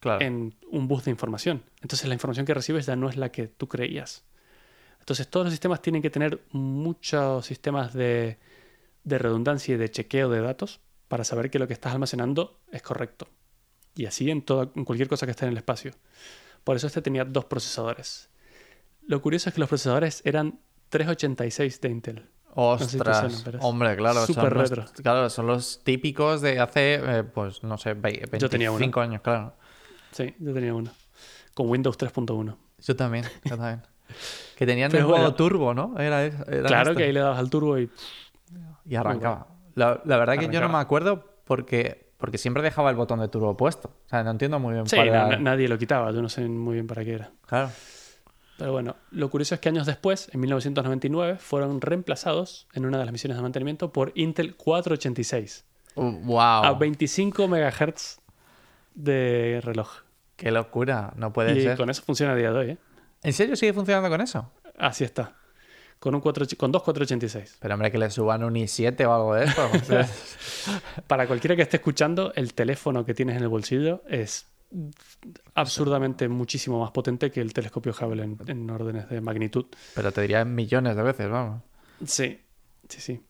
Claro. 0.00 0.24
en 0.24 0.54
un 0.70 0.88
bus 0.88 1.04
de 1.04 1.10
información. 1.12 1.62
Entonces 1.80 2.08
la 2.08 2.14
información 2.14 2.44
que 2.46 2.54
recibes 2.54 2.86
ya 2.86 2.96
no 2.96 3.08
es 3.08 3.16
la 3.16 3.30
que 3.30 3.46
tú 3.46 3.68
creías. 3.68 4.24
Entonces 4.98 5.28
todos 5.28 5.46
los 5.46 5.52
sistemas 5.52 5.80
tienen 5.82 6.02
que 6.02 6.10
tener 6.10 6.40
muchos 6.50 7.46
sistemas 7.46 7.92
de, 7.92 8.38
de 9.04 9.18
redundancia 9.18 9.74
y 9.74 9.78
de 9.78 9.90
chequeo 9.90 10.28
de 10.28 10.40
datos 10.40 10.80
para 11.06 11.22
saber 11.24 11.50
que 11.50 11.58
lo 11.60 11.68
que 11.68 11.74
estás 11.74 11.92
almacenando 11.92 12.58
es 12.72 12.82
correcto. 12.82 13.28
Y 13.94 14.06
así 14.06 14.28
en, 14.30 14.42
toda, 14.42 14.70
en 14.74 14.84
cualquier 14.84 15.08
cosa 15.08 15.26
que 15.26 15.30
esté 15.32 15.44
en 15.44 15.52
el 15.52 15.58
espacio. 15.58 15.92
Por 16.64 16.74
eso 16.76 16.86
este 16.88 17.02
tenía 17.02 17.24
dos 17.24 17.44
procesadores. 17.44 18.28
Lo 19.06 19.20
curioso 19.22 19.48
es 19.50 19.54
que 19.54 19.60
los 19.60 19.68
procesadores 19.68 20.22
eran 20.24 20.58
386 20.88 21.80
de 21.80 21.88
Intel. 21.88 22.26
Sé 22.78 22.84
si 22.84 22.98
te 22.98 23.10
Ostras, 23.10 23.32
suena, 23.42 23.58
hombre, 23.60 23.96
claro, 23.96 24.26
son 24.26 24.36
los, 24.54 24.70
retro. 24.70 24.84
claro, 25.02 25.30
son 25.30 25.46
los 25.46 25.82
típicos 25.84 26.40
de 26.42 26.60
hace, 26.60 26.94
eh, 27.02 27.24
pues 27.24 27.62
no 27.62 27.78
sé, 27.78 27.94
vei- 27.96 28.20
25 28.30 28.38
Yo 28.38 28.48
tenía 28.50 28.70
uno. 28.70 29.00
años, 29.00 29.20
claro. 29.22 29.54
Sí, 30.10 30.34
yo 30.38 30.52
tenía 30.52 30.74
uno. 30.74 30.90
Con 31.54 31.68
Windows 31.70 31.96
3.1. 31.98 32.56
Yo 32.78 32.96
también, 32.96 33.24
yo 33.44 33.56
también. 33.56 33.82
Que 34.56 34.66
tenían 34.66 34.90
Pero 34.90 35.04
el 35.04 35.10
bueno. 35.10 35.34
turbo, 35.34 35.72
¿no? 35.72 35.98
Era, 35.98 36.24
era 36.24 36.42
Claro 36.66 36.90
esto. 36.90 36.98
que 36.98 37.04
ahí 37.04 37.12
le 37.12 37.20
dabas 37.20 37.38
al 37.38 37.48
turbo 37.48 37.78
y 37.78 37.90
Y 38.84 38.94
arrancaba. 38.94 39.46
La, 39.74 40.00
la 40.04 40.16
verdad 40.18 40.34
que 40.34 40.40
yo 40.46 40.50
no 40.52 40.58
Arrancaba. 40.58 40.78
me 40.78 40.82
acuerdo 40.82 41.24
porque, 41.44 42.10
porque 42.18 42.36
siempre 42.36 42.62
dejaba 42.62 42.90
el 42.90 42.96
botón 42.96 43.20
de 43.20 43.28
turbo 43.28 43.56
puesto. 43.56 43.88
O 44.04 44.08
sea, 44.08 44.22
no 44.22 44.30
entiendo 44.30 44.58
muy 44.58 44.74
bien 44.74 44.86
Sí, 44.86 44.96
na- 44.96 45.36
nadie 45.38 45.66
lo 45.68 45.78
quitaba, 45.78 46.10
yo 46.12 46.20
no 46.20 46.28
sé 46.28 46.46
muy 46.46 46.74
bien 46.74 46.86
para 46.86 47.02
qué 47.04 47.14
era. 47.14 47.30
Claro. 47.46 47.70
Pero 48.62 48.70
bueno, 48.70 48.94
lo 49.10 49.28
curioso 49.28 49.56
es 49.56 49.60
que 49.60 49.70
años 49.70 49.86
después, 49.86 50.30
en 50.32 50.38
1999, 50.38 51.38
fueron 51.40 51.80
reemplazados 51.80 52.68
en 52.74 52.86
una 52.86 52.96
de 52.98 53.04
las 53.04 53.10
misiones 53.10 53.36
de 53.36 53.42
mantenimiento 53.42 53.92
por 53.92 54.12
Intel 54.14 54.54
486 54.54 55.64
Uh, 55.96 56.12
wow. 56.22 56.38
a 56.38 56.72
25 56.74 57.48
MHz 57.48 58.20
de 58.94 59.60
reloj. 59.64 60.02
Qué 60.36 60.52
locura. 60.52 61.12
No 61.16 61.32
puede 61.32 61.58
y 61.58 61.62
ser. 61.62 61.76
con 61.76 61.90
eso 61.90 62.02
funciona 62.04 62.34
a 62.34 62.36
día 62.36 62.52
de 62.52 62.58
hoy, 62.58 62.70
¿eh? 62.70 62.78
¿En 63.24 63.32
serio 63.32 63.56
sigue 63.56 63.72
funcionando 63.72 64.08
con 64.08 64.20
eso? 64.20 64.48
Así 64.78 65.02
está. 65.02 65.34
Con, 65.98 66.14
un 66.14 66.20
4, 66.20 66.46
con 66.56 66.70
dos 66.70 66.84
486. 66.84 67.56
Pero 67.58 67.74
hombre, 67.74 67.90
que 67.90 67.98
le 67.98 68.10
suban 68.10 68.44
un 68.44 68.54
i7 68.54 69.04
o 69.08 69.12
algo 69.12 69.34
de 69.34 69.46
esto. 69.46 69.70
O 69.74 69.78
sea, 69.84 70.08
Para 71.08 71.26
cualquiera 71.26 71.56
que 71.56 71.62
esté 71.62 71.78
escuchando, 71.78 72.32
el 72.36 72.54
teléfono 72.54 73.04
que 73.04 73.12
tienes 73.12 73.36
en 73.36 73.42
el 73.42 73.48
bolsillo 73.48 74.04
es 74.08 74.51
absurdamente 75.54 76.28
muchísimo 76.28 76.80
más 76.80 76.90
potente 76.90 77.30
que 77.30 77.40
el 77.40 77.52
telescopio 77.52 77.92
Hubble 77.98 78.22
en, 78.22 78.38
en 78.46 78.70
órdenes 78.70 79.08
de 79.08 79.20
magnitud. 79.20 79.66
pero 79.94 80.12
te 80.12 80.22
diría 80.22 80.44
millones 80.44 80.96
de 80.96 81.02
veces, 81.02 81.28
vamos. 81.28 81.62
Sí, 82.04 82.40
sí, 82.88 83.00
sí. 83.00 83.20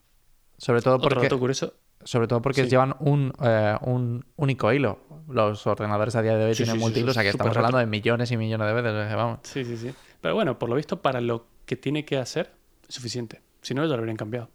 Sobre 0.57 0.81
todo 0.81 0.95
Otro 0.95 1.09
porque, 1.09 1.23
dato 1.25 1.39
curioso. 1.39 1.73
sobre 2.03 2.27
todo 2.27 2.41
porque 2.41 2.63
Sí. 2.63 2.69
llevan 2.69 2.95
un, 2.99 3.33
eh, 3.43 3.75
un 3.81 4.25
único 4.37 4.71
hilo. 4.71 4.99
Los 5.27 5.65
ordenadores 5.67 6.15
a 6.15 6.21
día 6.21 6.35
de 6.37 6.45
hoy 6.45 6.53
Sí, 6.53 6.63
tienen 6.63 6.75
sí, 6.75 6.79
sí, 6.79 6.83
multihilo, 6.83 7.11
o 7.11 7.13
sea 7.13 7.23
que 7.23 7.29
es 7.29 7.35
estamos 7.35 7.55
hablando 7.55 7.77
de 7.77 7.85
millones 7.85 8.31
y 8.31 8.37
millones 8.37 8.67
de 8.67 8.73
veces. 8.81 9.15
vamos. 9.15 9.39
Sí, 9.43 9.63
sí, 9.65 9.77
sí. 9.77 9.93
Pero 10.21 10.35
bueno, 10.35 10.57
por 10.59 10.69
lo 10.69 10.75
visto, 10.75 11.01
para 11.01 11.21
lo 11.21 11.45
que 11.65 11.75
tiene 11.75 12.05
que 12.05 12.17
hacer, 12.17 12.51
es 12.87 12.95
suficiente. 12.95 13.41
Si 13.61 13.73
no, 13.73 13.83
ya 13.83 13.89
lo 13.89 13.95
habrían 13.99 14.17
cambiado. 14.17 14.49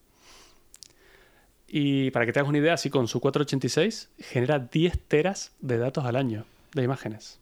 Y 1.67 2.11
para 2.13 2.25
que 2.27 2.33
te 2.33 2.39
hagas 2.41 2.49
una 2.49 2.59
idea, 2.59 2.75
así 2.75 2.89
con 2.91 3.09
su 3.09 3.21
486 3.21 4.11
genera 4.19 4.59
10 4.59 4.99
teras 5.07 5.53
de 5.61 5.77
datos 5.79 6.05
al 6.05 6.17
año 6.17 6.45
de 6.75 6.83
imágenes. 6.83 7.41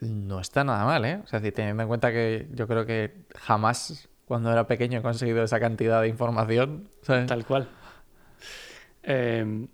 No 0.00 0.40
está 0.40 0.64
nada 0.64 0.84
mal, 0.84 1.04
¿eh? 1.04 1.20
O 1.24 1.26
sea, 1.26 1.40
si 1.40 1.52
teniendo 1.52 1.82
en 1.82 1.88
cuenta 1.88 2.12
que 2.12 2.48
yo 2.52 2.66
creo 2.66 2.84
que 2.84 3.24
jamás 3.36 4.08
cuando 4.26 4.50
era 4.52 4.66
pequeño 4.66 4.98
he 4.98 5.02
conseguido 5.02 5.42
esa 5.42 5.60
cantidad 5.60 6.02
de 6.02 6.08
información. 6.08 6.88
¿sabes? 7.02 7.26
Tal 7.26 7.46
cual. 7.46 7.68
Eh, 9.02 9.66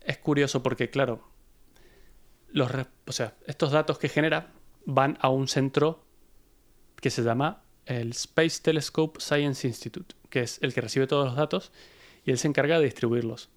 es 0.00 0.18
curioso 0.18 0.62
porque, 0.62 0.90
claro, 0.90 1.22
los, 2.48 2.70
o 3.06 3.12
sea, 3.12 3.34
estos 3.46 3.70
datos 3.70 3.98
que 3.98 4.08
genera 4.08 4.48
van 4.86 5.18
a 5.20 5.28
un 5.28 5.46
centro 5.46 6.02
que 7.00 7.10
se 7.10 7.22
llama 7.22 7.62
el 7.86 8.10
Space 8.10 8.60
Telescope 8.62 9.20
Science 9.20 9.66
Institute, 9.66 10.14
que 10.28 10.40
es 10.40 10.58
el 10.62 10.72
que 10.72 10.80
recibe 10.80 11.06
todos 11.06 11.26
los 11.26 11.36
datos 11.36 11.72
y 12.24 12.30
él 12.30 12.38
se 12.38 12.48
encarga 12.48 12.78
de 12.78 12.84
distribuirlos. 12.84 13.50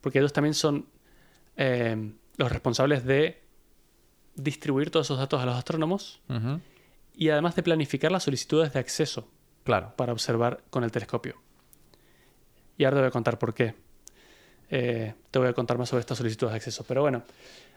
Porque 0.00 0.18
ellos 0.18 0.32
también 0.32 0.54
son 0.54 0.86
eh, 1.56 2.12
los 2.36 2.50
responsables 2.50 3.04
de 3.04 3.42
distribuir 4.34 4.90
todos 4.90 5.06
esos 5.06 5.18
datos 5.18 5.40
a 5.40 5.46
los 5.46 5.56
astrónomos 5.56 6.20
y 7.14 7.28
además 7.30 7.54
de 7.56 7.62
planificar 7.62 8.10
las 8.12 8.22
solicitudes 8.24 8.72
de 8.72 8.78
acceso 8.78 9.28
Claro. 9.64 9.92
para 9.96 10.12
observar 10.12 10.62
con 10.70 10.84
el 10.84 10.90
telescopio. 10.90 11.36
Y 12.78 12.84
ahora 12.84 12.96
te 12.96 13.00
voy 13.02 13.08
a 13.08 13.12
contar 13.12 13.38
por 13.38 13.52
qué. 13.54 13.74
Eh, 14.70 15.14
te 15.30 15.38
voy 15.38 15.48
a 15.48 15.52
contar 15.52 15.76
más 15.76 15.88
sobre 15.88 16.00
estas 16.00 16.16
solicitudes 16.18 16.52
de 16.52 16.56
acceso. 16.56 16.84
Pero 16.88 17.02
bueno, 17.02 17.22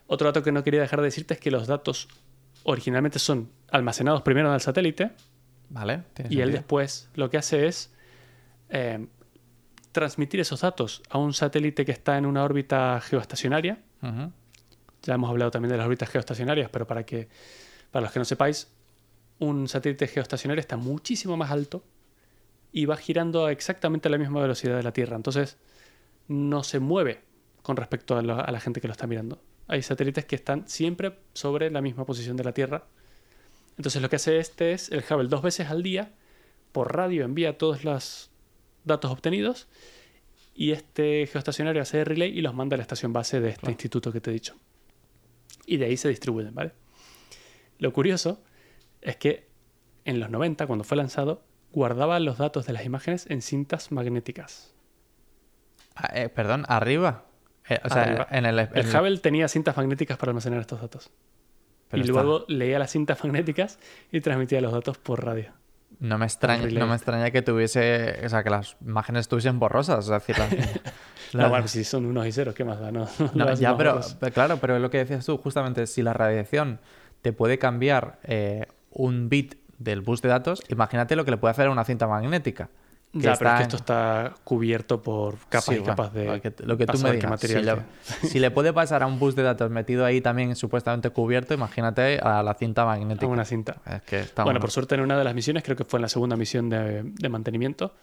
otro 0.07 0.27
dato 0.27 0.41
que 0.43 0.51
no 0.51 0.63
quería 0.63 0.79
dejar 0.81 0.99
de 1.01 1.05
decirte 1.05 1.33
es 1.33 1.39
que 1.39 1.51
los 1.51 1.67
datos 1.67 2.07
originalmente 2.63 3.19
son 3.19 3.49
almacenados 3.71 4.21
primero 4.21 4.47
en 4.47 4.53
el 4.53 4.61
satélite 4.61 5.11
Vale. 5.69 6.03
y 6.29 6.39
él 6.39 6.51
después 6.53 7.09
lo 7.15 7.29
que 7.29 7.37
hace 7.37 7.67
es 7.67 7.91
eh, 8.69 9.05
transmitir 9.91 10.39
esos 10.39 10.61
datos 10.61 11.01
a 11.09 11.17
un 11.17 11.33
satélite 11.33 11.83
que 11.83 11.91
está 11.91 12.17
en 12.17 12.25
una 12.25 12.43
órbita 12.43 13.01
geoestacionaria. 13.01 13.79
Ya 15.03 15.15
hemos 15.15 15.29
hablado 15.29 15.51
también 15.51 15.71
de 15.71 15.77
las 15.77 15.85
órbitas 15.85 16.09
geoestacionarias, 16.09 16.69
pero 16.69 16.87
para 16.87 17.05
que 17.05 17.27
para 17.91 18.03
los 18.03 18.11
que 18.13 18.19
no 18.19 18.25
sepáis, 18.25 18.67
un 19.39 19.67
satélite 19.67 20.07
geoestacionario 20.07 20.59
está 20.61 20.77
muchísimo 20.77 21.37
más 21.37 21.51
alto 21.51 21.83
y 22.71 22.85
va 22.85 22.97
girando 22.97 23.45
a 23.45 23.51
exactamente 23.51 24.09
la 24.09 24.17
misma 24.17 24.41
velocidad 24.41 24.75
de 24.77 24.83
la 24.83 24.93
Tierra. 24.93 25.15
Entonces, 25.15 25.57
no 26.27 26.63
se 26.63 26.79
mueve 26.79 27.21
con 27.61 27.75
respecto 27.77 28.17
a, 28.17 28.21
lo- 28.21 28.39
a 28.39 28.51
la 28.51 28.59
gente 28.59 28.81
que 28.81 28.87
lo 28.87 28.93
está 28.93 29.05
mirando. 29.05 29.39
Hay 29.67 29.81
satélites 29.83 30.25
que 30.25 30.35
están 30.35 30.67
siempre 30.67 31.19
sobre 31.33 31.69
la 31.69 31.81
misma 31.81 32.05
posición 32.05 32.35
de 32.35 32.43
la 32.45 32.53
Tierra. 32.53 32.85
Entonces 33.77 34.01
lo 34.01 34.09
que 34.09 34.15
hace 34.17 34.39
este 34.39 34.71
es, 34.73 34.89
el 34.91 35.03
Hubble 35.07 35.27
dos 35.29 35.41
veces 35.41 35.69
al 35.69 35.83
día, 35.83 36.11
por 36.71 36.95
radio 36.95 37.23
envía 37.25 37.57
todos 37.57 37.83
los 37.83 38.29
datos 38.83 39.11
obtenidos 39.11 39.67
y 40.55 40.71
este 40.71 41.27
geoestacionario 41.27 41.81
hace 41.81 41.97
de 41.97 42.05
relay 42.05 42.37
y 42.37 42.41
los 42.41 42.53
manda 42.53 42.75
a 42.75 42.77
la 42.77 42.83
estación 42.83 43.13
base 43.13 43.39
de 43.39 43.49
este 43.49 43.61
Claro. 43.61 43.71
instituto 43.71 44.11
que 44.11 44.19
te 44.21 44.29
he 44.29 44.33
dicho. 44.33 44.55
Y 45.65 45.77
de 45.77 45.85
ahí 45.85 45.97
se 45.97 46.09
distribuyen, 46.09 46.53
¿vale? 46.53 46.71
Lo 47.79 47.93
curioso 47.93 48.43
es 49.01 49.15
que 49.17 49.47
en 50.05 50.19
los 50.19 50.29
90, 50.29 50.67
cuando 50.67 50.83
fue 50.83 50.97
lanzado, 50.97 51.43
guardaba 51.71 52.19
los 52.19 52.37
datos 52.37 52.65
de 52.65 52.73
las 52.73 52.85
imágenes 52.85 53.25
en 53.29 53.41
cintas 53.41 53.91
magnéticas. 53.91 54.73
Ah, 55.95 56.09
eh, 56.13 56.29
perdón, 56.29 56.65
arriba. 56.67 57.25
Eh, 57.69 57.79
o 57.83 57.89
sea, 57.89 58.27
en 58.31 58.45
el, 58.45 58.59
en 58.59 58.67
El 58.73 58.85
el- 58.87 58.95
Hubble 58.95 59.17
tenía 59.19 59.47
cintas 59.47 59.77
magnéticas 59.77 60.17
para 60.17 60.31
almacenar 60.31 60.59
estos 60.59 60.81
datos. 60.81 61.11
pero 61.89 62.01
y 62.03 62.09
está- 62.09 62.23
luego 62.23 62.45
leía 62.47 62.79
las 62.79 62.91
cintas 62.91 63.23
magnéticas 63.23 63.79
y 64.11 64.19
transmitía 64.21 64.59
los 64.61 64.73
datos 64.73 64.97
por 64.97 65.23
radio. 65.23 65.53
No 65.99 66.17
me 66.17 66.25
extraña, 66.25 66.63
relay. 66.63 66.79
no 66.79 66.87
me 66.87 66.95
extraña 66.95 67.29
que 67.31 67.41
tuviese, 67.43 68.19
o 68.25 68.29
sea, 68.29 68.43
que 68.43 68.49
las 68.49 68.75
imágenes 68.81 69.21
estuviesen 69.21 69.59
borrosas, 69.59 70.05
es 70.05 70.11
decir, 70.11 70.37
la- 70.39 70.49
la- 71.33 71.43
No, 71.43 71.49
bueno, 71.49 71.67
si 71.67 71.83
son 71.83 72.05
unos 72.05 72.25
y 72.27 72.31
ceros, 72.31 72.53
¿qué 72.55 72.63
más 72.63 72.79
da? 72.79 72.91
No, 72.91 73.07
No, 73.33 73.53
ya, 73.53 73.75
pero, 73.77 73.99
pero 74.19 74.33
claro, 74.33 74.57
pero 74.57 74.75
es 74.75 74.81
lo 74.81 74.89
que 74.89 74.99
decías 74.99 75.25
tú, 75.25 75.37
justamente, 75.37 75.87
si 75.87 76.01
la 76.01 76.13
radiación 76.13 76.79
te 77.21 77.33
puede 77.33 77.57
cambiar 77.59 78.19
eh, 78.23 78.67
un 78.91 79.29
bit 79.29 79.55
del 79.79 80.01
bus 80.01 80.21
de 80.21 80.29
datos, 80.29 80.63
imagínate 80.69 81.15
lo 81.15 81.25
que 81.25 81.31
le 81.31 81.37
puede 81.37 81.51
hacer 81.51 81.67
a 81.67 81.71
una 81.71 81.83
cinta 81.83 82.07
magnética. 82.07 82.69
Ya, 83.15 83.35
pero 83.35 83.51
es 83.51 83.55
que 83.57 83.61
esto 83.63 83.75
está 83.75 84.33
cubierto 84.43 85.03
por 85.03 85.35
capas 85.47 85.65
Sí, 85.65 85.75
y 85.75 85.77
bueno, 85.77 85.95
capas 85.95 86.13
de. 86.13 86.25
lo 86.25 86.41
que, 86.41 86.53
lo 86.63 86.77
que 86.77 86.85
tú 86.87 86.97
a 86.97 87.01
me 87.01 87.11
digas. 87.11 87.39
Si 87.41 87.53
material 87.53 87.85
le, 88.21 88.27
si 88.27 88.39
le 88.39 88.49
puede 88.49 88.73
pasar 88.73 89.03
a 89.03 89.05
un 89.05 89.19
bus 89.19 89.35
de 89.35 89.43
datos 89.43 89.69
metido 89.69 90.03
ahí 90.03 90.19
también 90.19 90.55
supuestamente 90.55 91.11
cubierto, 91.11 91.53
imagínate 91.53 92.17
a 92.19 92.41
la 92.41 92.55
cinta 92.55 92.81
a 92.81 92.85
magnética. 92.87 93.27
una 93.27 93.45
cinta. 93.45 93.75
Es 93.85 94.01
que 94.01 94.21
está 94.21 94.43
Bueno, 94.43 94.59
por 94.59 94.71
suerte 94.71 94.95
en 94.95 95.01
una 95.01 95.15
de 95.15 95.23
las 95.23 95.35
misiones, 95.35 95.61
creo 95.61 95.77
que 95.77 95.83
fue 95.85 95.99
en 95.99 96.01
la 96.01 96.09
segunda 96.09 96.35
misión 96.35 96.69
de, 96.69 97.03
de 97.03 97.29
mantenimiento, 97.29 97.93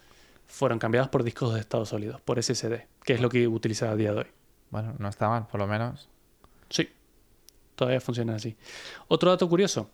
fueron 0.51 0.79
cambiados 0.79 1.09
por 1.09 1.23
discos 1.23 1.53
de 1.53 1.59
estado 1.59 1.85
sólido, 1.85 2.19
por 2.25 2.41
SSD, 2.41 2.87
que 3.03 3.13
es 3.13 3.21
lo 3.21 3.29
que 3.29 3.47
utiliza 3.47 3.89
a 3.89 3.95
día 3.95 4.11
de 4.11 4.19
hoy. 4.19 4.27
Bueno, 4.69 4.93
no 4.99 5.07
está 5.07 5.29
mal, 5.29 5.47
por 5.47 5.59
lo 5.59 5.67
menos. 5.67 6.09
Sí, 6.69 6.89
todavía 7.75 8.01
funciona 8.01 8.35
así. 8.35 8.55
Otro 9.07 9.31
dato 9.31 9.47
curioso, 9.47 9.89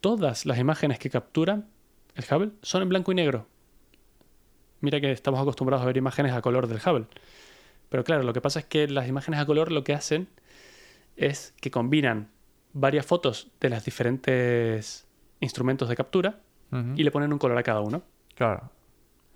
todas 0.00 0.46
las 0.46 0.58
imágenes 0.58 0.98
que 0.98 1.10
capturan 1.10 1.66
el 2.14 2.24
Hubble 2.30 2.52
son 2.62 2.82
en 2.82 2.88
blanco 2.88 3.12
y 3.12 3.14
negro. 3.14 3.46
Mira 4.80 5.00
que 5.00 5.10
estamos 5.10 5.40
acostumbrados 5.40 5.82
a 5.82 5.86
ver 5.86 5.96
imágenes 5.96 6.32
a 6.32 6.42
color 6.42 6.66
del 6.66 6.78
Hubble. 6.78 7.06
Pero 7.88 8.04
claro, 8.04 8.22
lo 8.22 8.32
que 8.32 8.40
pasa 8.40 8.60
es 8.60 8.66
que 8.66 8.88
las 8.88 9.08
imágenes 9.08 9.40
a 9.40 9.46
color 9.46 9.72
lo 9.72 9.84
que 9.84 9.94
hacen 9.94 10.28
es 11.16 11.54
que 11.60 11.70
combinan 11.70 12.30
varias 12.72 13.06
fotos 13.06 13.48
de 13.60 13.70
los 13.70 13.84
diferentes 13.84 15.06
instrumentos 15.40 15.88
de 15.88 15.96
captura 15.96 16.40
y 16.94 17.04
le 17.04 17.10
ponen 17.10 17.32
un 17.32 17.38
color 17.38 17.56
a 17.56 17.62
cada 17.62 17.80
uno. 17.80 18.02
Claro. 18.34 18.70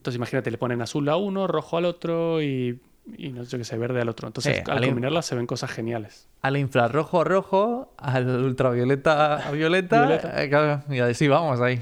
Entonces 0.01 0.17
imagínate, 0.17 0.51
le 0.51 0.57
ponen 0.57 0.81
azul 0.81 1.07
a 1.11 1.17
uno, 1.17 1.47
rojo 1.47 1.77
al 1.77 1.85
otro 1.85 2.41
y, 2.41 2.81
y 3.19 3.33
no 3.33 3.45
sé 3.45 3.59
qué 3.59 3.65
sé, 3.65 3.77
verde 3.77 4.01
al 4.01 4.09
otro. 4.09 4.29
Entonces 4.29 4.63
al 4.67 4.79
al 4.79 4.85
in- 4.85 4.91
combinarlas 4.91 5.27
se 5.27 5.35
ven 5.35 5.47
cosas 5.47 5.71
geniales. 5.71 6.27
Al 6.41 6.57
infrarrojo 6.57 7.23
rojo, 7.23 7.93
al 7.99 8.27
ultravioleta 8.27 9.51
violeta. 9.53 10.07
Violeta. 10.07 10.43
eh, 10.43 10.81
y 10.97 10.99
así 11.01 11.29
vamos 11.29 11.61
ahí. 11.61 11.81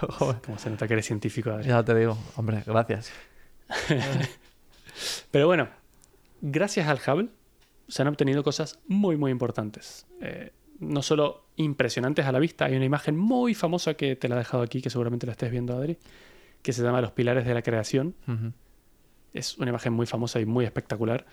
Joder, 0.00 0.40
Como 0.40 0.58
se 0.58 0.70
nota 0.70 0.86
que 0.88 0.94
eres 0.94 1.04
científico. 1.06 1.50
Adri. 1.50 1.68
ya 1.68 1.84
te 1.84 1.94
digo, 1.94 2.16
hombre, 2.36 2.62
gracias. 2.66 3.12
Pero 5.30 5.46
bueno, 5.46 5.68
gracias 6.40 6.88
al 6.88 6.98
Hubble 7.06 7.28
se 7.88 8.02
han 8.02 8.08
obtenido 8.08 8.42
cosas 8.42 8.78
muy, 8.88 9.16
muy 9.16 9.30
importantes. 9.30 10.06
Eh, 10.20 10.52
no 10.80 11.02
solo 11.02 11.44
impresionantes 11.56 12.24
a 12.26 12.32
la 12.32 12.38
vista, 12.38 12.64
hay 12.66 12.76
una 12.76 12.84
imagen 12.84 13.16
muy 13.16 13.54
famosa 13.54 13.94
que 13.94 14.16
te 14.16 14.28
la 14.28 14.36
he 14.36 14.38
dejado 14.38 14.62
aquí, 14.62 14.80
que 14.82 14.90
seguramente 14.90 15.26
la 15.26 15.32
estés 15.32 15.50
viendo, 15.50 15.76
Adri, 15.76 15.98
que 16.62 16.72
se 16.72 16.82
llama 16.82 17.00
Los 17.00 17.12
Pilares 17.12 17.44
de 17.44 17.54
la 17.54 17.62
Creación. 17.62 18.14
Es 19.32 19.58
una 19.58 19.70
imagen 19.70 19.92
muy 19.92 20.06
famosa 20.06 20.40
y 20.40 20.46
muy 20.46 20.64
espectacular. 20.64 21.26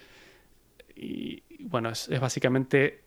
Y 0.95 1.43
bueno, 1.59 1.89
es, 1.89 2.09
es 2.09 2.19
básicamente. 2.19 3.03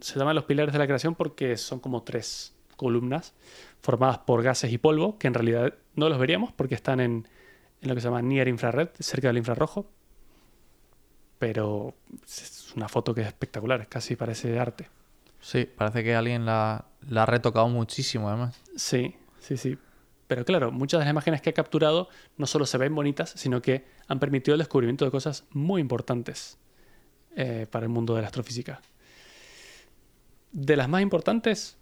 Se 0.00 0.18
llama 0.18 0.34
Los 0.34 0.44
Pilares 0.44 0.72
de 0.72 0.78
la 0.78 0.86
Creación 0.86 1.14
porque 1.14 1.56
son 1.56 1.80
como 1.80 2.02
tres 2.02 2.54
columnas 2.76 3.34
formadas 3.80 4.18
por 4.18 4.42
gases 4.42 4.70
y 4.70 4.78
polvo, 4.78 5.18
que 5.18 5.26
en 5.26 5.34
realidad 5.34 5.74
no 5.94 6.08
los 6.10 6.18
veríamos 6.18 6.52
porque 6.52 6.74
están 6.74 7.00
en, 7.00 7.26
en 7.80 7.88
lo 7.88 7.94
que 7.94 8.00
se 8.02 8.08
llama 8.08 8.20
Near 8.20 8.48
Infrared, 8.48 8.90
cerca 8.98 9.28
del 9.28 9.38
infrarrojo. 9.38 9.90
Pero 11.38 11.94
es 12.24 12.72
una 12.76 12.88
foto 12.88 13.14
que 13.14 13.22
es 13.22 13.26
espectacular, 13.26 13.88
casi 13.88 14.16
parece 14.16 14.58
arte. 14.58 14.88
Sí, 15.40 15.64
parece 15.64 16.02
que 16.02 16.14
alguien 16.14 16.44
la, 16.44 16.86
la 17.08 17.22
ha 17.22 17.26
retocado 17.26 17.68
muchísimo, 17.68 18.28
además. 18.28 18.60
Sí, 18.74 19.14
sí, 19.38 19.56
sí. 19.56 19.78
Pero 20.26 20.44
claro, 20.44 20.72
muchas 20.72 20.98
de 20.98 21.04
las 21.04 21.12
imágenes 21.12 21.40
que 21.40 21.50
ha 21.50 21.54
capturado 21.54 22.08
no 22.36 22.46
solo 22.46 22.66
se 22.66 22.78
ven 22.78 22.94
bonitas, 22.94 23.30
sino 23.36 23.62
que 23.62 23.84
han 24.08 24.18
permitido 24.18 24.54
el 24.54 24.58
descubrimiento 24.58 25.04
de 25.04 25.10
cosas 25.10 25.44
muy 25.50 25.80
importantes 25.80 26.58
eh, 27.36 27.66
para 27.70 27.84
el 27.84 27.90
mundo 27.90 28.14
de 28.14 28.22
la 28.22 28.28
astrofísica. 28.28 28.80
De 30.52 30.76
las 30.76 30.88
más 30.88 31.02
importantes 31.02 31.76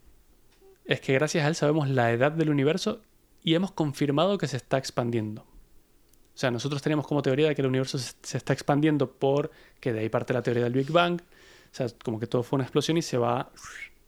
es 0.85 1.01
que 1.01 1.15
gracias 1.15 1.45
a 1.45 1.49
él 1.49 1.55
sabemos 1.55 1.89
la 1.89 2.13
edad 2.13 2.33
del 2.33 2.51
universo 2.51 3.01
y 3.43 3.55
hemos 3.55 3.73
confirmado 3.73 4.37
que 4.37 4.49
se 4.49 4.59
está 4.59 4.77
expandiendo. 4.77 5.43
O 5.43 6.37
sea, 6.37 6.51
nosotros 6.51 6.83
teníamos 6.83 7.07
como 7.07 7.23
teoría 7.23 7.49
de 7.49 7.55
que 7.55 7.63
el 7.63 7.69
universo 7.69 7.99
se 7.99 8.37
está 8.37 8.53
expandiendo 8.53 9.11
porque 9.11 9.93
de 9.93 10.01
ahí 10.01 10.09
parte 10.09 10.35
la 10.35 10.43
teoría 10.43 10.65
del 10.65 10.73
Big 10.73 10.91
Bang. 10.91 11.21
O 11.21 11.75
sea, 11.75 11.87
como 12.03 12.19
que 12.19 12.27
todo 12.27 12.43
fue 12.43 12.57
una 12.57 12.65
explosión 12.65 12.97
y 12.97 13.03
se 13.03 13.17
va 13.17 13.51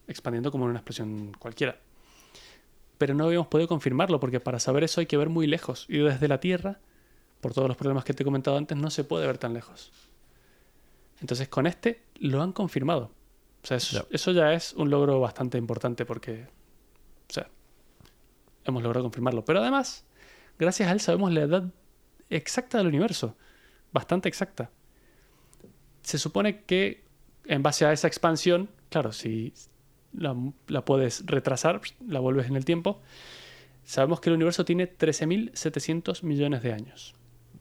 expandiendo 0.08 0.50
como 0.50 0.64
en 0.64 0.70
una 0.70 0.80
explosión 0.80 1.32
cualquiera 1.38 1.78
pero 2.98 3.14
no 3.14 3.24
habíamos 3.26 3.48
podido 3.48 3.68
confirmarlo 3.68 4.20
porque 4.20 4.40
para 4.40 4.58
saber 4.58 4.84
eso 4.84 5.00
hay 5.00 5.06
que 5.06 5.16
ver 5.16 5.28
muy 5.28 5.46
lejos 5.46 5.86
y 5.88 5.98
desde 5.98 6.28
la 6.28 6.40
Tierra, 6.40 6.80
por 7.40 7.52
todos 7.52 7.68
los 7.68 7.76
problemas 7.76 8.04
que 8.04 8.14
te 8.14 8.22
he 8.22 8.24
comentado 8.26 8.56
antes, 8.56 8.76
no 8.76 8.90
se 8.90 9.04
puede 9.04 9.26
ver 9.26 9.38
tan 9.38 9.52
lejos. 9.54 9.92
Entonces 11.20 11.48
con 11.48 11.66
este 11.66 12.02
lo 12.18 12.42
han 12.42 12.52
confirmado. 12.52 13.10
O 13.62 13.66
sea, 13.66 13.76
eso, 13.78 13.96
Ya. 14.00 14.06
eso 14.14 14.30
ya 14.32 14.52
es 14.52 14.72
un 14.74 14.90
logro 14.90 15.20
bastante 15.20 15.58
importante 15.58 16.04
porque, 16.06 16.46
o 17.28 17.32
sea, 17.32 17.48
hemos 18.64 18.82
logrado 18.82 19.04
confirmarlo. 19.04 19.44
Pero 19.44 19.60
además, 19.60 20.04
gracias 20.58 20.88
a 20.88 20.92
él 20.92 21.00
sabemos 21.00 21.32
la 21.32 21.40
edad 21.42 21.64
exacta 22.30 22.78
del 22.78 22.86
universo, 22.88 23.36
bastante 23.92 24.28
exacta. 24.28 24.70
Se 26.02 26.18
supone 26.18 26.62
que 26.64 27.04
en 27.44 27.62
base 27.62 27.84
a 27.86 27.92
esa 27.92 28.06
expansión, 28.06 28.68
claro, 28.88 29.12
si 29.12 29.52
la, 30.16 30.34
la 30.68 30.84
puedes 30.84 31.24
retrasar, 31.26 31.80
la 32.06 32.20
vuelves 32.20 32.46
en 32.48 32.56
el 32.56 32.64
tiempo, 32.64 33.00
sabemos 33.84 34.20
que 34.20 34.30
el 34.30 34.36
universo 34.36 34.64
tiene 34.64 34.86
13.700 34.90 36.22
millones 36.22 36.62
de 36.62 36.72
años. 36.72 37.14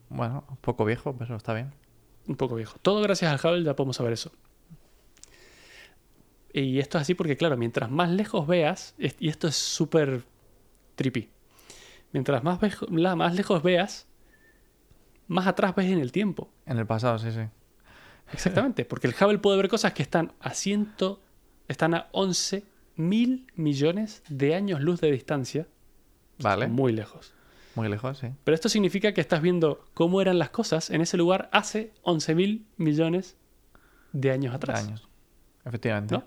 Bueno, 0.09 0.45
un 0.49 0.57
poco 0.57 0.85
viejo, 0.85 1.15
pero 1.17 1.35
está 1.35 1.53
bien. 1.53 1.73
Un 2.27 2.35
poco 2.35 2.55
viejo. 2.55 2.77
Todo 2.81 3.01
gracias 3.01 3.31
al 3.31 3.39
Hubble 3.51 3.63
ya 3.63 3.75
podemos 3.75 3.95
saber 3.97 4.13
eso. 4.13 4.31
Y 6.53 6.79
esto 6.79 6.97
es 6.97 7.01
así 7.03 7.13
porque, 7.15 7.35
claro, 7.35 7.57
mientras 7.57 7.91
más 7.91 8.09
lejos 8.09 8.47
veas, 8.47 8.95
y 9.19 9.27
esto 9.27 9.47
es 9.47 9.55
súper 9.55 10.23
trippy, 10.95 11.29
mientras 12.13 12.43
más, 12.43 12.59
vejo- 12.61 12.87
la- 12.89 13.15
más 13.15 13.35
lejos 13.35 13.61
veas, 13.61 14.07
más 15.27 15.47
atrás 15.47 15.75
ves 15.75 15.87
en 15.91 15.99
el 15.99 16.11
tiempo. 16.13 16.49
En 16.65 16.77
el 16.77 16.85
pasado, 16.85 17.19
sí, 17.19 17.31
sí. 17.31 17.41
Exactamente, 18.31 18.85
porque 18.85 19.07
el 19.07 19.13
Hubble 19.19 19.37
puede 19.39 19.57
ver 19.57 19.67
cosas 19.67 19.93
que 19.93 20.01
están 20.01 20.31
a 20.39 20.51
ciento, 20.53 21.21
están 21.67 21.93
a 21.93 22.07
11 22.11 22.63
mil 22.95 23.47
millones 23.55 24.23
de 24.29 24.55
años 24.55 24.81
luz 24.81 25.01
de 25.01 25.11
distancia, 25.11 25.67
Vale. 26.39 26.67
muy 26.67 26.93
lejos. 26.93 27.33
Muy 27.75 27.89
lejos, 27.89 28.17
sí. 28.19 28.27
Pero 28.45 28.55
esto 28.55 28.69
significa 28.69 29.13
que 29.13 29.19
estás 29.21 29.41
viendo 29.41 29.83
cómo 29.93 30.21
eran 30.21 30.39
las 30.39 30.49
cosas 30.49 30.89
en 30.89 31.01
ese 31.01 31.17
lugar 31.17 31.49
hace 31.51 31.91
11 32.03 32.33
mil 32.35 32.65
millones 32.77 33.35
de 34.13 34.31
años 34.31 34.53
De 34.53 34.55
atrás. 34.55 34.83
años. 34.85 35.07
Efectivamente. 35.65 36.15
¿No? 36.15 36.23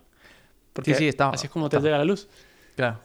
Porque 0.74 0.92
Sí, 0.92 0.98
sí, 0.98 1.08
está- 1.08 1.30
así 1.30 1.46
es 1.46 1.50
como 1.52 1.68
te 1.70 1.80
llega 1.80 1.96
la 1.96 2.04
luz. 2.04 2.28
Claro. 2.76 3.00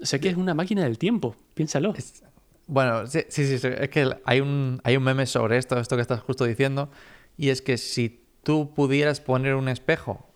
O 0.00 0.06
sea 0.06 0.20
que 0.20 0.28
es 0.28 0.36
una 0.36 0.54
máquina 0.54 0.84
del 0.84 0.98
tiempo, 0.98 1.34
piénsalo. 1.54 1.94
Es- 1.96 2.22
Bueno, 2.68 3.06
sí, 3.08 3.20
sí, 3.28 3.46
sí, 3.46 3.58
sí, 3.58 3.66
Es 3.76 3.88
que 3.88 4.08
hay 4.24 4.40
un, 4.40 4.80
hay 4.84 4.96
un 4.96 5.02
meme 5.02 5.26
sobre 5.26 5.56
esto, 5.56 5.78
esto 5.80 5.96
que 5.96 6.02
estás 6.02 6.20
justo 6.20 6.44
diciendo. 6.44 6.90
Y 7.36 7.48
es 7.48 7.60
que 7.62 7.76
si 7.78 8.22
tú 8.44 8.72
pudieras 8.74 9.20
poner 9.20 9.54
un 9.56 9.68
espejo 9.68 10.27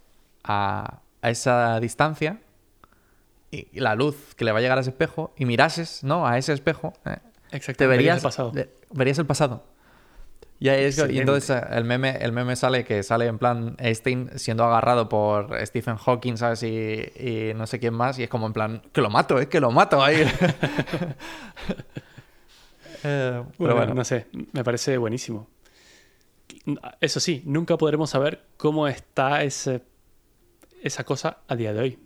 a, 0.45 1.01
a 1.23 1.31
esa 1.31 1.79
distancia 1.81 2.41
y, 3.51 3.69
y 3.73 3.81
la 3.81 3.95
luz 3.95 4.35
que 4.37 4.45
le 4.45 4.53
va 4.53 4.59
a 4.59 4.63
llegar 4.63 4.79
a 4.79 4.81
ese 4.81 4.91
espejo 4.91 5.33
y 5.37 5.45
mirases, 5.45 6.03
¿no? 6.05 6.27
A 6.27 6.39
ese 6.39 6.53
espejo, 6.53 6.93
eh, 7.05 7.17
Exactamente. 7.51 7.75
te 7.77 7.87
verías 7.87 8.17
el 8.19 8.23
pasado. 8.23 8.53
verías 8.93 9.19
el 9.19 9.27
pasado. 9.27 9.65
Y, 10.59 10.69
ahí 10.69 10.85
es- 10.85 10.97
y 10.97 11.01
Excelente. 11.01 11.21
entonces 11.21 11.51
eh, 11.51 11.67
el 11.73 11.85
meme, 11.85 12.19
el 12.21 12.31
meme 12.33 12.55
sale 12.55 12.85
que 12.85 13.03
sale 13.03 13.27
en 13.27 13.37
plan 13.39 13.75
Einstein 13.81 14.31
siendo 14.37 14.63
agarrado 14.65 15.09
por 15.09 15.59
Stephen 15.67 15.97
Hawking, 15.97 16.37
¿sabes? 16.37 16.63
Y, 16.63 16.69
y 17.19 17.53
no 17.57 17.67
sé 17.67 17.81
quién 17.81 17.95
más. 17.95 18.17
Y 18.21 18.23
es 18.23 18.29
como 18.29 18.47
en 18.47 18.53
plan, 18.53 18.81
que 18.93 19.01
lo 19.01 19.11
mato, 19.11 19.41
es 19.41 19.49
que 19.49 19.59
lo 19.61 19.71
mato 19.73 20.03
ahí. 20.03 20.23
Eh, 23.05 23.43
pero 23.43 23.45
Bueno, 23.59 23.75
bueno, 23.77 23.95
no 23.95 24.05
sé, 24.05 24.27
me 24.53 24.63
parece 24.63 24.97
buenísimo. 24.97 25.49
Eso 27.01 27.19
sí, 27.19 27.43
nunca 27.47 27.77
podremos 27.77 28.11
saber 28.11 28.45
cómo 28.57 28.87
está 28.87 29.43
ese, 29.43 29.83
esa 30.83 31.05
cosa 31.05 31.39
a 31.49 31.57
día 31.57 31.73
de 31.73 31.81
hoy. 31.81 31.99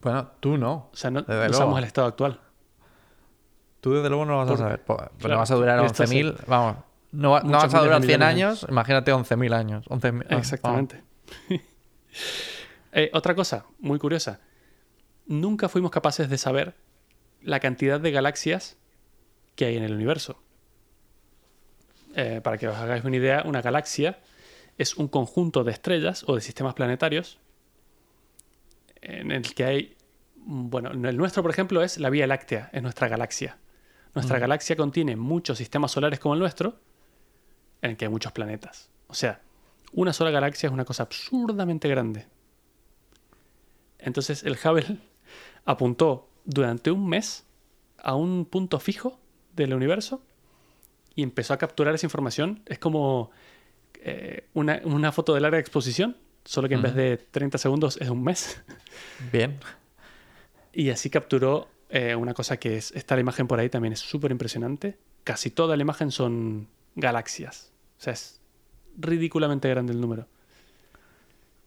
Bueno, 0.00 0.30
tú 0.40 0.56
no. 0.58 0.90
O 0.92 0.96
sea, 0.96 1.10
no, 1.10 1.20
no 1.22 1.52
sabemos 1.52 1.78
el 1.78 1.84
estado 1.84 2.06
actual. 2.08 2.40
Tú 3.80 3.94
desde 3.94 4.08
luego 4.08 4.24
no 4.24 4.32
lo 4.32 4.38
vas 4.38 4.50
a 4.50 4.56
saber. 4.56 4.82
Pues, 4.84 4.98
pues 4.98 5.10
claro, 5.18 5.34
no 5.34 5.38
vas 5.40 5.50
a 5.50 5.54
durar 5.56 5.84
esto 5.84 6.04
11.000, 6.04 6.36
vamos. 6.46 6.76
No, 7.12 7.30
va- 7.32 7.42
no 7.42 7.52
vas 7.52 7.74
a 7.74 7.80
durar 7.80 8.00
miles 8.00 8.02
de 8.02 8.06
100 8.06 8.20
millones 8.20 8.20
de 8.20 8.24
años, 8.24 8.66
imagínate 8.68 9.12
11.000 9.12 9.54
años. 9.54 9.84
11.000, 9.88 10.26
ah, 10.30 10.36
Exactamente. 10.36 11.02
Eh, 12.94 13.10
otra 13.14 13.34
cosa 13.34 13.64
muy 13.78 13.98
curiosa. 13.98 14.40
Nunca 15.26 15.70
fuimos 15.70 15.90
capaces 15.90 16.28
de 16.28 16.36
saber 16.36 16.74
la 17.40 17.58
cantidad 17.58 17.98
de 17.98 18.10
galaxias 18.10 18.76
que 19.56 19.64
hay 19.64 19.78
en 19.78 19.82
el 19.82 19.94
universo. 19.94 20.42
Eh, 22.14 22.42
para 22.44 22.58
que 22.58 22.68
os 22.68 22.76
hagáis 22.76 23.02
una 23.04 23.16
idea, 23.16 23.42
una 23.46 23.62
galaxia 23.62 24.20
es 24.76 24.94
un 24.96 25.08
conjunto 25.08 25.64
de 25.64 25.72
estrellas 25.72 26.24
o 26.26 26.34
de 26.34 26.42
sistemas 26.42 26.74
planetarios 26.74 27.38
en 29.02 29.30
el 29.30 29.54
que 29.54 29.64
hay, 29.64 29.96
bueno, 30.36 30.90
el 30.90 31.16
nuestro 31.16 31.42
por 31.42 31.50
ejemplo 31.50 31.82
es 31.82 31.98
la 31.98 32.08
Vía 32.10 32.26
Láctea, 32.26 32.70
es 32.72 32.82
nuestra 32.82 33.08
galaxia. 33.08 33.58
Nuestra 34.14 34.38
galaxia 34.38 34.76
contiene 34.76 35.16
muchos 35.16 35.58
sistemas 35.58 35.92
solares 35.92 36.20
como 36.20 36.34
el 36.34 36.40
nuestro, 36.40 36.78
en 37.80 37.92
el 37.92 37.96
que 37.96 38.04
hay 38.04 38.10
muchos 38.10 38.32
planetas. 38.32 38.90
O 39.06 39.14
sea, 39.14 39.40
una 39.92 40.12
sola 40.12 40.30
galaxia 40.30 40.66
es 40.66 40.72
una 40.72 40.84
cosa 40.84 41.04
absurdamente 41.04 41.88
grande. 41.88 42.26
Entonces 43.98 44.42
el 44.44 44.52
Hubble 44.62 44.98
apuntó 45.64 46.28
durante 46.44 46.90
un 46.90 47.08
mes 47.08 47.46
a 47.98 48.14
un 48.14 48.44
punto 48.44 48.80
fijo 48.80 49.18
del 49.54 49.74
universo 49.74 50.22
y 51.14 51.22
empezó 51.22 51.54
a 51.54 51.58
capturar 51.58 51.94
esa 51.94 52.06
información. 52.06 52.62
Es 52.66 52.78
como 52.78 53.30
eh, 53.94 54.48
una, 54.54 54.80
una 54.84 55.12
foto 55.12 55.34
de 55.34 55.40
larga 55.40 55.58
exposición, 55.58 56.16
solo 56.44 56.68
que 56.68 56.74
en 56.74 56.82
vez 56.82 56.94
de 56.94 57.16
30 57.16 57.58
segundos 57.58 57.96
es 58.00 58.08
un 58.08 58.22
mes. 58.22 58.60
Bien. 59.32 59.58
Y 60.72 60.90
así 60.90 61.10
capturó 61.10 61.68
eh, 61.90 62.14
una 62.14 62.34
cosa 62.34 62.56
que 62.56 62.76
es, 62.76 62.92
está 62.92 63.14
la 63.14 63.20
imagen 63.20 63.46
por 63.46 63.58
ahí 63.60 63.68
también 63.68 63.92
es 63.92 64.00
súper 64.00 64.30
impresionante. 64.30 64.98
Casi 65.24 65.50
toda 65.50 65.76
la 65.76 65.82
imagen 65.82 66.10
son 66.10 66.68
galaxias. 66.96 67.70
O 67.98 68.02
sea, 68.02 68.12
es 68.14 68.40
ridículamente 68.98 69.68
grande 69.68 69.92
el 69.92 70.00
número. 70.00 70.26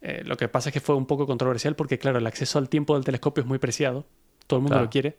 Eh, 0.01 0.23
lo 0.26 0.38
que 0.38 0.47
pasa 0.47 0.69
es 0.69 0.73
que 0.73 0.82
fue 0.82 0.95
un 0.95 1.05
poco 1.05 1.26
controversial 1.26 1.76
porque, 1.76 1.97
claro, 1.97 2.19
el 2.19 2.28
acceso 2.28 2.59
al 2.59 2.69
tiempo 2.69 2.95
del 2.95 3.03
telescopio 3.03 3.41
es 3.41 3.47
muy 3.47 3.57
preciado. 3.59 4.05
Todo 4.47 4.57
el 4.57 4.61
mundo 4.63 4.73
Claro. 4.76 4.86
lo 4.86 4.89
quiere. 4.89 5.17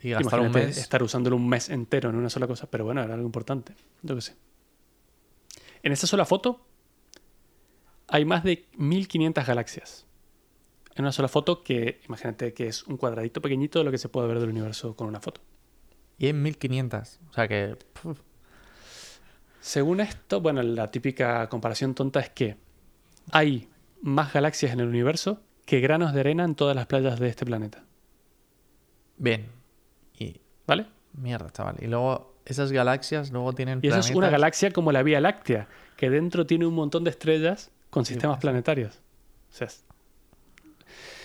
Y 0.00 0.10
gastar 0.10 0.38
un 0.40 0.52
mes. 0.52 0.76
estar 0.78 1.02
usándolo 1.02 1.34
un 1.34 1.48
mes 1.48 1.68
entero 1.70 2.10
en 2.10 2.16
una 2.16 2.30
sola 2.30 2.46
cosa. 2.46 2.68
Pero 2.70 2.84
bueno, 2.84 3.02
era 3.02 3.14
algo 3.14 3.26
importante. 3.26 3.74
Yo 4.02 4.14
qué 4.14 4.20
sé. 4.20 4.36
En 5.82 5.92
esta 5.92 6.06
sola 6.06 6.24
foto 6.24 6.60
hay 8.08 8.24
más 8.24 8.42
de 8.42 8.66
1500 8.76 9.46
galaxias. 9.46 10.06
En 10.94 11.04
una 11.04 11.12
sola 11.12 11.28
foto 11.28 11.62
que, 11.62 12.00
imagínate 12.06 12.52
que 12.54 12.66
es 12.66 12.82
un 12.84 12.96
cuadradito 12.96 13.40
pequeñito 13.40 13.78
de 13.78 13.84
lo 13.84 13.90
que 13.90 13.98
se 13.98 14.08
puede 14.08 14.26
ver 14.26 14.40
del 14.40 14.48
universo 14.48 14.96
con 14.96 15.06
una 15.06 15.20
foto. 15.20 15.40
Y 16.18 16.26
en 16.26 16.42
1500. 16.42 17.20
O 17.30 17.32
sea 17.32 17.46
que. 17.46 17.76
puf, 18.02 18.18
Según 19.60 20.00
esto, 20.00 20.40
bueno, 20.40 20.62
la 20.62 20.90
típica 20.90 21.48
comparación 21.48 21.94
tonta 21.94 22.18
es 22.18 22.30
que 22.30 22.56
hay 23.30 23.68
más 24.00 24.32
galaxias 24.32 24.72
en 24.72 24.80
el 24.80 24.88
universo 24.88 25.40
que 25.66 25.80
granos 25.80 26.12
de 26.14 26.20
arena 26.20 26.44
en 26.44 26.54
todas 26.54 26.74
las 26.74 26.86
playas 26.86 27.20
de 27.20 27.28
este 27.28 27.44
planeta. 27.46 27.84
Bien. 29.18 29.46
Y. 30.18 30.40
¿Vale? 30.66 30.86
Mierda, 31.12 31.50
chaval. 31.50 31.76
Y 31.80 31.86
luego 31.86 32.38
esas 32.44 32.72
galaxias 32.72 33.30
luego 33.30 33.52
tienen. 33.52 33.78
Y 33.82 33.88
eso 33.88 34.00
es 34.00 34.06
una 34.10 34.14
planetas. 34.14 34.32
galaxia 34.32 34.70
como 34.72 34.90
la 34.90 35.04
Vía 35.04 35.20
Láctea, 35.20 35.68
que 35.96 36.10
dentro 36.10 36.44
tiene 36.46 36.66
un 36.66 36.74
montón 36.74 37.04
de 37.04 37.10
estrellas 37.10 37.70
con 37.90 38.04
sistemas 38.04 38.38
planetarios. 38.38 38.94
O 39.52 39.54
sea, 39.56 39.66
es- 39.66 39.84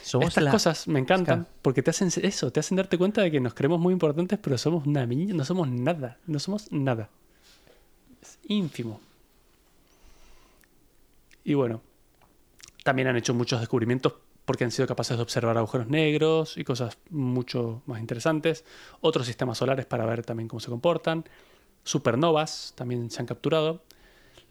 Somos 0.04 0.28
estas 0.30 0.44
la- 0.44 0.52
cosas 0.52 0.88
me 0.88 1.00
encantan 1.00 1.48
porque 1.62 1.82
te 1.82 1.90
hacen 1.92 2.10
eso, 2.22 2.52
te 2.52 2.60
hacen 2.60 2.76
darte 2.78 2.98
cuenta 2.98 3.22
de 3.22 3.32
que 3.32 3.40
nos 3.40 3.54
creemos 3.54 3.80
muy 3.80 3.94
importantes, 3.94 4.38
pero 4.42 4.58
somos 4.58 4.86
una 4.86 5.06
milla, 5.06 5.34
no 5.34 5.46
somos 5.46 5.68
nada, 5.70 6.18
no 6.28 6.40
somos 6.40 6.72
nada. 6.72 7.10
Es 8.22 8.38
ínfimo. 8.48 9.00
Y 11.44 11.54
bueno, 11.56 11.82
también 12.84 13.08
han 13.08 13.18
hecho 13.18 13.34
muchos 13.34 13.60
descubrimientos 13.60 14.14
porque 14.46 14.64
han 14.66 14.72
sido 14.72 14.88
capaces 14.88 15.16
de 15.18 15.24
observar 15.24 15.58
agujeros 15.58 15.88
negros 15.88 16.58
y 16.58 16.64
cosas 16.64 16.98
mucho 17.10 17.82
más 17.86 18.00
interesantes. 18.02 18.66
Otros 19.02 19.26
sistemas 19.26 19.58
solares 19.58 19.86
para 19.86 20.06
ver 20.06 20.26
también 20.26 20.48
cómo 20.50 20.60
se 20.60 20.70
comportan. 20.70 21.24
Supernovas 21.84 22.74
también 22.76 23.10
se 23.10 23.22
han 23.22 23.26
capturado. 23.26 23.84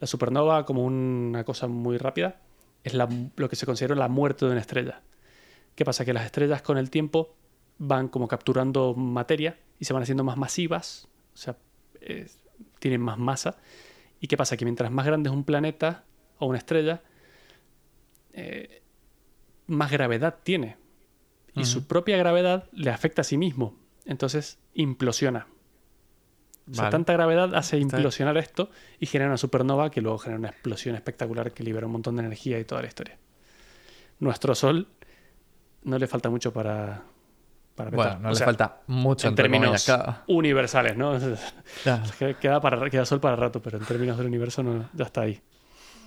La 0.03 0.07
supernova, 0.07 0.65
como 0.65 0.83
una 0.83 1.45
cosa 1.45 1.67
muy 1.69 1.97
rápida, 1.97 2.41
es 2.83 2.93
la- 2.93 3.07
lo 3.37 3.47
que 3.47 3.55
se 3.55 3.65
considera 3.65 3.95
la 3.95 4.09
muerte 4.09 4.43
de 4.45 4.51
una 4.51 4.59
estrella. 4.59 5.01
¿Qué 5.75 5.85
pasa? 5.85 6.03
Que 6.03 6.11
las 6.11 6.25
estrellas 6.25 6.61
con 6.61 6.77
el 6.77 6.89
tiempo 6.89 7.37
van 7.77 8.09
como 8.09 8.27
capturando 8.27 8.95
materia 8.95 9.57
y 9.79 9.85
se 9.85 9.93
van 9.93 10.03
haciendo 10.03 10.25
más 10.25 10.35
masivas, 10.35 11.07
o 11.33 11.37
sea, 11.37 11.55
eh, 12.01 12.27
tienen 12.79 12.99
más 12.99 13.17
masa. 13.17 13.55
¿Y 14.19 14.27
qué 14.27 14.35
pasa? 14.35 14.57
Que 14.57 14.65
mientras 14.65 14.91
más 14.91 15.05
grande 15.05 15.29
es 15.29 15.33
un 15.33 15.45
planeta 15.45 16.03
o 16.37 16.47
una 16.47 16.57
estrella, 16.57 17.01
eh, 18.33 18.81
más 19.67 19.89
gravedad 19.89 20.39
tiene. 20.43 20.75
Y 21.55 21.63
su 21.63 21.87
propia 21.87 22.17
gravedad 22.17 22.67
le 22.73 22.89
afecta 22.89 23.21
a 23.21 23.23
sí 23.23 23.37
mismo. 23.37 23.77
Entonces 24.03 24.59
implosiona. 24.73 25.47
O 26.69 26.73
sea, 26.73 26.83
Vale. 26.83 26.91
tanta 26.91 27.13
gravedad 27.13 27.55
hace 27.55 27.77
implosionar 27.77 28.37
esto 28.37 28.69
y 28.99 29.05
genera 29.05 29.29
una 29.29 29.37
supernova 29.37 29.91
que 29.91 30.01
luego 30.01 30.17
genera 30.17 30.39
una 30.39 30.49
explosión 30.49 30.95
espectacular 30.95 31.51
que 31.51 31.63
libera 31.63 31.85
un 31.85 31.91
montón 31.91 32.15
de 32.15 32.21
energía 32.23 32.59
y 32.59 32.63
toda 32.63 32.81
la 32.81 32.87
historia. 32.87 33.17
Nuestro 34.19 34.55
Sol 34.55 34.87
no 35.83 35.99
le 35.99 36.07
falta 36.07 36.29
mucho 36.29 36.53
para, 36.53 37.01
para 37.75 37.89
Bueno, 37.89 38.19
no 38.19 38.27
O 38.29 38.31
le 38.31 38.37
sea, 38.37 38.45
falta 38.45 38.81
mucho 38.87 39.27
en 39.27 39.35
términos 39.35 39.85
comillas, 39.85 40.17
universales, 40.27 40.95
¿no? 40.95 41.17
Queda, 42.39 42.61
para, 42.61 42.89
queda 42.89 43.05
Sol 43.05 43.19
para 43.19 43.35
rato, 43.35 43.61
pero 43.61 43.77
en 43.77 43.85
términos 43.85 44.17
del 44.17 44.27
universo 44.27 44.63
no, 44.63 44.89
ya 44.93 45.05
está 45.05 45.21
ahí. 45.21 45.41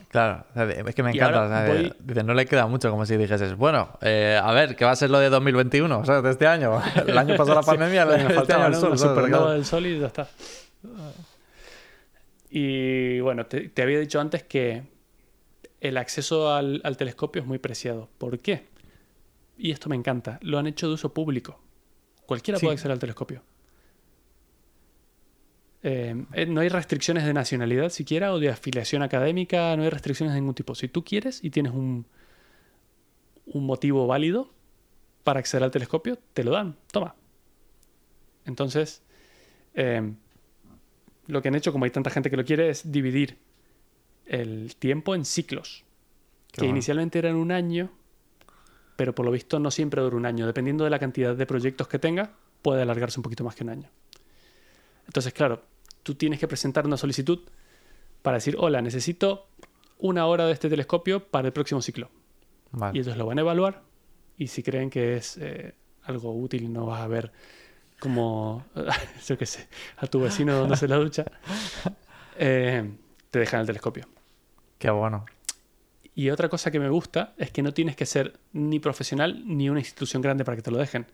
Claro, 0.09 0.45
es 0.55 0.95
que 0.95 1.03
me 1.03 1.11
encanta. 1.11 1.43
ahora 1.43 1.47
o 1.47 1.49
sea, 1.67 1.75
voy- 1.75 1.93
dice, 2.01 2.23
no 2.23 2.33
le 2.33 2.47
queda 2.47 2.67
mucho, 2.67 2.91
como 2.91 3.05
si 3.05 3.17
dijeses, 3.17 3.55
bueno, 3.57 3.99
eh, 4.01 4.41
a 4.43 4.53
ver, 4.53 4.75
¿qué 4.77 4.85
va 4.85 4.93
a 4.93 4.97
ser 4.97 5.11
lo 5.11 5.19
de 5.19 5.29
2021? 5.29 5.99
O 5.99 6.05
sea, 6.05 6.23
de 6.23 6.31
este 6.31 6.47
año. 6.47 6.81
El 7.07 7.19
año 7.19 7.37
pasado 7.37 7.57
la 7.57 7.63
Sí, 7.65 7.71
pandemia, 7.71 8.07
que 8.07 8.15
el 8.15 8.19
nos 8.23 8.23
este 8.31 8.35
faltaba, 8.35 8.65
año 8.67 8.75
el 8.75 8.81
sol. 8.81 8.99
¿sabes? 8.99 9.01
supernova 9.01 9.29
Claro. 9.45 9.51
del 9.53 9.65
Sol 9.65 9.87
y 9.87 9.99
ya 10.01 10.07
está. 10.07 10.29
Y 12.51 13.21
bueno, 13.21 13.47
te, 13.47 13.69
te 13.69 13.83
había 13.83 13.99
dicho 13.99 14.21
antes 14.21 14.43
que 14.45 14.85
el 15.81 15.97
acceso 15.99 16.55
al, 16.55 16.81
al 16.85 16.97
telescopio 16.97 17.43
es 17.43 17.49
muy 17.49 17.59
preciado. 17.59 18.09
¿Por 18.19 18.39
qué? 18.39 18.67
Y 19.59 19.71
esto 19.73 19.89
me 19.89 19.97
encanta. 19.97 20.39
Lo 20.43 20.59
han 20.59 20.67
hecho 20.67 20.87
de 20.89 20.95
uso 20.95 21.13
público. 21.13 21.61
Cualquiera 22.27 22.59
Sí. 22.59 22.67
puede 22.67 22.75
acceder 22.75 22.93
al 22.93 22.99
telescopio. 22.99 23.43
Eh, 25.89 26.17
eh, 26.33 26.47
no 26.47 26.63
hay 26.63 26.69
restricciones 26.69 27.25
de 27.25 27.33
nacionalidad 27.33 27.91
siquiera 27.91 28.33
o 28.33 28.41
de 28.41 28.49
afiliación 28.49 29.05
académica, 29.05 29.77
no 29.77 29.85
hay 29.85 29.91
restricciones 29.91 30.35
de 30.35 30.41
ningún 30.41 30.57
tipo. 30.57 30.75
Si 30.75 30.89
tú 30.89 31.05
quieres 31.05 31.45
y 31.45 31.51
tienes 31.51 31.73
un, 31.73 32.07
un 33.47 33.67
motivo 33.67 34.05
válido 34.09 34.51
para 35.23 35.39
acceder 35.39 35.63
al 35.63 35.71
telescopio, 35.71 36.19
te 36.35 36.43
lo 36.43 36.51
dan. 36.51 36.75
Toma. 36.91 37.15
Entonces, 38.47 39.05
eh, 39.75 40.13
lo 41.29 41.41
que 41.41 41.49
han 41.49 41.55
hecho, 41.55 41.71
como 41.71 41.85
hay 41.85 41.93
tanta 41.93 42.11
gente 42.11 42.31
que 42.31 42.37
lo 42.37 42.45
quiere, 42.45 42.69
es 42.69 42.91
dividir 42.91 43.39
el 44.27 44.75
tiempo 44.75 45.15
en 45.15 45.25
ciclos. 45.25 45.85
Qué 46.49 46.55
que 46.55 46.61
bueno. 46.63 46.79
inicialmente 46.79 47.21
eran 47.21 47.37
un 47.37 47.53
año, 47.53 47.93
pero 48.97 49.15
por 49.15 49.25
lo 49.25 49.31
visto 49.31 49.61
no 49.61 49.71
siempre 49.71 50.03
dura 50.03 50.17
un 50.17 50.27
año. 50.27 50.49
Dependiendo 50.49 50.83
de 50.83 50.91
la 50.91 50.99
cantidad 50.99 51.37
de 51.37 51.47
proyectos 51.47 51.87
que 51.87 52.01
tenga, 52.01 52.33
puede 52.61 52.83
alargarse 52.83 53.21
un 53.21 53.23
poquito 53.23 53.45
más 53.45 53.55
que 53.55 53.63
un 53.63 53.71
año. 53.71 53.89
Entonces, 55.07 55.33
claro, 55.33 55.63
tú 56.07 56.15
tienes 56.15 56.39
que 56.39 56.47
presentar 56.47 56.87
una 56.87 56.97
solicitud 56.97 57.41
para 58.23 58.37
decir, 58.37 58.55
hola, 58.61 58.81
necesito 58.81 59.49
una 59.99 60.27
hora 60.27 60.47
de 60.47 60.53
este 60.53 60.69
telescopio 60.69 61.27
para 61.27 61.49
el 61.49 61.53
próximo 61.53 61.83
ciclo. 61.83 62.11
Vale. 62.71 62.97
Y 62.97 63.01
ellos 63.01 63.17
lo 63.17 63.27
van 63.27 63.39
a 63.39 63.41
evaluar 63.41 63.83
y 64.37 64.47
si 64.47 64.63
creen 64.63 64.89
que 64.89 65.17
es 65.17 65.37
eh, 65.39 65.75
algo 66.05 66.33
útil, 66.33 66.73
no 66.73 66.87
vas 66.87 67.01
a 67.01 67.09
ver 67.09 67.33
como, 67.99 68.65
yo 69.27 69.37
qué 69.37 69.47
sé, 69.47 69.67
a 69.97 70.07
tu 70.07 70.21
vecino 70.21 70.61
dándose 70.61 70.87
la 70.87 70.95
ducha, 70.95 71.25
eh, 72.39 72.89
te 73.33 73.41
dejan 73.41 73.63
el 73.63 73.67
telescopio. 73.67 74.07
Qué 74.79 74.91
bueno. 74.91 75.27
Y 76.15 76.31
otra 76.31 76.49
cosa 76.49 76.71
que 76.71 76.79
me 76.79 76.89
gusta 76.89 77.35
es 77.37 77.51
que 77.51 77.63
no 77.63 77.75
tienes 77.75 77.97
que 77.97 78.07
ser 78.07 78.39
ni 78.53 78.79
profesional 78.79 79.43
ni 79.45 79.69
una 79.71 79.81
institución 79.81 80.23
grande 80.23 80.45
para 80.45 80.55
que 80.55 80.63
te 80.63 80.71
lo 80.71 80.79
dejen. 80.79 81.07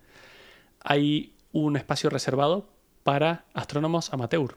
Hay 0.84 1.34
un 1.50 1.78
espacio 1.78 2.10
reservado 2.10 2.68
para 3.04 3.46
astrónomos 3.54 4.12
amateur. 4.12 4.54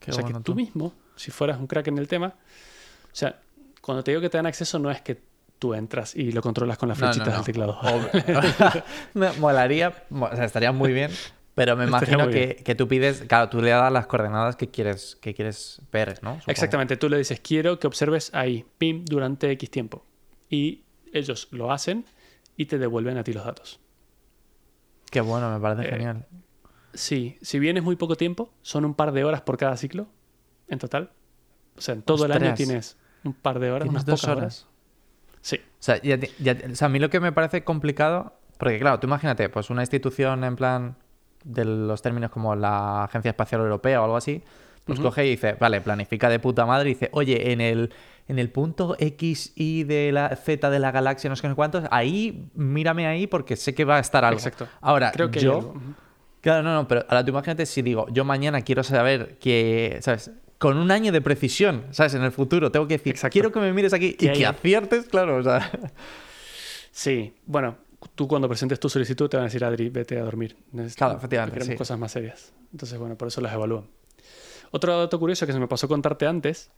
Qué 0.00 0.10
o 0.10 0.14
sea 0.14 0.22
bueno 0.22 0.38
que 0.40 0.44
tú 0.44 0.52
tú. 0.52 0.56
mismo, 0.56 0.92
si 1.14 1.30
fueras 1.30 1.58
un 1.60 1.66
crack 1.68 1.86
en 1.88 1.98
el 1.98 2.08
tema, 2.08 2.28
o 2.28 3.14
sea, 3.14 3.40
cuando 3.80 4.02
te 4.02 4.10
digo 4.10 4.20
que 4.20 4.28
te 4.30 4.38
dan 4.38 4.46
acceso 4.46 4.78
no 4.78 4.90
es 4.90 5.00
que 5.02 5.20
tú 5.58 5.74
entras 5.74 6.16
y 6.16 6.32
lo 6.32 6.40
controlas 6.42 6.78
con 6.78 6.88
las 6.88 6.98
No, 6.98 7.06
no, 7.06 7.12
flechitas 7.12 7.28
no. 7.32 7.36
del 7.38 7.44
teclado. 7.44 7.78
Obvio. 7.82 8.10
Me 9.14 9.32
molaría, 9.34 10.04
mo- 10.10 10.26
o 10.26 10.34
sea, 10.34 10.44
estaría 10.46 10.72
muy 10.72 10.92
bien, 10.92 11.10
Pero 11.54 11.76
me 11.76 11.84
imagino 11.84 12.28
que, 12.30 12.56
que 12.64 12.74
tú 12.74 12.88
pides, 12.88 13.22
claro, 13.28 13.50
tú 13.50 13.60
le 13.60 13.70
das 13.70 13.92
las 13.92 14.06
coordenadas 14.06 14.56
que 14.56 14.68
quieres, 14.70 15.18
que 15.20 15.34
quieres 15.34 15.82
ver, 15.92 16.18
¿no? 16.22 16.34
Supongo. 16.36 16.50
Exactamente, 16.52 16.96
tú 16.96 17.08
le 17.10 17.18
dices, 17.18 17.40
quiero 17.40 17.78
que 17.78 17.86
observes 17.86 18.30
ahí, 18.34 18.64
pim, 18.78 19.04
durante 19.04 19.50
X 19.50 19.70
tiempo. 19.70 20.06
Y 20.48 20.84
ellos 21.12 21.48
lo 21.50 21.70
hacen 21.72 22.06
y 22.56 22.64
te 22.66 22.78
devuelven 22.78 23.18
a 23.18 23.24
ti 23.24 23.32
los 23.34 23.44
datos. 23.44 23.80
Qué 25.10 25.20
bueno, 25.20 25.50
me 25.52 25.60
parece 25.60 25.88
Eh, 25.88 25.90
genial. 25.90 26.26
Sí, 26.94 27.38
si 27.40 27.58
bien 27.58 27.76
es 27.76 27.82
muy 27.82 27.96
poco 27.96 28.16
tiempo, 28.16 28.50
son 28.62 28.84
un 28.84 28.94
par 28.94 29.12
de 29.12 29.24
horas 29.24 29.40
por 29.42 29.56
cada 29.56 29.76
ciclo 29.76 30.06
en 30.68 30.78
total. 30.78 31.10
O 31.76 31.80
sea, 31.80 31.94
en 31.94 32.02
todo 32.02 32.24
el 32.24 32.32
año 32.32 32.54
tienes 32.54 32.96
un 33.24 33.32
par 33.34 33.58
de 33.60 33.70
horas, 33.70 33.88
unas 33.88 34.04
dos 34.04 34.20
pocas 34.22 34.36
horas. 34.36 34.66
Sí, 35.40 35.56
O 35.56 35.82
sea, 35.82 36.00
ya 36.02 36.18
te- 36.18 36.30
ya 36.38 36.54
te- 36.56 36.66
o 36.70 36.74
sea, 36.74 36.86
a 36.86 36.88
mí 36.88 36.98
lo 36.98 37.08
que 37.08 37.20
me 37.20 37.32
parece 37.32 37.64
complicado, 37.64 38.34
porque 38.58 38.78
claro, 38.78 39.00
tú 39.00 39.06
imagínate, 39.06 39.48
pues 39.48 39.70
una 39.70 39.82
institución 39.82 40.44
en 40.44 40.56
plan 40.56 40.96
de 41.44 41.64
los 41.64 42.02
términos 42.02 42.30
como 42.30 42.54
la 42.54 43.04
Agencia 43.04 43.30
Espacial 43.30 43.62
Europea 43.62 44.00
o 44.02 44.04
algo 44.04 44.16
así, 44.16 44.42
pues 44.84 44.98
coge 44.98 45.26
y 45.26 45.30
dice, 45.30 45.54
vale, 45.54 45.80
planifica 45.80 46.28
de 46.28 46.38
puta 46.40 46.66
madre 46.66 46.90
y 46.90 46.94
dice, 46.94 47.08
oye, 47.12 47.52
en 47.52 47.60
el, 47.60 47.92
en 48.28 48.38
el 48.38 48.50
punto 48.50 48.96
X, 48.98 49.52
Y 49.54 49.84
de 49.84 50.10
la 50.12 50.34
Z 50.36 50.68
de 50.68 50.78
la 50.78 50.90
galaxia, 50.90 51.30
no 51.30 51.36
sé 51.36 51.54
cuántos, 51.54 51.84
ahí, 51.90 52.50
mírame 52.54 53.06
ahí 53.06 53.26
porque 53.26 53.56
sé 53.56 53.74
que 53.74 53.84
va 53.84 53.96
a 53.96 54.00
estar 54.00 54.24
algo. 54.24 54.38
exacto. 54.38 54.66
Ahora, 54.80 55.12
Creo 55.12 55.30
que 55.30 55.38
hay 55.38 55.44
yo... 55.44 55.54
algo. 55.56 55.74
Claro, 56.40 56.62
no, 56.62 56.74
no, 56.74 56.88
pero 56.88 57.04
ahora 57.08 57.24
tú 57.24 57.30
imagínate 57.30 57.66
si 57.66 57.82
digo, 57.82 58.06
yo 58.10 58.24
mañana 58.24 58.62
quiero 58.62 58.82
saber 58.82 59.36
que, 59.38 59.98
¿sabes? 60.00 60.30
Con 60.58 60.76
un 60.76 60.90
año 60.90 61.12
de 61.12 61.20
precisión, 61.20 61.84
¿sabes? 61.90 62.14
En 62.14 62.22
el 62.22 62.32
futuro 62.32 62.70
tengo 62.70 62.86
que 62.88 62.94
decir, 62.98 63.12
Exacto. 63.12 63.32
quiero 63.32 63.52
que 63.52 63.60
me 63.60 63.72
mires 63.72 63.92
aquí 63.92 64.06
y 64.08 64.12
¿Qué 64.14 64.30
hay? 64.30 64.38
que 64.38 64.46
aciertes, 64.46 65.06
claro, 65.06 65.36
o 65.36 65.42
sea... 65.42 65.70
Sí, 66.92 67.34
bueno, 67.46 67.76
tú 68.14 68.26
cuando 68.26 68.48
presentes 68.48 68.80
tu 68.80 68.88
solicitud 68.88 69.28
te 69.28 69.36
van 69.36 69.44
a 69.44 69.46
decir, 69.48 69.64
Adri, 69.64 69.88
vete 69.90 70.18
a 70.18 70.24
dormir. 70.24 70.56
Claro, 70.96 71.16
efectivamente, 71.18 71.54
Queremos 71.54 71.72
sí. 71.74 71.78
cosas 71.78 71.98
más 71.98 72.12
serias. 72.12 72.52
Entonces, 72.72 72.98
bueno, 72.98 73.16
por 73.16 73.28
eso 73.28 73.40
las 73.40 73.52
evalúan. 73.54 73.86
Otro 74.70 74.98
dato 74.98 75.18
curioso 75.18 75.46
que 75.46 75.52
se 75.52 75.58
me 75.60 75.68
pasó 75.68 75.88
contarte 75.88 76.26
antes 76.26 76.70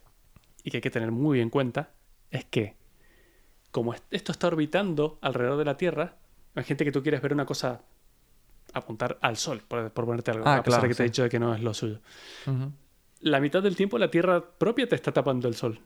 y 0.63 0.71
que 0.71 0.77
hay 0.77 0.81
que 0.81 0.89
tener 0.91 1.11
muy 1.11 1.39
en 1.41 1.49
cuenta 1.49 1.91
es 2.31 2.45
que 2.45 2.75
como 3.71 3.93
est- 3.93 4.05
esto 4.11 4.31
está 4.31 4.47
orbitando 4.47 5.17
alrededor 5.21 5.57
de 5.57 5.65
la 5.65 5.77
Tierra, 5.77 6.15
imagínate 6.55 6.85
que 6.85 6.91
tú 6.91 7.01
quieres 7.01 7.21
ver 7.21 7.33
una 7.33 7.45
cosa 7.45 7.81
apuntar 8.73 9.17
al 9.21 9.37
Sol, 9.37 9.61
por, 9.67 9.91
por 9.91 10.05
ponerte 10.05 10.31
algo, 10.31 10.45
Ah, 10.47 10.57
a 10.57 10.63
pesar 10.63 10.79
claro, 10.79 10.83
de 10.83 10.89
que 10.89 10.95
te 10.95 11.03
he 11.03 11.05
dicho 11.05 11.23
de 11.23 11.29
que 11.29 11.39
no 11.39 11.53
es 11.53 11.61
lo 11.61 11.73
suyo. 11.73 11.99
La 13.21 13.39
mitad 13.39 13.63
del 13.63 13.75
tiempo 13.75 13.97
la 13.97 14.09
Tierra 14.11 14.41
propia 14.57 14.87
te 14.87 14.95
está 14.95 15.11
tapando 15.11 15.47
el 15.47 15.55
Sol. 15.55 15.79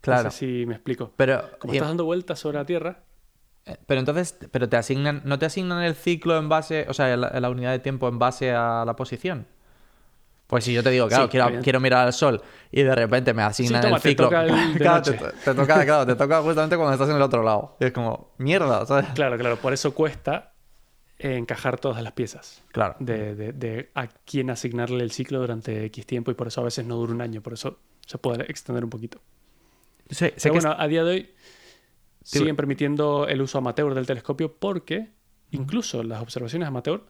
Claro. 0.00 0.24
No 0.24 0.30
sé 0.30 0.38
si 0.38 0.66
me 0.66 0.74
explico. 0.74 1.12
Pero, 1.16 1.42
Como 1.58 1.72
y- 1.72 1.76
estás 1.76 1.88
dando 1.88 2.04
vueltas 2.04 2.38
sobre 2.38 2.58
la 2.58 2.64
Tierra, 2.64 3.00
eh, 3.66 3.76
pero 3.86 4.00
entonces, 4.00 4.38
pero 4.50 4.68
te 4.68 4.76
asignan, 4.78 5.20
¿no 5.24 5.38
te 5.38 5.46
asignan 5.46 5.82
el 5.82 5.94
ciclo 5.94 6.38
en 6.38 6.48
base, 6.48 6.86
o 6.88 6.94
sea, 6.94 7.14
la, 7.16 7.38
la 7.38 7.50
unidad 7.50 7.72
de 7.72 7.78
tiempo 7.78 8.08
en 8.08 8.18
base 8.18 8.52
a 8.52 8.84
la 8.86 8.96
posición? 8.96 9.46
Pues 10.46 10.64
si 10.64 10.72
yo 10.72 10.82
te 10.82 10.90
digo, 10.90 11.06
claro, 11.06 11.24
Sí, 11.26 11.30
quiero, 11.30 11.62
quiero 11.62 11.78
mirar 11.78 12.06
al 12.06 12.12
sol 12.12 12.42
y 12.72 12.82
de 12.82 12.92
repente 12.92 13.32
me 13.34 13.42
asignan 13.42 13.82
toma, 13.82 13.96
el 13.98 14.02
te 14.02 14.08
ciclo. 14.08 14.24
toca 14.26 14.42
el 14.44 14.72
de 14.72 14.78
claro, 14.80 15.02
te, 15.02 15.10
noche. 15.12 15.24
te 15.44 15.54
toca, 15.54 15.84
claro, 15.84 16.06
te 16.06 16.14
toca 16.16 16.42
justamente 16.42 16.76
cuando 16.76 16.92
estás 16.94 17.08
en 17.08 17.16
el 17.16 17.22
otro 17.22 17.42
lado. 17.44 17.76
Y 17.78 17.84
es 17.84 17.92
como, 17.92 18.32
mierda, 18.38 18.84
¿sabes? 18.84 19.06
Claro, 19.14 19.38
claro, 19.38 19.56
por 19.58 19.72
eso 19.72 19.94
cuesta 19.94 20.49
encajar 21.22 21.78
todas 21.78 22.02
las 22.02 22.12
piezas 22.12 22.62
Claro. 22.72 22.96
de, 22.98 23.34
de- 23.34 23.52
de 23.52 23.90
a 23.94 24.08
quién 24.08 24.50
asignarle 24.50 25.02
el 25.04 25.10
ciclo 25.10 25.40
durante 25.40 25.84
X 25.86 26.06
tiempo 26.06 26.30
y 26.30 26.34
por 26.34 26.46
eso 26.48 26.60
a 26.60 26.64
veces 26.64 26.84
no 26.86 26.96
dura 26.96 27.12
un 27.12 27.20
año, 27.20 27.42
por 27.42 27.52
eso 27.52 27.78
se 28.06 28.18
puede 28.18 28.44
extender 28.50 28.84
un 28.84 28.90
poquito. 28.90 29.20
Sé, 30.08 30.34
sé 30.36 30.48
Pero 30.48 30.54
que 30.54 30.60
bueno, 30.60 30.76
a 30.78 30.88
día 30.88 31.04
de 31.04 31.10
hoy 31.10 31.30
Sí, 32.22 32.38
siguen 32.38 32.54
permitiendo 32.56 33.26
el 33.28 33.40
uso 33.40 33.58
amateur 33.58 33.94
del 33.94 34.06
telescopio 34.06 34.54
porque 34.54 35.08
incluso 35.52 36.02
las 36.02 36.20
observaciones 36.20 36.68
amateur 36.68 37.06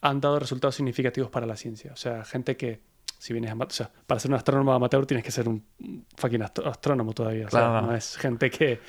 han 0.00 0.20
dado 0.20 0.38
resultados 0.38 0.74
significativos 0.76 1.30
para 1.30 1.46
la 1.46 1.56
ciencia. 1.56 1.92
O 1.92 1.96
sea, 1.96 2.24
gente 2.24 2.56
que, 2.56 2.80
si 3.22 3.32
vienes 3.32 3.52
ama- 3.52 3.66
o 3.66 3.70
sea, 3.70 3.88
para 4.04 4.18
ser 4.18 4.32
un 4.32 4.34
astrónomo 4.36 4.72
amateur 4.72 5.06
tienes 5.06 5.24
que 5.24 5.30
ser 5.30 5.48
un 5.48 5.64
fucking 6.16 6.42
astrónomo 6.42 7.12
todavía. 7.12 7.46
O 7.46 7.50
sea, 7.50 7.60
Claro. 7.60 7.86
no 7.86 7.94
es 7.94 8.16
gente 8.16 8.50
que, 8.50 8.80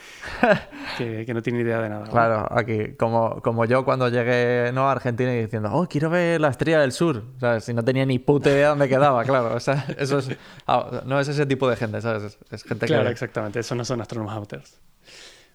que, 0.98 1.24
que 1.24 1.34
no 1.36 1.44
tiene 1.44 1.60
idea 1.60 1.80
de 1.80 1.90
nada. 1.90 2.08
Claro, 2.08 2.48
aquí, 2.50 2.96
como, 2.98 3.40
como 3.44 3.66
yo 3.66 3.86
cuando 3.86 4.10
llegué 4.10 4.72
¿no? 4.74 4.90
a 4.90 4.94
Argentina 4.94 5.32
y 5.36 5.42
diciendo, 5.44 5.70
oh, 5.72 5.88
quiero 5.88 6.10
ver 6.10 6.42
la 6.42 6.48
estrella 6.48 6.80
del 6.82 6.92
sur, 6.94 7.24
¿sabes? 7.40 7.64
Si 7.66 7.76
no 7.76 7.84
tenía 7.84 8.08
ni 8.08 8.18
puta 8.18 8.50
idea 8.50 8.70
dónde 8.70 8.90
quedaba, 8.90 9.24
claro. 9.26 9.54
O 9.54 9.60
sea, 9.60 9.86
eso 10.00 10.18
es, 10.18 10.32
ah, 10.66 11.04
no 11.06 11.20
es 11.20 11.28
ese 11.28 11.46
tipo 11.46 11.70
de 11.70 11.76
gente, 11.76 12.02
¿sabes? 12.02 12.24
Es, 12.24 12.40
es 12.50 12.64
gente 12.64 12.88
Claro, 12.88 13.04
que... 13.06 13.12
exactamente. 13.12 13.60
Esos 13.60 13.78
no 13.78 13.86
son 13.86 14.02
astrónomos 14.02 14.36
amateurs. 14.36 14.82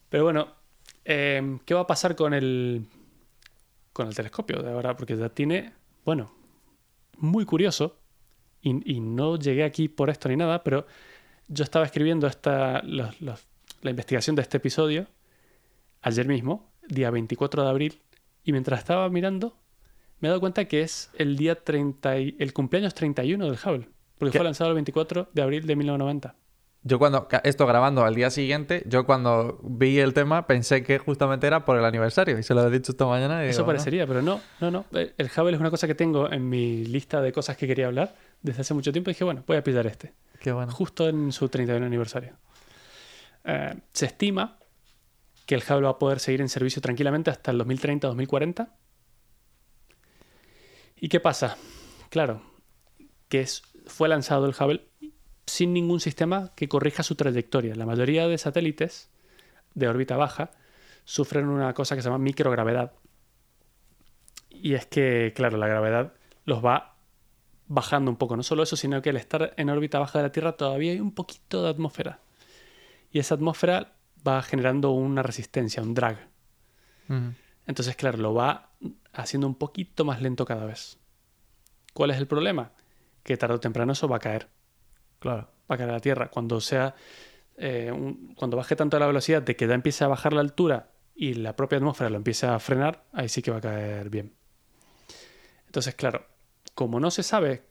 Pero 0.09 0.23
bueno, 0.23 0.47
eh, 1.05 1.59
¿qué 1.65 1.75
va 1.75 1.81
a 1.81 1.87
pasar 1.89 2.15
con 2.15 2.33
el, 2.33 2.87
con 3.93 4.07
el 4.07 4.15
telescopio 4.15 4.63
de 4.63 4.71
ahora? 4.71 4.97
Porque 4.97 5.17
ya 5.17 5.29
tiene, 5.31 5.73
bueno, 6.05 6.33
muy 7.17 7.45
curioso, 7.45 7.97
y, 8.63 8.97
y 8.97 9.01
no 9.01 9.37
llegué 9.37 9.65
aquí 9.65 9.89
por 9.89 10.11
esto 10.11 10.29
ni 10.29 10.37
nada, 10.37 10.63
pero 10.65 10.87
yo 11.49 11.65
estaba 11.65 11.85
escribiendo 11.85 12.27
esta, 12.27 12.83
los- 12.83 13.21
los- 13.21 13.47
la 13.83 13.91
investigación 13.91 14.37
de 14.37 14.43
este 14.43 14.57
episodio 14.57 15.07
ayer 16.03 16.27
mismo, 16.27 16.71
día 16.89 17.11
24 17.11 17.63
de 17.65 17.69
abril, 17.69 18.01
y 18.45 18.53
mientras 18.53 18.81
estaba 18.81 19.09
mirando, 19.09 19.57
me 20.21 20.29
he 20.29 20.31
dado 20.31 20.41
cuenta 20.41 20.65
que 20.67 20.83
es 20.83 21.11
el 21.17 21.37
día 21.37 21.55
30, 21.63 22.19
y- 22.19 22.37
el 22.39 22.53
cumpleaños 22.53 22.95
31 22.95 23.45
del 23.47 23.55
Hubble, 23.55 23.89
porque 24.19 24.33
¿Qué? 24.33 24.39
fue 24.39 24.45
lanzado 24.45 24.71
el 24.71 24.75
24 24.75 25.29
de 25.33 25.43
abril 25.43 25.67
de 25.67 25.77
1990. 25.77 26.35
Yo 26.85 26.99
cuando, 27.01 27.29
esto 27.43 27.67
grabando 27.67 28.05
al 28.05 28.15
día 28.15 28.31
siguiente, 28.31 28.85
yo 28.87 29.05
cuando 29.05 29.59
vi 29.65 29.99
el 29.99 30.15
tema 30.15 30.47
pensé 30.47 30.85
que 30.85 30.99
justamente 30.99 31.47
era 31.47 31.65
por 31.65 31.77
el 31.77 31.85
aniversario 31.85 32.39
y 32.39 32.43
se 32.45 32.55
lo 32.55 32.67
he 32.67 32.71
dicho 32.71 32.93
esta 32.93 33.05
mañana 33.05 33.45
y 33.45 33.49
Eso 33.49 33.59
digo, 33.59 33.67
parecería, 33.67 34.07
pero 34.07 34.23
no, 34.23 34.41
no, 34.61 34.71
no. 34.71 34.85
El 34.93 35.31
Hubble 35.37 35.55
es 35.55 35.61
una 35.61 35.71
cosa 35.71 35.87
que 35.89 35.97
tengo 35.97 36.31
en 36.31 36.49
mi 36.49 36.85
lista 36.85 37.21
de 37.21 37.33
cosas 37.33 37.57
que 37.57 37.67
quería 37.67 37.89
hablar 37.89 38.15
desde 38.43 38.63
hace 38.63 38.75
mucho 38.75 38.93
tiempo 38.93 39.11
y 39.11 39.15
dije, 39.15 39.25
bueno, 39.25 39.45
voy 39.47 39.57
a 39.57 39.63
pillar 39.65 39.87
este, 39.87 40.09
"No, 40.35 40.41
Qué 40.41 40.53
bueno. 40.53 40.73
justo 40.73 41.09
en 41.09 41.33
su 41.33 41.49
31 41.49 41.85
aniversario. 41.87 42.37
Eh, 43.45 43.75
se 43.93 44.07
estima 44.07 44.59
que 45.47 45.55
el 45.55 45.63
Hubble 45.63 45.83
va 45.85 45.91
a 45.91 45.99
poder 45.99 46.21
seguir 46.21 46.41
en 46.41 46.49
servicio 46.49 46.83
tranquilamente 46.83 47.31
hasta 47.31 47.51
el 47.51 47.59
2030-2040. 47.59 48.69
¿Y 50.97 51.09
qué 51.09 51.21
pasa? 51.21 51.57
Claro, 52.11 52.43
que 53.29 53.41
es, 53.41 53.63
fue 53.87 54.09
lanzado 54.09 54.47
el 54.47 54.55
Hubble 54.59 54.87
sin 55.47 55.73
ningún 55.73 56.01
sistema 56.01 56.53
que 56.55 56.69
corrija 56.69 57.03
su 57.03 57.15
trayectoria. 57.15 57.75
La 57.75 57.87
mayoría 57.87 58.29
de 58.29 58.37
satélites 58.37 59.11
de 59.75 59.89
órbita 59.89 60.17
baja 60.17 60.51
sufren 61.05 61.49
una 61.49 61.73
cosa 61.73 61.97
que 61.97 62.03
se 62.03 62.09
llama 62.09 62.19
microgravedad. 62.19 62.93
Y 64.51 64.75
es 64.75 64.87
que, 64.87 65.33
claro, 65.35 65.57
la 65.57 65.69
gravedad 65.69 66.13
los 66.45 66.63
va 66.65 66.98
bajando 67.69 68.11
un 68.11 68.17
poco. 68.17 68.37
No 68.37 68.43
solo 68.43 68.63
eso, 68.63 68.77
sino 68.77 69.01
que 69.03 69.11
al 69.11 69.17
estar 69.17 69.55
en 69.57 69.71
órbita 69.71 69.99
baja 69.99 70.19
de 70.19 70.25
la 70.25 70.33
Tierra 70.33 70.53
todavía 70.53 70.93
hay 70.93 71.01
un 71.01 71.13
poquito 71.13 71.63
de 71.63 71.69
atmósfera. 71.71 72.21
Y 73.13 73.19
esa 73.21 73.35
atmósfera 73.37 73.95
va 74.27 74.43
generando 74.43 74.91
una 74.91 75.23
resistencia, 75.23 75.83
un 75.83 75.95
drag. 75.95 76.29
Entonces, 77.67 77.97
claro, 77.97 78.19
lo 78.19 78.35
va 78.35 78.71
haciendo 79.13 79.47
un 79.47 79.55
poquito 79.55 80.05
más 80.05 80.21
lento 80.23 80.45
cada 80.45 80.65
vez. 80.67 80.99
¿Cuál 81.95 82.11
es 82.11 82.19
el 82.19 82.27
problema? 82.27 82.73
Que 83.23 83.37
tarde 83.37 83.55
o 83.57 83.61
temprano 83.61 83.93
eso 83.93 84.09
va 84.09 84.17
a 84.17 84.21
caer. 84.21 84.49
Claro. 85.19 85.49
Va 85.71 85.75
a 85.75 85.79
caer 85.79 85.91
a 85.91 85.95
la 85.95 86.01
Tierra. 86.01 86.29
Cuando 86.31 86.61
sea. 86.61 86.95
eh, 87.61 87.91
un- 87.91 88.35
cuando 88.37 88.57
baje 88.57 88.77
tanto 88.77 88.97
la 89.01 89.07
velocidad 89.09 89.43
de 89.43 89.57
que 89.57 89.67
ya 89.67 89.75
empiece 89.75 90.05
a 90.05 90.07
bajar 90.07 90.33
la 90.33 90.41
altura 90.43 90.93
y 91.17 91.35
la 91.35 91.57
propia 91.57 91.79
atmósfera 91.79 92.09
lo 92.09 92.17
empiece 92.17 92.47
a 92.47 92.57
frenar, 92.61 93.03
ahí 93.13 93.29
sí 93.29 93.43
que 93.43 93.51
va 93.51 93.57
a 93.57 93.61
caer 93.61 94.09
bien. 94.11 94.33
Entonces, 95.67 95.97
claro, 95.97 96.25
como 96.79 97.01
no 97.01 97.11
se 97.11 97.25
sabe 97.25 97.65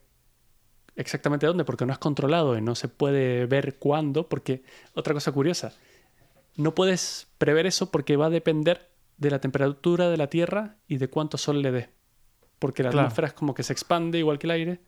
exactamente 0.94 1.46
dónde, 1.46 1.64
porque 1.64 1.86
no 1.86 1.94
es 1.94 1.98
controlado 1.98 2.58
y 2.58 2.60
no 2.60 2.74
se 2.74 2.88
puede 2.88 3.46
ver 3.46 3.78
cuándo, 3.78 4.28
porque 4.28 4.62
otra 4.92 5.14
cosa 5.14 5.32
curiosa, 5.32 5.72
no 6.56 6.74
puedes 6.74 7.26
prever 7.38 7.64
eso 7.64 7.90
porque 7.90 8.16
va 8.18 8.26
a 8.26 8.30
depender 8.30 8.90
de 9.16 9.30
la 9.30 9.40
temperatura 9.40 10.10
de 10.10 10.18
la 10.18 10.26
Tierra 10.26 10.76
y 10.86 10.98
de 10.98 11.08
cuánto 11.08 11.38
sol 11.38 11.62
le 11.62 11.72
dé. 11.72 11.88
Porque 12.58 12.82
la 12.82 12.90
Claro. 12.90 13.06
atmósfera 13.06 13.28
es 13.28 13.32
como 13.32 13.54
que 13.54 13.62
se 13.62 13.72
expande 13.72 14.18
igual 14.18 14.38
que 14.38 14.46
el 14.46 14.50
aire 14.50 14.80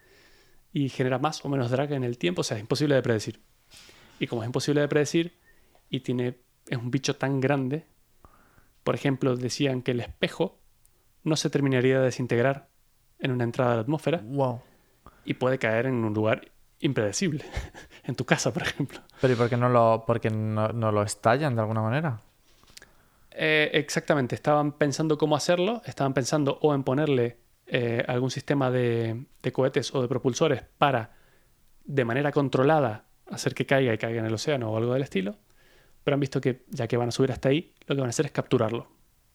y 0.70 0.90
genera 0.90 1.18
más 1.18 1.42
o 1.46 1.48
menos 1.48 1.70
drag 1.70 1.92
en 1.92 2.04
el 2.04 2.18
tiempo, 2.18 2.42
o 2.42 2.44
sea, 2.44 2.58
es 2.58 2.60
imposible 2.60 2.96
de 2.96 3.02
predecir. 3.02 3.40
Y 4.18 4.26
como 4.26 4.42
es 4.42 4.46
imposible 4.48 4.82
de 4.82 4.88
predecir 4.88 5.38
y 5.88 6.00
tiene 6.00 6.36
es 6.68 6.76
un 6.76 6.90
bicho 6.90 7.16
tan 7.16 7.40
grande, 7.40 7.86
por 8.84 8.94
ejemplo, 8.94 9.34
decían 9.34 9.80
que 9.80 9.92
el 9.92 10.00
espejo 10.00 10.58
no 11.24 11.36
se 11.36 11.48
terminaría 11.48 12.00
de 12.00 12.04
desintegrar 12.04 12.69
en 13.20 13.30
una 13.32 13.44
entrada 13.44 13.70
de 13.70 13.76
la 13.76 13.82
atmósfera 13.82 14.20
Wow. 14.24 14.60
y 15.24 15.34
puede 15.34 15.58
caer 15.58 15.86
en 15.86 15.94
un 16.04 16.14
lugar 16.14 16.50
impredecible, 16.80 17.44
en 18.04 18.14
tu 18.14 18.24
casa, 18.24 18.52
por 18.52 18.62
ejemplo. 18.62 19.00
Pero 19.20 19.32
¿y 19.34 19.36
por 19.36 19.48
qué 19.48 19.56
no 19.56 19.68
lo, 19.68 20.04
porque 20.06 20.30
no, 20.30 20.68
no 20.68 20.90
lo 20.92 21.02
estallan 21.02 21.54
de 21.54 21.60
alguna 21.60 21.82
manera? 21.82 22.20
Eh, 23.32 23.70
exactamente, 23.74 24.34
estaban 24.34 24.72
pensando 24.72 25.16
cómo 25.16 25.36
hacerlo, 25.36 25.82
estaban 25.86 26.14
pensando 26.14 26.58
o 26.62 26.74
en 26.74 26.82
ponerle 26.82 27.38
eh, 27.66 28.04
algún 28.08 28.30
sistema 28.30 28.70
de, 28.70 29.24
de 29.42 29.52
cohetes 29.52 29.94
o 29.94 30.02
de 30.02 30.08
propulsores 30.08 30.62
para, 30.78 31.12
de 31.84 32.04
manera 32.04 32.32
controlada, 32.32 33.04
hacer 33.30 33.54
que 33.54 33.66
caiga 33.66 33.94
y 33.94 33.98
caiga 33.98 34.18
en 34.20 34.26
el 34.26 34.34
océano 34.34 34.70
o 34.70 34.76
algo 34.76 34.92
del 34.94 35.02
estilo, 35.02 35.36
pero 36.02 36.14
han 36.14 36.20
visto 36.20 36.40
que 36.40 36.64
ya 36.70 36.88
que 36.88 36.96
van 36.96 37.08
a 37.08 37.12
subir 37.12 37.30
hasta 37.30 37.50
ahí, 37.50 37.72
lo 37.86 37.94
que 37.94 38.00
van 38.00 38.08
a 38.08 38.10
hacer 38.10 38.26
es 38.26 38.32
capturarlo 38.32 38.88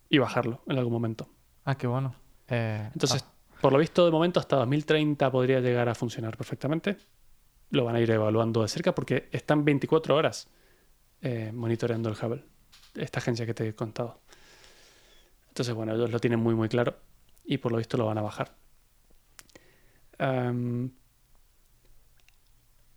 y 0.10 0.18
bajarlo 0.18 0.62
en 0.68 0.78
algún 0.78 0.92
momento. 0.94 1.30
Ah, 1.64 1.76
qué 1.78 1.88
bueno. 1.88 2.16
Eh, 2.50 2.90
Entonces, 2.94 3.24
Por 3.62 3.74
lo 3.74 3.80
visto, 3.80 4.06
de 4.06 4.12
momento, 4.12 4.40
hasta 4.40 4.58
2030 4.58 5.32
podría 5.32 5.60
llegar 5.60 5.90
a 5.90 5.96
funcionar 5.96 6.38
perfectamente. 6.38 6.98
Lo 7.72 7.86
van 7.86 7.96
a 7.96 8.00
ir 8.00 8.12
evaluando 8.12 8.62
de 8.62 8.68
cerca 8.68 8.94
porque 8.94 9.28
están 9.32 9.66
24 9.66 10.16
horas 10.16 10.48
eh, 11.22 11.52
monitoreando 11.54 12.10
el 12.10 12.16
Hubble. 12.16 12.44
Esta 12.96 13.20
agencia 13.20 13.46
que 13.46 13.54
te 13.54 13.68
he 13.68 13.76
contado. 13.76 14.20
Entonces, 15.48 15.74
bueno, 15.74 15.96
ellos 15.96 16.12
lo 16.12 16.20
tienen 16.20 16.40
muy, 16.40 16.54
muy 16.54 16.70
claro 16.70 16.96
y 17.44 17.58
por 17.58 17.72
lo 17.72 17.78
visto 17.78 17.98
lo 17.98 18.06
van 18.06 18.18
a 18.18 18.22
bajar. 18.22 18.56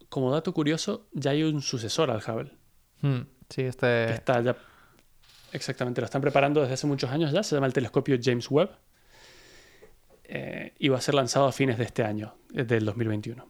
Como 0.09 0.33
dato 0.33 0.53
curioso, 0.53 1.07
ya 1.13 1.33
hay 1.33 1.43
un 1.43 1.63
sucesor 1.63 2.11
al 2.11 2.23
Hubble. 2.27 2.53
Hmm, 3.03 3.21
sí, 3.49 3.63
este... 3.63 4.13
Está 4.13 4.41
ya... 4.41 4.57
Exactamente, 5.53 6.01
lo 6.01 6.07
están 6.07 6.21
preparando 6.21 6.61
desde 6.61 6.75
hace 6.75 6.87
muchos 6.87 7.11
años 7.11 7.33
ya. 7.33 7.43
Se 7.43 7.55
llama 7.55 7.67
el 7.67 7.73
telescopio 7.73 8.19
James 8.23 8.51
Webb. 8.51 8.71
Eh, 10.31 10.75
y 10.79 10.89
va 10.89 10.99
a 10.99 11.01
ser 11.01 11.15
lanzado 11.15 11.47
a 11.47 11.53
fines 11.53 11.79
de 11.79 11.85
este 11.85 12.05
año, 12.05 12.35
eh, 12.55 12.65
del 12.65 12.85
2021. 12.85 13.47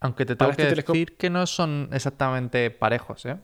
Aunque 0.00 0.26
te 0.26 0.36
tengo 0.36 0.52
que 0.52 0.68
este 0.68 0.82
decir 0.82 1.16
que 1.16 1.30
no 1.30 1.46
son 1.46 1.88
exactamente 1.92 2.70
parejos, 2.70 3.24
¿eh? 3.24 3.38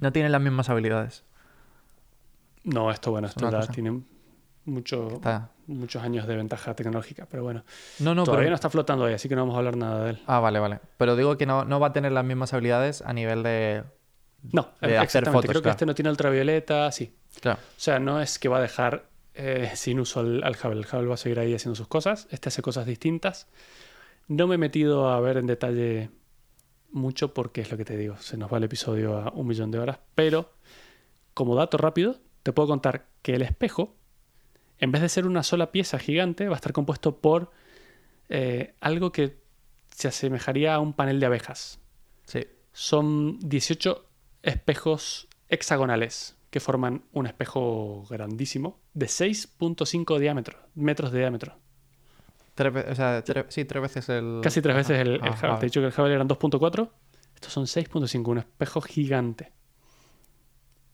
No 0.00 0.12
tienen 0.12 0.30
las 0.30 0.40
mismas 0.40 0.68
habilidades. 0.68 1.24
No, 2.62 2.92
esto 2.92 3.10
bueno, 3.10 3.26
esto 3.26 3.50
tiene 3.72 4.02
mucho, 4.66 5.20
muchos 5.66 6.02
años 6.02 6.26
de 6.28 6.36
ventaja 6.36 6.74
tecnológica, 6.74 7.26
pero 7.28 7.42
bueno. 7.42 7.64
No, 7.98 8.14
no, 8.14 8.24
Todavía 8.24 8.50
no 8.50 8.54
está 8.54 8.70
flotando 8.70 9.06
ahí, 9.06 9.14
así 9.14 9.28
que 9.28 9.34
no 9.34 9.42
vamos 9.42 9.56
a 9.56 9.58
hablar 9.58 9.76
nada 9.76 10.04
de 10.04 10.10
él. 10.10 10.22
Ah, 10.26 10.38
vale, 10.38 10.60
vale. 10.60 10.78
Pero 10.96 11.16
digo 11.16 11.36
que 11.36 11.46
no, 11.46 11.64
no 11.64 11.80
va 11.80 11.88
a 11.88 11.92
tener 11.92 12.12
las 12.12 12.24
mismas 12.24 12.52
habilidades 12.52 13.02
a 13.02 13.12
nivel 13.12 13.42
de. 13.42 13.82
No, 14.52 14.70
de 14.80 14.98
hacer 14.98 15.26
fotos, 15.26 15.50
Creo 15.50 15.62
que 15.62 15.70
este 15.70 15.86
no 15.86 15.94
tiene 15.94 16.10
ultravioleta, 16.10 16.90
sí. 16.92 17.16
Claro. 17.40 17.58
O 17.60 17.80
sea, 17.80 17.98
no 17.98 18.20
es 18.20 18.38
que 18.38 18.48
va 18.48 18.58
a 18.58 18.60
dejar 18.60 19.11
eh, 19.34 19.70
sin 19.74 20.00
uso 20.00 20.20
al, 20.20 20.42
al 20.44 20.54
Hubble. 20.54 20.80
El 20.80 20.86
Hubble 20.86 21.08
va 21.08 21.14
a 21.14 21.18
seguir 21.18 21.38
ahí 21.38 21.54
haciendo 21.54 21.74
sus 21.74 21.88
cosas. 21.88 22.28
Este 22.30 22.48
hace 22.48 22.62
cosas 22.62 22.86
distintas. 22.86 23.48
No 24.28 24.46
me 24.46 24.56
he 24.56 24.58
metido 24.58 25.08
a 25.08 25.20
ver 25.20 25.36
en 25.36 25.46
detalle 25.46 26.10
mucho 26.92 27.34
porque 27.34 27.62
es 27.62 27.70
lo 27.70 27.76
que 27.76 27.84
te 27.84 27.96
digo, 27.96 28.16
se 28.18 28.36
nos 28.36 28.52
va 28.52 28.58
el 28.58 28.64
episodio 28.64 29.16
a 29.16 29.32
un 29.32 29.46
millón 29.46 29.70
de 29.70 29.78
horas, 29.78 29.98
pero 30.14 30.52
como 31.34 31.56
dato 31.56 31.78
rápido, 31.78 32.20
te 32.42 32.52
puedo 32.52 32.68
contar 32.68 33.06
que 33.22 33.34
el 33.34 33.42
espejo, 33.42 33.96
en 34.78 34.92
vez 34.92 35.02
de 35.02 35.08
ser 35.08 35.26
una 35.26 35.42
sola 35.42 35.72
pieza 35.72 35.98
gigante, 35.98 36.48
va 36.48 36.54
a 36.54 36.56
estar 36.56 36.72
compuesto 36.72 37.16
por 37.16 37.50
eh, 38.28 38.74
algo 38.80 39.12
que 39.12 39.38
se 39.94 40.08
asemejaría 40.08 40.74
a 40.74 40.80
un 40.80 40.92
panel 40.92 41.20
de 41.20 41.26
abejas. 41.26 41.80
Sí. 42.24 42.46
Son 42.72 43.38
18 43.40 44.06
espejos 44.42 45.28
hexagonales 45.48 46.36
que 46.52 46.60
forman 46.60 47.02
un 47.12 47.26
espejo 47.26 48.04
grandísimo 48.10 48.78
de 48.92 49.06
6.5 49.06 50.18
diámetros, 50.18 50.60
metros 50.74 51.10
de 51.10 51.20
diámetro. 51.20 51.56
o 52.58 52.94
sea, 52.94 53.24
sí, 53.48 53.64
tres 53.64 53.82
veces 53.82 54.10
el... 54.10 54.40
Casi 54.42 54.60
tres 54.60 54.76
veces 54.76 54.98
el, 55.00 55.14
el 55.14 55.20
Te 55.20 55.46
he 55.46 55.64
dicho 55.64 55.80
que 55.80 55.86
el 55.86 55.94
Hubble 55.96 56.12
eran 56.12 56.28
2.4. 56.28 56.90
Estos 57.34 57.54
son 57.54 57.64
6.5, 57.64 58.28
un 58.28 58.38
espejo 58.38 58.82
gigante. 58.82 59.50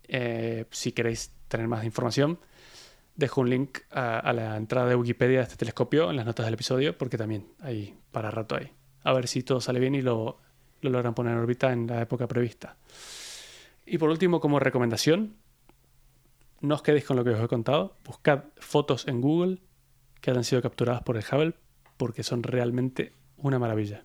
Eh, 0.04 0.66
si 0.70 0.92
queréis 0.92 1.34
tener 1.48 1.66
más 1.66 1.84
información, 1.84 2.38
dejo 3.16 3.40
un 3.40 3.50
link 3.50 3.78
a, 3.90 4.32
la 4.32 4.56
entrada 4.56 4.88
de 4.88 4.94
Wikipedia 4.94 5.38
de 5.38 5.42
este 5.42 5.56
telescopio 5.56 6.10
en 6.10 6.16
las 6.18 6.24
notas 6.24 6.46
del 6.46 6.54
episodio, 6.54 6.96
porque 6.96 7.18
también 7.18 7.48
hay 7.58 7.98
para 8.12 8.30
rato 8.30 8.54
ahí. 8.54 8.70
A 9.02 9.12
ver 9.12 9.26
si 9.26 9.42
todo 9.42 9.60
sale 9.60 9.80
bien 9.80 9.96
y 9.96 10.02
lo, 10.02 10.38
lo 10.82 10.90
logran 10.90 11.14
poner 11.14 11.32
en 11.32 11.40
órbita 11.40 11.72
en 11.72 11.88
la 11.88 12.00
época 12.00 12.28
prevista. 12.28 12.76
Y 13.84 13.98
por 13.98 14.10
último, 14.10 14.38
como 14.38 14.60
recomendación, 14.60 15.34
no 16.60 16.74
os 16.74 16.82
quedéis 16.82 17.04
con 17.04 17.16
lo 17.16 17.24
que 17.24 17.30
os 17.30 17.40
he 17.40 17.48
contado. 17.48 17.96
Buscad 18.04 18.44
fotos 18.58 19.06
en 19.06 19.20
Google 19.20 19.62
que 20.20 20.30
hayan 20.30 20.44
sido 20.44 20.62
capturadas 20.62 21.02
por 21.02 21.16
el 21.16 21.24
Hubble, 21.24 21.54
porque 21.96 22.22
son 22.22 22.42
realmente 22.42 23.12
una 23.36 23.58
maravilla. 23.58 24.04